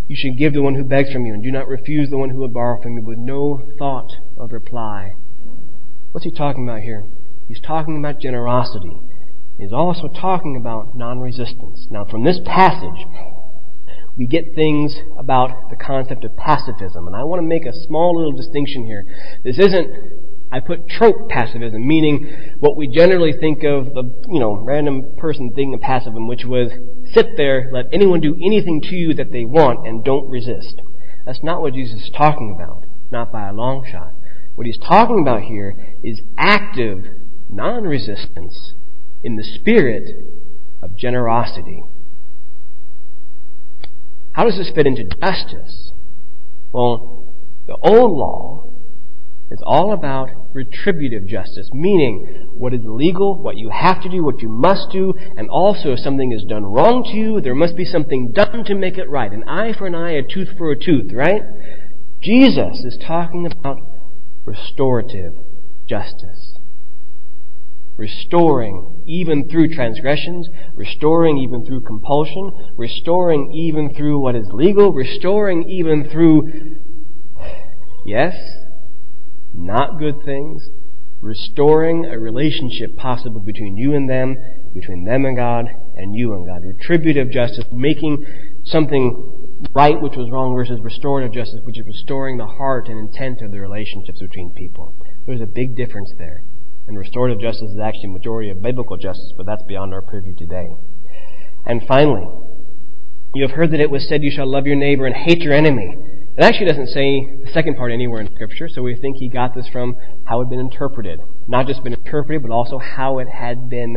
you 0.07 0.17
should 0.17 0.39
give 0.39 0.53
to 0.53 0.61
one 0.61 0.75
who 0.75 0.85
begs 0.85 1.13
from 1.13 1.25
you, 1.25 1.33
and 1.33 1.43
do 1.43 1.51
not 1.51 1.67
refuse 1.67 2.11
the 2.11 2.19
one 2.19 2.31
who 2.31 2.39
would 2.39 2.53
borrow 2.53 2.81
from 2.81 2.97
you 2.97 3.03
with 3.03 3.19
no 3.19 3.63
thought 3.79 4.11
of 4.39 4.53
reply. 4.53 5.11
What's 6.13 6.25
he 6.25 6.31
talking 6.31 6.69
about 6.69 6.81
here? 6.81 7.03
He's 7.49 7.61
talking 7.61 7.99
about 7.99 8.21
generosity. 8.21 9.01
He's 9.59 9.73
also 9.73 10.09
talking 10.09 10.57
about 10.57 10.97
non 10.97 11.21
resistance. 11.21 11.87
Now, 11.91 12.05
from 12.05 12.25
this 12.25 12.41
passage, 12.45 13.07
we 14.17 14.27
get 14.27 14.55
things 14.55 14.97
about 15.19 15.51
the 15.71 15.77
concept 15.77 16.25
of 16.25 16.37
pacifism. 16.37 17.07
And 17.07 17.17
I 17.17 17.25
want 17.25 17.41
to 17.41 17.47
make 17.47 17.67
a 17.67 17.73
small 17.87 18.17
little 18.17 18.33
distinction 18.33 18.85
here. 18.85 19.05
This 19.43 19.59
isn't 19.59 19.91
I 20.55 20.61
put 20.61 20.89
trope 20.89 21.29
pacifism, 21.29 21.85
meaning 21.85 22.57
what 22.61 22.77
we 22.77 22.87
generally 22.87 23.33
think 23.33 23.65
of 23.65 23.87
the, 23.87 24.05
you 24.29 24.39
know, 24.39 24.55
random 24.55 25.03
person 25.19 25.51
thinking 25.51 25.75
of 25.75 25.81
pacifism, 25.81 26.29
which 26.29 26.45
was 26.45 26.71
sit 27.13 27.27
there, 27.37 27.71
let 27.73 27.87
anyone 27.93 28.21
do 28.21 28.37
anything 28.37 28.81
to 28.83 28.95
you 28.95 29.15
that 29.15 29.33
they 29.33 29.45
want, 29.45 29.85
and 29.85 30.05
don't 30.05 30.29
resist. 30.31 30.81
That's 31.27 31.43
not 31.43 31.61
what 31.61 31.75
Jesus 31.75 32.03
is 32.03 32.11
talking 32.17 32.55
about, 32.55 32.85
not 33.11 33.33
by 33.33 33.49
a 33.49 33.53
long 33.53 33.85
shot. 33.91 34.13
What 34.55 34.69
he's 34.69 34.79
talking 34.79 35.19
about 35.21 35.43
here 35.43 35.75
is 36.05 36.23
active 36.39 36.99
non-resistance 37.49 38.75
in 39.25 39.37
the 39.37 39.43
spirit 39.43 40.05
of 40.83 40.95
generosity. 40.97 41.83
How 44.33 44.45
does 44.45 44.59
this 44.59 44.71
fit 44.75 44.87
into 44.87 45.05
justice? 45.05 45.93
Well, 46.73 47.35
the 47.67 47.77
old 47.83 48.13
law 48.13 48.65
is 49.51 49.63
all 49.65 49.93
about 49.93 50.29
retributive 50.53 51.27
justice, 51.27 51.71
meaning 51.73 52.51
what 52.55 52.75
is 52.75 52.81
legal, 52.85 53.43
what 53.43 53.57
you 53.57 53.71
have 53.71 54.03
to 54.03 54.09
do, 54.09 54.25
what 54.25 54.43
you 54.43 54.49
must 54.49 54.91
do, 54.93 55.15
and 55.37 55.49
also 55.49 55.93
if 55.93 56.01
something 56.01 56.33
is 56.33 56.45
done 56.49 56.65
wrong 56.65 57.05
to 57.05 57.17
you, 57.17 57.41
there 57.41 57.55
must 57.55 57.77
be 57.77 57.85
something 57.85 58.33
done 58.33 58.65
to 58.65 58.75
make 58.75 58.99
it 58.99 59.09
right. 59.09 59.33
An 59.33 59.45
eye 59.49 59.73
for 59.73 59.87
an 59.87 59.95
eye, 59.95 60.13
a 60.13 60.23
tooth 60.23 60.49
for 60.59 60.71
a 60.71 60.79
tooth, 60.79 61.13
right? 61.13 61.43
Jesus 62.23 62.85
is 62.85 62.99
talking 63.07 63.47
about 63.47 63.79
restorative 64.45 65.33
justice. 65.89 66.59
Restoring 67.97 68.94
even 69.07 69.49
through 69.49 69.75
transgressions, 69.75 70.49
restoring 70.75 71.39
even 71.39 71.65
through 71.65 71.81
compulsion, 71.81 72.51
restoring 72.77 73.53
even 73.53 73.95
through 73.95 74.19
what 74.19 74.35
is 74.35 74.47
legal, 74.53 74.93
restoring 74.93 75.69
even 75.69 76.09
through, 76.11 76.79
yes, 78.07 78.35
not 79.53 79.99
good 79.99 80.17
things, 80.25 80.69
restoring 81.21 82.05
a 82.05 82.19
relationship 82.19 82.97
possible 82.97 83.41
between 83.41 83.77
you 83.77 83.95
and 83.95 84.09
them, 84.09 84.37
between 84.75 85.05
them 85.05 85.25
and 85.25 85.37
God, 85.37 85.67
and 85.97 86.15
you 86.15 86.35
and 86.35 86.47
God. 86.47 86.63
Retributive 86.63 87.31
justice, 87.31 87.65
making 87.73 88.25
something 88.65 89.35
right 89.75 90.01
which 90.01 90.17
was 90.17 90.31
wrong 90.31 90.55
versus 90.55 90.81
restorative 90.83 91.33
justice, 91.33 91.61
which 91.65 91.79
is 91.79 91.87
restoring 91.87 92.37
the 92.37 92.47
heart 92.47 92.89
and 92.89 92.99
intent 92.99 93.41
of 93.41 93.53
the 93.53 93.61
relationships 93.61 94.21
between 94.21 94.53
people. 94.53 94.95
There's 95.27 95.41
a 95.41 95.47
big 95.47 95.77
difference 95.77 96.13
there. 96.19 96.43
And 96.87 96.99
restorative 96.99 97.41
justice 97.41 97.71
is 97.71 97.79
actually 97.83 98.11
a 98.11 98.19
majority 98.19 98.51
of 98.51 98.61
biblical 98.61 98.97
justice, 98.97 99.33
but 99.37 99.47
that's 99.47 99.63
beyond 99.63 99.95
our 99.95 100.03
purview 100.03 100.35
today. 100.37 100.69
And 101.67 101.83
finally, 101.89 102.27
you 103.35 103.43
have 103.47 103.57
heard 103.57 103.71
that 103.73 103.81
it 103.81 103.91
was 103.91 104.07
said, 104.09 104.23
You 104.23 104.31
shall 104.31 104.51
love 104.51 104.67
your 104.67 104.77
neighbor 104.77 105.07
and 105.07 105.15
hate 105.17 105.41
your 105.41 105.55
enemy. 105.55 105.97
It 106.37 106.43
actually 106.43 106.67
doesn't 106.67 106.89
say 106.89 107.27
the 107.45 107.51
second 107.53 107.77
part 107.77 107.93
anywhere 107.93 108.21
in 108.21 108.35
Scripture, 108.35 108.69
so 108.69 108.83
we 108.83 108.97
think 108.97 109.17
he 109.19 109.29
got 109.29 109.55
this 109.55 109.69
from 109.73 109.95
how 110.27 110.41
it 110.41 110.45
had 110.45 110.51
been 110.51 110.61
interpreted. 110.61 111.21
Not 111.47 111.67
just 111.67 111.83
been 111.83 111.95
interpreted, 111.95 112.43
but 112.43 112.51
also 112.51 112.79
how 112.79 113.19
it 113.19 113.29
had 113.29 113.71
been 113.71 113.97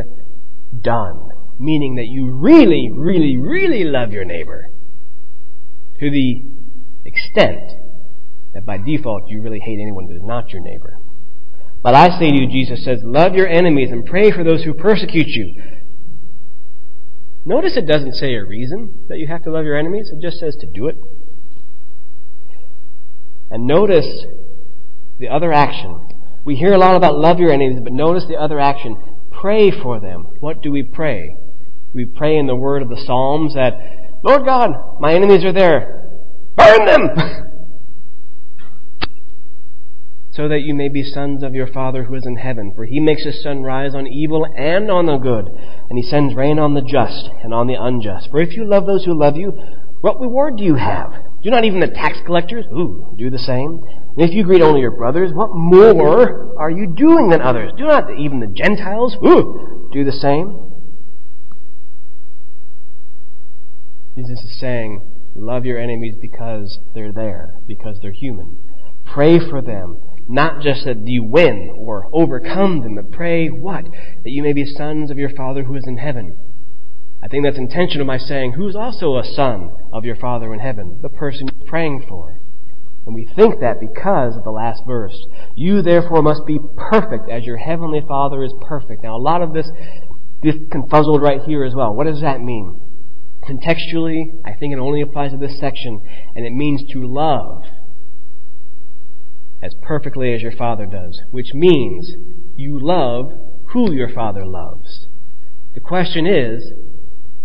done. 0.80 1.28
Meaning 1.58 1.96
that 1.96 2.06
you 2.06 2.30
really, 2.30 2.90
really, 2.94 3.36
really 3.36 3.84
love 3.84 4.12
your 4.12 4.24
neighbor. 4.24 4.66
To 6.00 6.10
the 6.10 6.42
extent 7.04 7.58
that 8.54 8.64
by 8.64 8.78
default 8.78 9.24
you 9.28 9.42
really 9.42 9.60
hate 9.60 9.78
anyone 9.80 10.06
who 10.08 10.14
is 10.14 10.22
not 10.22 10.50
your 10.50 10.62
neighbor. 10.62 10.96
But 11.82 11.94
I 11.94 12.18
say 12.18 12.30
to 12.30 12.36
you, 12.36 12.48
Jesus 12.50 12.84
says, 12.84 13.00
love 13.04 13.34
your 13.34 13.46
enemies 13.46 13.90
and 13.90 14.04
pray 14.04 14.30
for 14.30 14.42
those 14.42 14.64
who 14.64 14.74
persecute 14.74 15.28
you. 15.28 15.54
Notice 17.44 17.76
it 17.76 17.86
doesn't 17.86 18.14
say 18.14 18.34
a 18.34 18.44
reason 18.44 19.06
that 19.08 19.18
you 19.18 19.26
have 19.28 19.42
to 19.44 19.50
love 19.50 19.64
your 19.64 19.78
enemies, 19.78 20.10
it 20.12 20.20
just 20.20 20.38
says 20.38 20.56
to 20.60 20.66
do 20.66 20.88
it. 20.88 20.96
And 23.50 23.66
notice 23.66 24.26
the 25.18 25.28
other 25.28 25.52
action. 25.52 26.06
We 26.44 26.56
hear 26.56 26.74
a 26.74 26.78
lot 26.78 26.96
about 26.96 27.16
love 27.16 27.38
your 27.38 27.52
enemies, 27.52 27.80
but 27.82 27.92
notice 27.92 28.24
the 28.28 28.36
other 28.36 28.60
action. 28.60 28.96
Pray 29.30 29.70
for 29.70 30.00
them. 30.00 30.24
What 30.40 30.62
do 30.62 30.70
we 30.70 30.82
pray? 30.82 31.34
We 31.94 32.04
pray 32.04 32.36
in 32.36 32.46
the 32.46 32.56
word 32.56 32.82
of 32.82 32.88
the 32.88 33.02
Psalms 33.06 33.54
that, 33.54 33.72
Lord 34.22 34.44
God, 34.44 34.70
my 35.00 35.14
enemies 35.14 35.44
are 35.44 35.52
there. 35.52 36.20
Burn 36.56 36.84
them! 36.84 37.44
so 40.38 40.46
that 40.46 40.62
you 40.62 40.72
may 40.72 40.88
be 40.88 41.02
sons 41.02 41.42
of 41.42 41.52
your 41.52 41.66
Father 41.66 42.04
who 42.04 42.14
is 42.14 42.24
in 42.24 42.36
heaven. 42.36 42.72
For 42.76 42.84
he 42.84 43.00
makes 43.00 43.24
his 43.24 43.42
sun 43.42 43.64
rise 43.64 43.92
on 43.92 44.06
evil 44.06 44.46
and 44.56 44.88
on 44.88 45.06
the 45.06 45.16
good, 45.16 45.48
and 45.48 45.98
he 45.98 46.08
sends 46.08 46.36
rain 46.36 46.60
on 46.60 46.74
the 46.74 46.80
just 46.80 47.28
and 47.42 47.52
on 47.52 47.66
the 47.66 47.74
unjust. 47.74 48.30
For 48.30 48.40
if 48.40 48.56
you 48.56 48.64
love 48.64 48.86
those 48.86 49.04
who 49.04 49.18
love 49.18 49.34
you, 49.36 49.50
what 50.00 50.20
reward 50.20 50.56
do 50.56 50.62
you 50.62 50.76
have? 50.76 51.10
Do 51.42 51.50
not 51.50 51.64
even 51.64 51.80
the 51.80 51.88
tax 51.88 52.18
collectors, 52.24 52.66
ooh, 52.66 53.16
do 53.18 53.30
the 53.30 53.38
same? 53.38 53.80
And 54.16 54.28
if 54.28 54.32
you 54.32 54.44
greet 54.44 54.62
only 54.62 54.80
your 54.80 54.96
brothers, 54.96 55.32
what 55.34 55.50
more 55.52 56.56
are 56.56 56.70
you 56.70 56.94
doing 56.96 57.30
than 57.30 57.42
others? 57.42 57.72
Do 57.76 57.82
not 57.82 58.08
even 58.16 58.38
the 58.38 58.46
Gentiles, 58.46 59.16
ooh, 59.26 59.90
do 59.92 60.04
the 60.04 60.12
same? 60.12 60.54
Jesus 64.16 64.38
is 64.44 64.60
saying, 64.60 65.02
love 65.34 65.64
your 65.64 65.80
enemies 65.80 66.14
because 66.20 66.78
they're 66.94 67.12
there, 67.12 67.54
because 67.66 67.98
they're 68.00 68.12
human. 68.12 68.58
Pray 69.04 69.40
for 69.40 69.60
them, 69.60 69.96
not 70.28 70.60
just 70.60 70.84
that 70.84 71.06
you 71.06 71.24
win 71.24 71.74
or 71.74 72.08
overcome 72.12 72.82
them, 72.82 72.96
but 72.96 73.10
pray 73.10 73.48
what? 73.48 73.84
That 73.84 74.30
you 74.30 74.42
may 74.42 74.52
be 74.52 74.66
sons 74.66 75.10
of 75.10 75.18
your 75.18 75.30
Father 75.30 75.64
who 75.64 75.74
is 75.74 75.84
in 75.86 75.96
heaven. 75.96 76.36
I 77.22 77.28
think 77.28 77.44
that's 77.44 77.58
intentional 77.58 78.06
by 78.06 78.18
saying, 78.18 78.52
who's 78.52 78.76
also 78.76 79.16
a 79.16 79.24
son 79.24 79.70
of 79.92 80.04
your 80.04 80.16
Father 80.16 80.52
in 80.52 80.60
heaven? 80.60 81.00
The 81.02 81.08
person 81.08 81.48
you're 81.52 81.66
praying 81.66 82.04
for. 82.08 82.38
And 83.06 83.14
we 83.14 83.26
think 83.34 83.60
that 83.60 83.80
because 83.80 84.36
of 84.36 84.44
the 84.44 84.50
last 84.50 84.82
verse. 84.86 85.16
You 85.56 85.80
therefore 85.80 86.22
must 86.22 86.46
be 86.46 86.58
perfect 86.76 87.30
as 87.30 87.44
your 87.44 87.56
heavenly 87.56 88.02
Father 88.06 88.44
is 88.44 88.52
perfect. 88.60 89.02
Now 89.02 89.16
a 89.16 89.18
lot 89.18 89.40
of 89.40 89.54
this 89.54 89.68
gets 90.42 90.58
confuzzled 90.70 91.22
right 91.22 91.40
here 91.40 91.64
as 91.64 91.74
well. 91.74 91.94
What 91.94 92.06
does 92.06 92.20
that 92.20 92.42
mean? 92.42 92.80
Contextually, 93.48 94.26
I 94.44 94.52
think 94.52 94.74
it 94.74 94.78
only 94.78 95.00
applies 95.00 95.30
to 95.30 95.38
this 95.38 95.58
section, 95.58 96.00
and 96.36 96.44
it 96.44 96.52
means 96.52 96.82
to 96.92 97.00
love 97.02 97.62
as 99.62 99.74
perfectly 99.82 100.32
as 100.32 100.42
your 100.42 100.52
Father 100.52 100.86
does, 100.86 101.20
which 101.30 101.52
means 101.54 102.12
you 102.56 102.78
love 102.80 103.32
who 103.72 103.92
your 103.92 104.08
Father 104.08 104.44
loves. 104.44 105.08
The 105.74 105.80
question 105.80 106.26
is, 106.26 106.72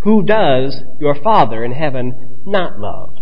who 0.04 0.24
does 0.24 0.82
your 1.00 1.16
Father 1.16 1.64
in 1.64 1.72
heaven 1.72 2.42
not 2.46 2.80
love? 2.80 3.14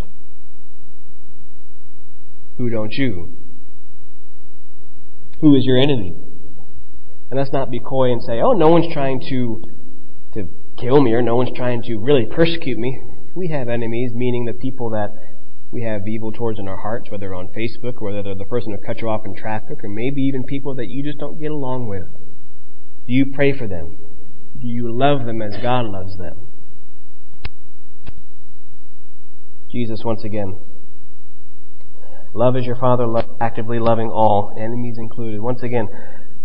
Who 2.58 2.70
don't 2.70 2.94
you? 2.94 3.38
Who 5.42 5.56
is 5.56 5.66
your 5.66 5.78
enemy? 5.78 6.14
And 7.30 7.40
let's 7.40 7.54
not 7.54 7.72
be 7.72 7.80
coy 7.80 8.12
and 8.12 8.22
say, 8.22 8.42
oh, 8.42 8.52
no 8.52 8.70
one's 8.70 8.94
trying 8.94 9.22
to, 9.30 9.64
to 10.34 10.50
kill 10.78 11.02
me 11.02 11.14
or 11.14 11.22
no 11.22 11.36
one's 11.38 11.56
trying 11.56 11.82
to 11.84 11.98
really 11.98 12.26
persecute 12.26 12.78
me. 12.78 13.00
We 13.36 13.48
have 13.48 13.70
enemies, 13.70 14.12
meaning 14.14 14.46
the 14.46 14.54
people 14.54 14.90
that 14.90 15.10
we 15.72 15.84
have 15.84 16.08
evil 16.08 16.32
towards 16.32 16.60
in 16.60 16.68
our 16.68 16.82
hearts, 16.82 17.10
whether 17.10 17.34
on 17.34 17.48
Facebook 17.48 18.02
or 18.02 18.12
whether 18.12 18.24
they're 18.24 18.36
the 18.36 18.46
person 18.46 18.72
who 18.72 18.78
cut 18.86 19.02
you 19.02 19.10
off 19.10 19.26
in 19.26 19.36
traffic 19.36 19.84
or 19.84 19.90
maybe 19.90 20.22
even 20.22 20.44
people 20.44 20.76
that 20.76 20.90
you 20.90 21.02
just 21.02 21.18
don't 21.18 21.40
get 21.40 21.52
along 21.52 21.88
with. 21.88 22.08
Do 23.08 23.14
you 23.14 23.32
pray 23.34 23.58
for 23.58 23.68
them? 23.68 23.98
Do 24.60 24.68
you 24.68 24.92
love 24.92 25.26
them 25.26 25.42
as 25.42 25.56
God 25.62 25.86
loves 25.86 26.18
them? 26.18 26.48
Jesus, 29.72 30.02
once 30.04 30.26
again, 30.26 30.60
love 32.34 32.58
as 32.58 32.66
your 32.66 32.76
Father, 32.76 33.08
actively 33.40 33.80
loving 33.80 34.10
all, 34.10 34.54
enemies 34.60 34.98
included. 35.00 35.40
Once 35.40 35.64
again, 35.64 35.88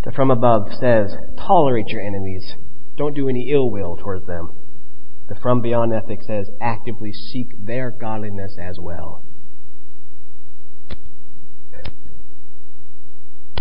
the 0.05 0.12
from 0.12 0.31
above 0.31 0.68
says, 0.81 1.16
tolerate 1.37 1.89
your 1.89 2.01
enemies. 2.01 2.55
Don't 2.97 3.14
do 3.14 3.29
any 3.29 3.51
ill 3.51 3.68
will 3.70 3.97
towards 3.97 4.27
them. 4.27 4.53
The 5.29 5.35
from 5.35 5.61
beyond 5.61 5.93
ethic 5.93 6.22
says, 6.22 6.49
actively 6.61 7.12
seek 7.12 7.49
their 7.59 7.91
godliness 7.91 8.57
as 8.61 8.79
well. 8.81 9.24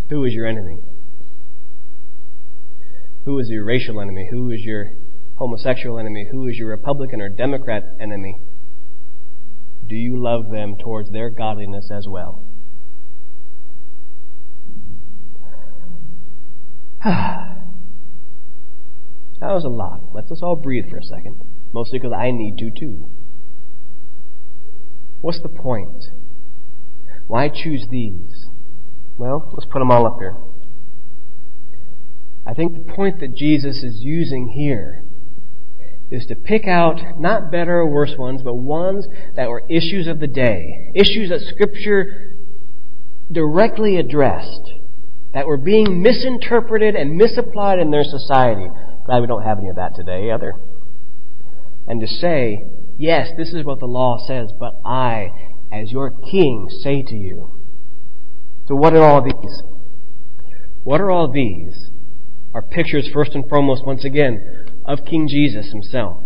Who 0.10 0.24
is 0.24 0.34
your 0.34 0.46
enemy? 0.46 0.78
Who 3.26 3.40
is 3.40 3.50
your 3.50 3.66
racial 3.66 4.00
enemy? 4.00 4.28
Who 4.30 4.52
is 4.52 4.62
your 4.62 4.92
homosexual 5.38 5.98
enemy? 5.98 6.28
Who 6.32 6.46
is 6.48 6.58
your 6.58 6.70
Republican 6.70 7.22
or 7.22 7.30
Democrat 7.30 7.84
enemy? 8.00 8.38
Do 9.88 9.96
you 9.96 10.22
love 10.22 10.52
them 10.52 10.76
towards 10.80 11.10
their 11.12 11.32
godliness 11.32 11.90
as 11.92 12.06
well? 12.08 12.44
that 17.04 17.58
was 19.42 19.64
a 19.64 19.70
lot. 19.70 20.02
Let's 20.14 20.32
us 20.32 20.42
all 20.44 20.56
breathe 20.56 20.86
for 20.90 20.98
a 20.98 21.04
second. 21.04 21.55
Mostly 21.76 22.00
because 22.00 22.16
I 22.18 22.32
need 22.32 22.58
to 22.60 22.72
too. 22.72 23.10
What's 25.20 25.42
the 25.42 25.50
point? 25.50 26.06
Why 27.28 27.50
choose 27.50 27.86
these? 27.92 28.46
Well, 29.18 29.52
let's 29.54 29.70
put 29.70 29.80
them 29.80 29.92
all 29.92 30.08
up 30.08 30.16
here. 30.18 30.38
I 32.48 32.54
think 32.54 32.74
the 32.74 32.94
point 32.94 33.20
that 33.20 33.36
Jesus 33.36 33.84
is 33.84 33.98
using 34.00 34.54
here 34.56 35.04
is 36.10 36.26
to 36.28 36.36
pick 36.36 36.66
out 36.66 37.20
not 37.20 37.52
better 37.52 37.80
or 37.80 37.92
worse 37.92 38.14
ones, 38.18 38.42
but 38.42 38.56
ones 38.56 39.06
that 39.36 39.50
were 39.50 39.64
issues 39.70 40.08
of 40.08 40.22
the 40.22 40.28
day, 40.28 40.94
issues 40.96 41.30
that 41.30 41.42
Scripture 41.42 42.38
directly 43.30 43.98
addressed, 43.98 44.72
that 45.34 45.46
were 45.46 45.58
being 45.58 46.02
misinterpreted 46.02 46.96
and 46.96 47.18
misapplied 47.18 47.80
in 47.80 47.92
their 47.92 48.06
society. 48.06 48.70
Glad 49.06 49.20
we 49.20 49.28
don't 49.28 49.44
have 49.44 49.58
any 49.58 49.68
of 49.68 49.76
that 49.76 49.94
today, 49.94 50.32
either. 50.32 50.54
And 51.88 52.02
to 52.02 52.08
say, 52.08 52.64
yes, 52.98 53.30
this 53.38 53.54
is 53.54 53.64
what 53.64 53.80
the 53.80 53.86
law 53.86 54.18
says, 54.26 54.52
but 54.60 54.74
I, 54.86 55.30
as 55.72 55.92
your 55.92 56.12
king, 56.32 56.68
say 56.82 57.04
to 57.04 57.16
you. 57.16 57.62
So 58.68 58.76
what 58.76 58.96
are 58.96 59.04
all 59.04 59.22
these? 59.22 59.62
What 60.84 61.02
are 61.02 61.12
all 61.12 61.32
these? 61.32 61.90
Are 62.54 62.62
pictures, 62.62 63.10
first 63.14 63.34
and 63.34 63.48
foremost, 63.50 63.86
once 63.86 64.06
again, 64.06 64.40
of 64.86 65.06
King 65.06 65.28
Jesus 65.28 65.72
himself. 65.72 66.24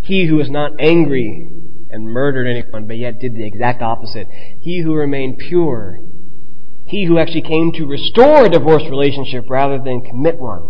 He 0.00 0.26
who 0.26 0.36
was 0.36 0.50
not 0.50 0.72
angry 0.78 1.48
and 1.90 2.04
murdered 2.04 2.46
anyone, 2.46 2.86
but 2.86 2.98
yet 2.98 3.20
did 3.20 3.34
the 3.34 3.46
exact 3.46 3.80
opposite. 3.80 4.26
He 4.60 4.82
who 4.82 4.94
remained 4.94 5.38
pure. 5.38 5.98
He 6.86 7.06
who 7.06 7.18
actually 7.18 7.42
came 7.42 7.72
to 7.72 7.86
restore 7.86 8.44
a 8.44 8.50
divorced 8.50 8.86
relationship 8.90 9.44
rather 9.48 9.78
than 9.78 10.02
commit 10.02 10.38
one. 10.38 10.68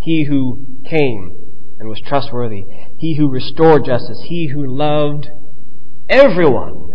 He 0.00 0.24
who 0.24 0.80
came 0.88 1.39
and 1.80 1.88
was 1.88 2.00
trustworthy. 2.06 2.64
He 2.98 3.16
who 3.16 3.28
restored 3.28 3.86
justice. 3.86 4.22
He 4.26 4.48
who 4.48 4.64
loved 4.66 5.28
everyone 6.08 6.90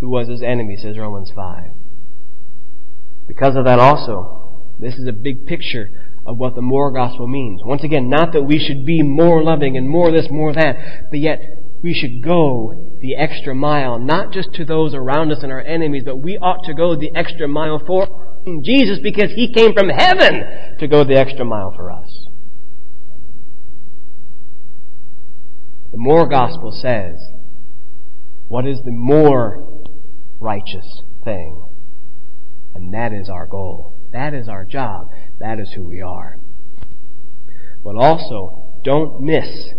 who 0.00 0.10
was 0.10 0.28
his 0.28 0.42
enemy, 0.42 0.76
says 0.76 0.98
Romans 0.98 1.32
5. 1.34 1.64
Because 3.26 3.56
of 3.56 3.64
that 3.64 3.78
also, 3.78 4.74
this 4.78 4.94
is 4.94 5.08
a 5.08 5.12
big 5.12 5.46
picture 5.46 5.88
of 6.26 6.36
what 6.36 6.54
the 6.54 6.60
more 6.60 6.92
gospel 6.92 7.26
means. 7.26 7.62
Once 7.64 7.82
again, 7.82 8.10
not 8.10 8.32
that 8.34 8.42
we 8.42 8.58
should 8.58 8.84
be 8.84 9.02
more 9.02 9.42
loving 9.42 9.76
and 9.76 9.88
more 9.88 10.12
this, 10.12 10.26
more 10.30 10.52
that, 10.52 10.76
but 11.10 11.18
yet 11.18 11.40
we 11.82 11.94
should 11.94 12.22
go 12.22 12.98
the 13.00 13.16
extra 13.16 13.54
mile, 13.54 13.98
not 13.98 14.32
just 14.32 14.52
to 14.54 14.64
those 14.64 14.92
around 14.92 15.32
us 15.32 15.42
and 15.42 15.52
our 15.52 15.60
enemies, 15.60 16.02
but 16.04 16.16
we 16.16 16.36
ought 16.36 16.64
to 16.64 16.74
go 16.74 16.94
the 16.94 17.10
extra 17.14 17.48
mile 17.48 17.80
for 17.86 18.06
Jesus 18.62 18.98
because 19.02 19.32
He 19.32 19.52
came 19.52 19.72
from 19.72 19.88
heaven 19.88 20.76
to 20.78 20.88
go 20.88 21.04
the 21.04 21.16
extra 21.16 21.44
mile 21.44 21.72
for 21.74 21.90
us. 21.90 22.25
The 25.96 26.02
more 26.02 26.28
gospel 26.28 26.72
says, 26.72 27.16
what 28.48 28.66
is 28.66 28.80
the 28.84 28.90
more 28.90 29.82
righteous 30.38 31.00
thing? 31.24 31.68
And 32.74 32.92
that 32.92 33.14
is 33.14 33.30
our 33.30 33.46
goal. 33.46 33.98
That 34.12 34.34
is 34.34 34.46
our 34.46 34.66
job. 34.66 35.08
That 35.38 35.58
is 35.58 35.72
who 35.74 35.88
we 35.88 36.02
are. 36.02 36.36
But 37.82 37.96
also, 37.96 38.74
don't 38.84 39.22
miss 39.22 39.70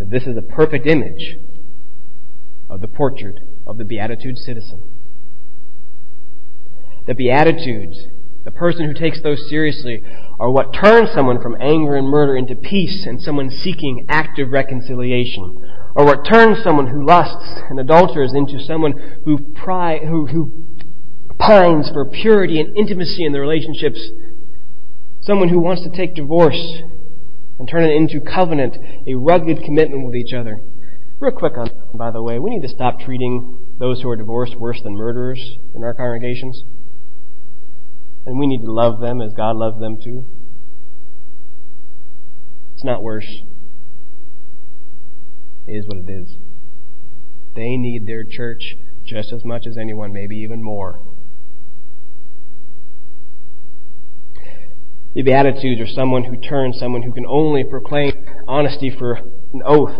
that 0.00 0.10
this 0.10 0.24
is 0.24 0.36
a 0.36 0.42
perfect 0.42 0.84
image 0.84 1.36
of 2.68 2.80
the 2.80 2.88
portrait 2.88 3.38
of 3.68 3.78
the 3.78 3.84
Beatitude 3.84 4.36
citizen. 4.36 4.82
The 7.06 7.14
Beatitudes, 7.14 8.04
the 8.44 8.50
person 8.50 8.86
who 8.86 8.94
takes 8.94 9.22
those 9.22 9.48
seriously, 9.48 10.02
are 10.38 10.50
what 10.50 10.72
turns 10.72 11.10
someone 11.14 11.42
from 11.42 11.56
anger 11.60 11.96
and 11.96 12.08
murder 12.08 12.36
into 12.36 12.54
peace 12.54 13.04
and 13.06 13.20
someone 13.20 13.50
seeking 13.50 14.06
active 14.08 14.50
reconciliation. 14.50 15.56
Or 15.96 16.04
what 16.04 16.24
turns 16.24 16.62
someone 16.62 16.86
who 16.86 17.04
lusts 17.04 17.60
and 17.68 17.80
adulterers 17.80 18.32
into 18.34 18.60
someone 18.60 19.20
who, 19.24 19.52
pry, 19.54 19.98
who, 19.98 20.26
who 20.26 20.64
pines 21.38 21.90
for 21.92 22.08
purity 22.08 22.60
and 22.60 22.76
intimacy 22.76 23.24
in 23.24 23.32
the 23.32 23.40
relationships. 23.40 24.00
Someone 25.20 25.48
who 25.48 25.58
wants 25.58 25.82
to 25.82 25.90
take 25.90 26.14
divorce 26.14 26.82
and 27.58 27.68
turn 27.68 27.82
it 27.82 27.94
into 27.94 28.20
covenant, 28.20 28.76
a 29.06 29.14
rugged 29.14 29.58
commitment 29.64 30.06
with 30.06 30.14
each 30.14 30.32
other. 30.32 30.58
Real 31.20 31.32
quick 31.32 31.58
on, 31.58 31.70
by 31.94 32.12
the 32.12 32.22
way, 32.22 32.38
we 32.38 32.50
need 32.50 32.62
to 32.62 32.72
stop 32.72 33.00
treating 33.00 33.58
those 33.78 34.00
who 34.02 34.08
are 34.08 34.16
divorced 34.16 34.54
worse 34.56 34.80
than 34.84 34.94
murderers 34.94 35.56
in 35.74 35.82
our 35.82 35.94
congregations. 35.94 36.62
And 38.28 38.38
we 38.38 38.46
need 38.46 38.60
to 38.60 38.70
love 38.70 39.00
them 39.00 39.22
as 39.22 39.32
God 39.32 39.56
loves 39.56 39.80
them 39.80 39.96
too. 40.04 40.26
It's 42.74 42.84
not 42.84 43.02
worse. 43.02 43.26
It 45.66 45.72
is 45.72 45.86
what 45.86 45.96
it 46.06 46.12
is. 46.12 46.36
They 47.56 47.78
need 47.78 48.06
their 48.06 48.24
church 48.28 48.74
just 49.02 49.32
as 49.32 49.46
much 49.46 49.66
as 49.66 49.78
anyone, 49.78 50.12
maybe 50.12 50.36
even 50.36 50.62
more. 50.62 51.00
The 55.14 55.22
Beatitudes 55.22 55.80
are 55.80 55.86
someone 55.86 56.24
who 56.24 56.38
turns 56.38 56.78
someone 56.78 57.04
who 57.04 57.14
can 57.14 57.24
only 57.24 57.64
proclaim 57.64 58.12
honesty 58.46 58.90
for 58.90 59.14
an 59.54 59.62
oath 59.64 59.96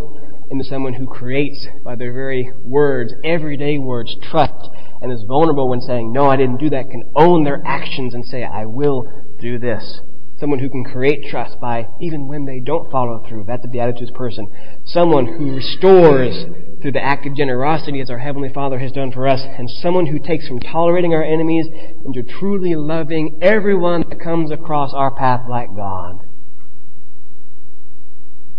into 0.51 0.65
someone 0.65 0.93
who 0.93 1.07
creates 1.07 1.67
by 1.83 1.97
their 1.97 2.13
very 2.13 2.53
words, 2.63 3.15
everyday 3.25 3.79
words, 3.79 4.15
trust, 4.23 4.69
and 5.01 5.13
is 5.13 5.25
vulnerable 5.27 5.69
when 5.69 5.81
saying, 5.81 6.13
No, 6.13 6.31
I 6.31 6.37
didn't 6.37 6.59
do 6.59 6.71
that, 6.71 6.91
can 6.91 7.05
own 7.17 7.45
their 7.45 7.63
actions 7.65 8.15
and 8.15 8.25
say, 8.25 8.45
I 8.45 8.67
will 8.67 9.05
do 9.41 9.59
this. 9.59 10.01
Someone 10.39 10.61
who 10.61 10.71
can 10.71 10.85
create 10.85 11.29
trust 11.29 11.61
by, 11.61 11.89
even 12.01 12.29
when 12.29 12.45
they 12.45 12.61
don't 12.61 12.93
follow 12.93 13.25
through. 13.29 13.45
That's 13.49 13.65
a 13.65 13.69
Beatitudes 13.69 14.13
person. 14.13 14.47
Someone 14.85 15.27
who 15.27 15.57
restores 15.57 16.45
through 16.81 16.93
the 16.93 17.03
act 17.03 17.27
of 17.27 17.35
generosity 17.35 18.01
as 18.01 18.09
our 18.09 18.21
Heavenly 18.21 18.49
Father 18.53 18.79
has 18.79 18.93
done 18.93 19.11
for 19.11 19.27
us. 19.27 19.41
And 19.43 19.69
someone 19.69 20.07
who 20.07 20.21
takes 20.21 20.47
from 20.47 20.61
tolerating 20.61 21.13
our 21.13 21.25
enemies 21.25 21.67
into 22.07 22.23
truly 22.23 22.77
loving 22.77 23.41
everyone 23.43 24.05
that 24.09 24.21
comes 24.21 24.53
across 24.53 24.93
our 24.95 25.13
path 25.13 25.41
like 25.49 25.71
God. 25.75 26.19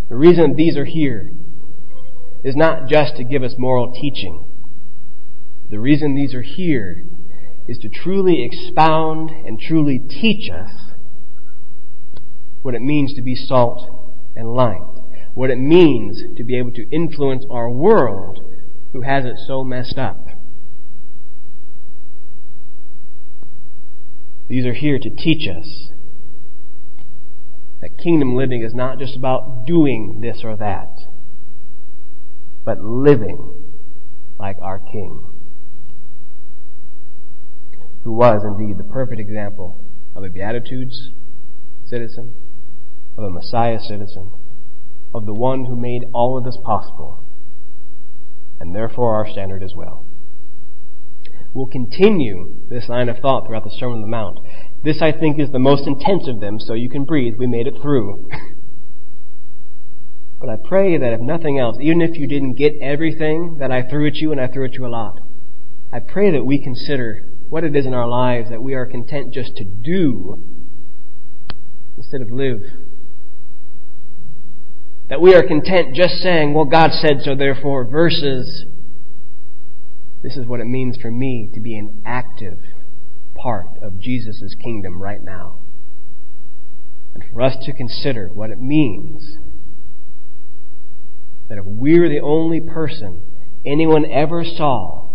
The 0.09 0.17
reason 0.17 0.55
these 0.55 0.75
are 0.75 0.85
here 0.85 1.29
is 2.43 2.57
not 2.57 2.89
just 2.89 3.15
to 3.15 3.23
give 3.23 3.43
us 3.43 3.55
moral 3.57 3.93
teaching. 3.93 4.48
The 5.69 5.79
reason 5.79 6.15
these 6.15 6.33
are 6.33 6.41
here 6.41 7.03
is 7.67 7.77
to 7.79 7.89
truly 7.89 8.43
expound 8.43 9.29
and 9.29 9.59
truly 9.59 9.99
teach 9.99 10.49
us 10.49 10.71
what 12.61 12.73
it 12.73 12.81
means 12.81 13.13
to 13.13 13.21
be 13.21 13.35
salt 13.35 13.87
and 14.35 14.53
light. 14.53 14.81
what 15.33 15.49
it 15.49 15.57
means 15.57 16.21
to 16.35 16.43
be 16.43 16.57
able 16.57 16.71
to 16.71 16.85
influence 16.91 17.45
our 17.49 17.69
world 17.69 18.39
who 18.91 19.01
has 19.01 19.23
it 19.23 19.35
so 19.47 19.63
messed 19.63 19.97
up. 19.97 20.25
These 24.49 24.65
are 24.65 24.73
here 24.73 24.97
to 24.99 25.09
teach 25.09 25.47
us 25.47 25.91
that 27.79 27.97
kingdom 28.03 28.35
living 28.35 28.63
is 28.63 28.73
not 28.73 28.99
just 28.99 29.15
about 29.15 29.65
doing 29.65 30.19
this 30.21 30.41
or 30.43 30.57
that, 30.57 30.89
but 32.65 32.81
living 32.81 33.63
like 34.37 34.57
our 34.61 34.79
King, 34.79 35.38
who 38.03 38.13
was 38.13 38.43
indeed 38.43 38.77
the 38.77 38.83
perfect 38.83 39.19
example 39.19 39.81
of 40.15 40.23
a 40.23 40.29
Beatitudes 40.29 41.11
citizen, 41.85 42.33
of 43.17 43.23
a 43.23 43.29
Messiah 43.29 43.79
citizen, 43.79 44.31
of 45.13 45.25
the 45.25 45.33
one 45.33 45.65
who 45.65 45.75
made 45.75 46.05
all 46.13 46.37
of 46.37 46.43
this 46.43 46.57
possible, 46.63 47.25
and 48.59 48.75
therefore 48.75 49.15
our 49.15 49.29
standard 49.29 49.63
as 49.63 49.73
well. 49.75 50.05
We'll 51.53 51.67
continue 51.67 52.67
this 52.69 52.89
line 52.89 53.09
of 53.09 53.17
thought 53.17 53.47
throughout 53.47 53.63
the 53.63 53.71
Sermon 53.71 53.97
on 53.97 54.01
the 54.01 54.07
Mount. 54.07 54.39
This, 54.83 55.01
I 55.01 55.11
think, 55.11 55.39
is 55.39 55.51
the 55.51 55.59
most 55.59 55.87
intense 55.87 56.27
of 56.27 56.39
them, 56.39 56.59
so 56.59 56.73
you 56.73 56.89
can 56.89 57.05
breathe. 57.05 57.35
We 57.37 57.47
made 57.47 57.65
it 57.65 57.81
through. 57.81 58.29
but 60.39 60.49
I 60.49 60.57
pray 60.63 60.97
that 60.97 61.13
if 61.13 61.21
nothing 61.21 61.57
else, 61.57 61.77
even 61.81 62.01
if 62.01 62.17
you 62.17 62.27
didn't 62.27 62.53
get 62.53 62.75
everything 62.81 63.57
that 63.59 63.71
I 63.71 63.81
threw 63.81 64.07
at 64.07 64.15
you, 64.15 64.31
and 64.31 64.39
I 64.39 64.47
threw 64.47 64.65
at 64.65 64.75
you 64.75 64.85
a 64.85 64.87
lot, 64.87 65.19
I 65.91 65.99
pray 65.99 66.31
that 66.31 66.45
we 66.45 66.63
consider 66.63 67.28
what 67.49 67.63
it 67.63 67.75
is 67.75 67.85
in 67.85 67.93
our 67.93 68.07
lives 68.07 68.49
that 68.49 68.61
we 68.61 68.75
are 68.75 68.85
content 68.85 69.33
just 69.33 69.55
to 69.55 69.63
do 69.63 70.37
instead 71.97 72.21
of 72.21 72.29
live. 72.31 72.59
That 75.09 75.19
we 75.19 75.33
are 75.33 75.41
content 75.41 75.95
just 75.95 76.15
saying, 76.21 76.53
well, 76.53 76.65
God 76.65 76.91
said 76.91 77.21
so, 77.23 77.35
therefore, 77.35 77.89
versus 77.89 78.65
this 80.21 80.37
is 80.37 80.45
what 80.45 80.59
it 80.59 80.65
means 80.65 80.97
for 81.01 81.09
me 81.09 81.49
to 81.53 81.59
be 81.59 81.75
an 81.75 82.03
active 82.05 82.59
part 83.35 83.67
of 83.81 83.99
Jesus' 83.99 84.55
kingdom 84.61 85.01
right 85.01 85.21
now. 85.21 85.61
And 87.15 87.23
for 87.33 87.41
us 87.41 87.55
to 87.63 87.73
consider 87.73 88.29
what 88.31 88.51
it 88.51 88.59
means 88.59 89.37
that 91.49 91.57
if 91.57 91.65
we're 91.65 92.07
the 92.07 92.19
only 92.19 92.61
person 92.61 93.23
anyone 93.65 94.05
ever 94.05 94.43
saw 94.43 95.08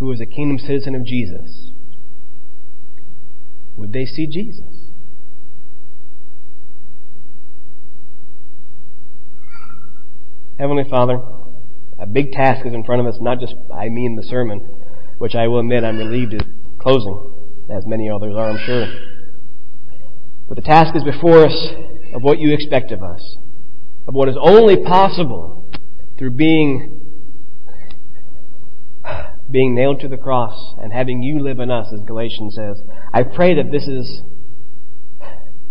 who 0.00 0.06
was 0.06 0.20
a 0.20 0.26
kingdom 0.26 0.58
citizen 0.58 0.94
of 0.94 1.04
Jesus, 1.04 1.72
would 3.76 3.92
they 3.92 4.06
see 4.06 4.26
Jesus? 4.26 4.88
Heavenly 10.58 10.84
Father, 10.90 11.20
a 11.98 12.06
big 12.06 12.32
task 12.32 12.66
is 12.66 12.72
in 12.72 12.82
front 12.84 13.02
of 13.02 13.06
us, 13.06 13.18
not 13.20 13.40
just 13.40 13.54
I 13.72 13.90
mean 13.90 14.16
the 14.16 14.22
sermon, 14.22 14.60
which 15.18 15.34
I 15.34 15.48
will 15.48 15.60
admit 15.60 15.84
I'm 15.84 15.98
relieved 15.98 16.32
is 16.32 16.42
closing, 16.80 17.66
as 17.70 17.84
many 17.86 18.08
others 18.08 18.34
are, 18.34 18.50
I'm 18.50 18.58
sure. 18.64 18.86
But 20.48 20.56
the 20.56 20.62
task 20.62 20.96
is 20.96 21.04
before 21.04 21.44
us 21.44 21.68
of 22.14 22.22
what 22.22 22.38
you 22.38 22.54
expect 22.54 22.90
of 22.90 23.02
us, 23.02 23.36
of 24.08 24.14
what 24.14 24.30
is 24.30 24.36
only 24.40 24.82
possible 24.82 25.70
through 26.18 26.32
being 26.32 26.99
being 29.50 29.74
nailed 29.74 30.00
to 30.00 30.08
the 30.08 30.16
cross 30.16 30.74
and 30.80 30.92
having 30.92 31.22
you 31.22 31.40
live 31.40 31.58
in 31.58 31.70
us, 31.70 31.92
as 31.92 32.00
Galatians 32.06 32.54
says. 32.54 32.80
I 33.12 33.22
pray 33.22 33.54
that 33.54 33.70
this 33.70 33.86
is 33.86 34.22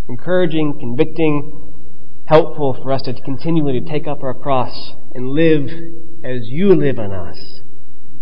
encouraging, 0.08 0.78
convicting, 0.78 1.70
helpful 2.26 2.76
for 2.82 2.92
us 2.92 3.02
to 3.02 3.14
continually 3.22 3.80
to 3.80 3.90
take 3.90 4.06
up 4.06 4.22
our 4.22 4.34
cross 4.34 4.92
and 5.14 5.28
live 5.28 5.68
as 6.24 6.42
you 6.44 6.74
live 6.74 6.98
in 6.98 7.12
us. 7.12 7.60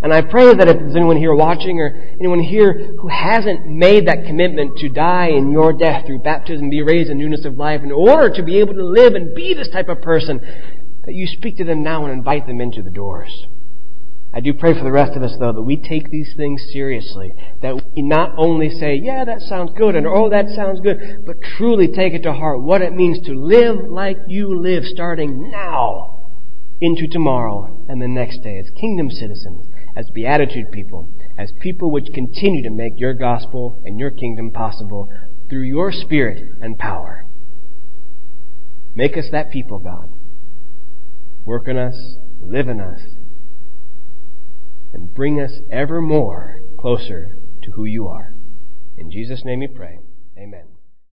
And 0.01 0.13
I 0.13 0.21
pray 0.21 0.53
that 0.53 0.67
if 0.69 0.77
there's 0.77 0.95
anyone 0.95 1.17
here 1.17 1.35
watching 1.35 1.79
or 1.79 1.93
anyone 2.19 2.39
here 2.39 2.95
who 3.01 3.09
hasn't 3.09 3.65
made 3.67 4.07
that 4.07 4.25
commitment 4.25 4.77
to 4.77 4.89
die 4.89 5.27
in 5.27 5.51
your 5.51 5.73
death 5.73 6.05
through 6.05 6.19
baptism, 6.19 6.69
be 6.69 6.81
raised 6.81 7.09
in 7.09 7.17
newness 7.17 7.43
of 7.43 7.57
life, 7.57 7.81
in 7.83 7.91
order 7.91 8.33
to 8.33 8.43
be 8.43 8.59
able 8.59 8.75
to 8.75 8.85
live 8.85 9.13
and 9.13 9.35
be 9.35 9.53
this 9.53 9.69
type 9.69 9.89
of 9.89 10.01
person, 10.01 10.39
that 11.03 11.13
you 11.13 11.27
speak 11.27 11.57
to 11.57 11.65
them 11.65 11.83
now 11.83 12.05
and 12.05 12.13
invite 12.13 12.47
them 12.47 12.61
into 12.61 12.81
the 12.81 12.89
doors. 12.89 13.45
I 14.31 14.41
do 14.41 14.53
pray 14.53 14.77
for 14.77 14.83
the 14.83 14.91
rest 14.91 15.17
of 15.17 15.23
us, 15.23 15.35
though, 15.39 15.53
that 15.53 15.63
we 15.63 15.75
take 15.75 16.09
these 16.09 16.33
things 16.37 16.61
seriously. 16.71 17.31
That 17.61 17.75
we 17.75 18.03
not 18.03 18.35
only 18.37 18.69
say, 18.69 18.95
yeah, 18.95 19.25
that 19.25 19.41
sounds 19.41 19.71
good, 19.75 19.95
and 19.95 20.05
oh, 20.05 20.29
that 20.29 20.49
sounds 20.55 20.81
good, 20.81 20.99
but 21.25 21.41
truly 21.57 21.87
take 21.87 22.13
it 22.13 22.21
to 22.23 22.33
heart 22.33 22.61
what 22.61 22.83
it 22.83 22.93
means 22.93 23.25
to 23.25 23.33
live 23.33 23.89
like 23.89 24.17
you 24.27 24.61
live 24.61 24.83
starting 24.85 25.49
now 25.49 26.15
into 26.79 27.07
tomorrow 27.07 27.85
and 27.89 28.01
the 28.01 28.07
next 28.07 28.43
day 28.43 28.59
as 28.59 28.69
kingdom 28.79 29.09
citizens, 29.09 29.67
as 29.97 30.05
beatitude 30.13 30.71
people, 30.71 31.09
as 31.37 31.51
people 31.59 31.91
which 31.91 32.13
continue 32.13 32.61
to 32.61 32.69
make 32.69 32.93
your 32.97 33.15
gospel 33.15 33.81
and 33.83 33.99
your 33.99 34.11
kingdom 34.11 34.51
possible 34.51 35.09
through 35.49 35.63
your 35.63 35.91
spirit 35.91 36.39
and 36.61 36.77
power. 36.77 37.25
Make 38.93 39.17
us 39.17 39.25
that 39.31 39.49
people, 39.49 39.79
God. 39.79 40.09
Work 41.45 41.67
in 41.67 41.77
us, 41.77 41.95
live 42.39 42.67
in 42.67 42.79
us, 42.79 42.99
and 44.93 45.13
bring 45.13 45.39
us 45.39 45.59
ever 45.71 46.01
more 46.01 46.59
closer 46.79 47.37
to 47.63 47.71
who 47.71 47.85
you 47.85 48.07
are. 48.07 48.33
In 48.97 49.11
Jesus' 49.11 49.43
name 49.45 49.59
we 49.59 49.67
pray. 49.67 49.99
Amen. 50.37 50.68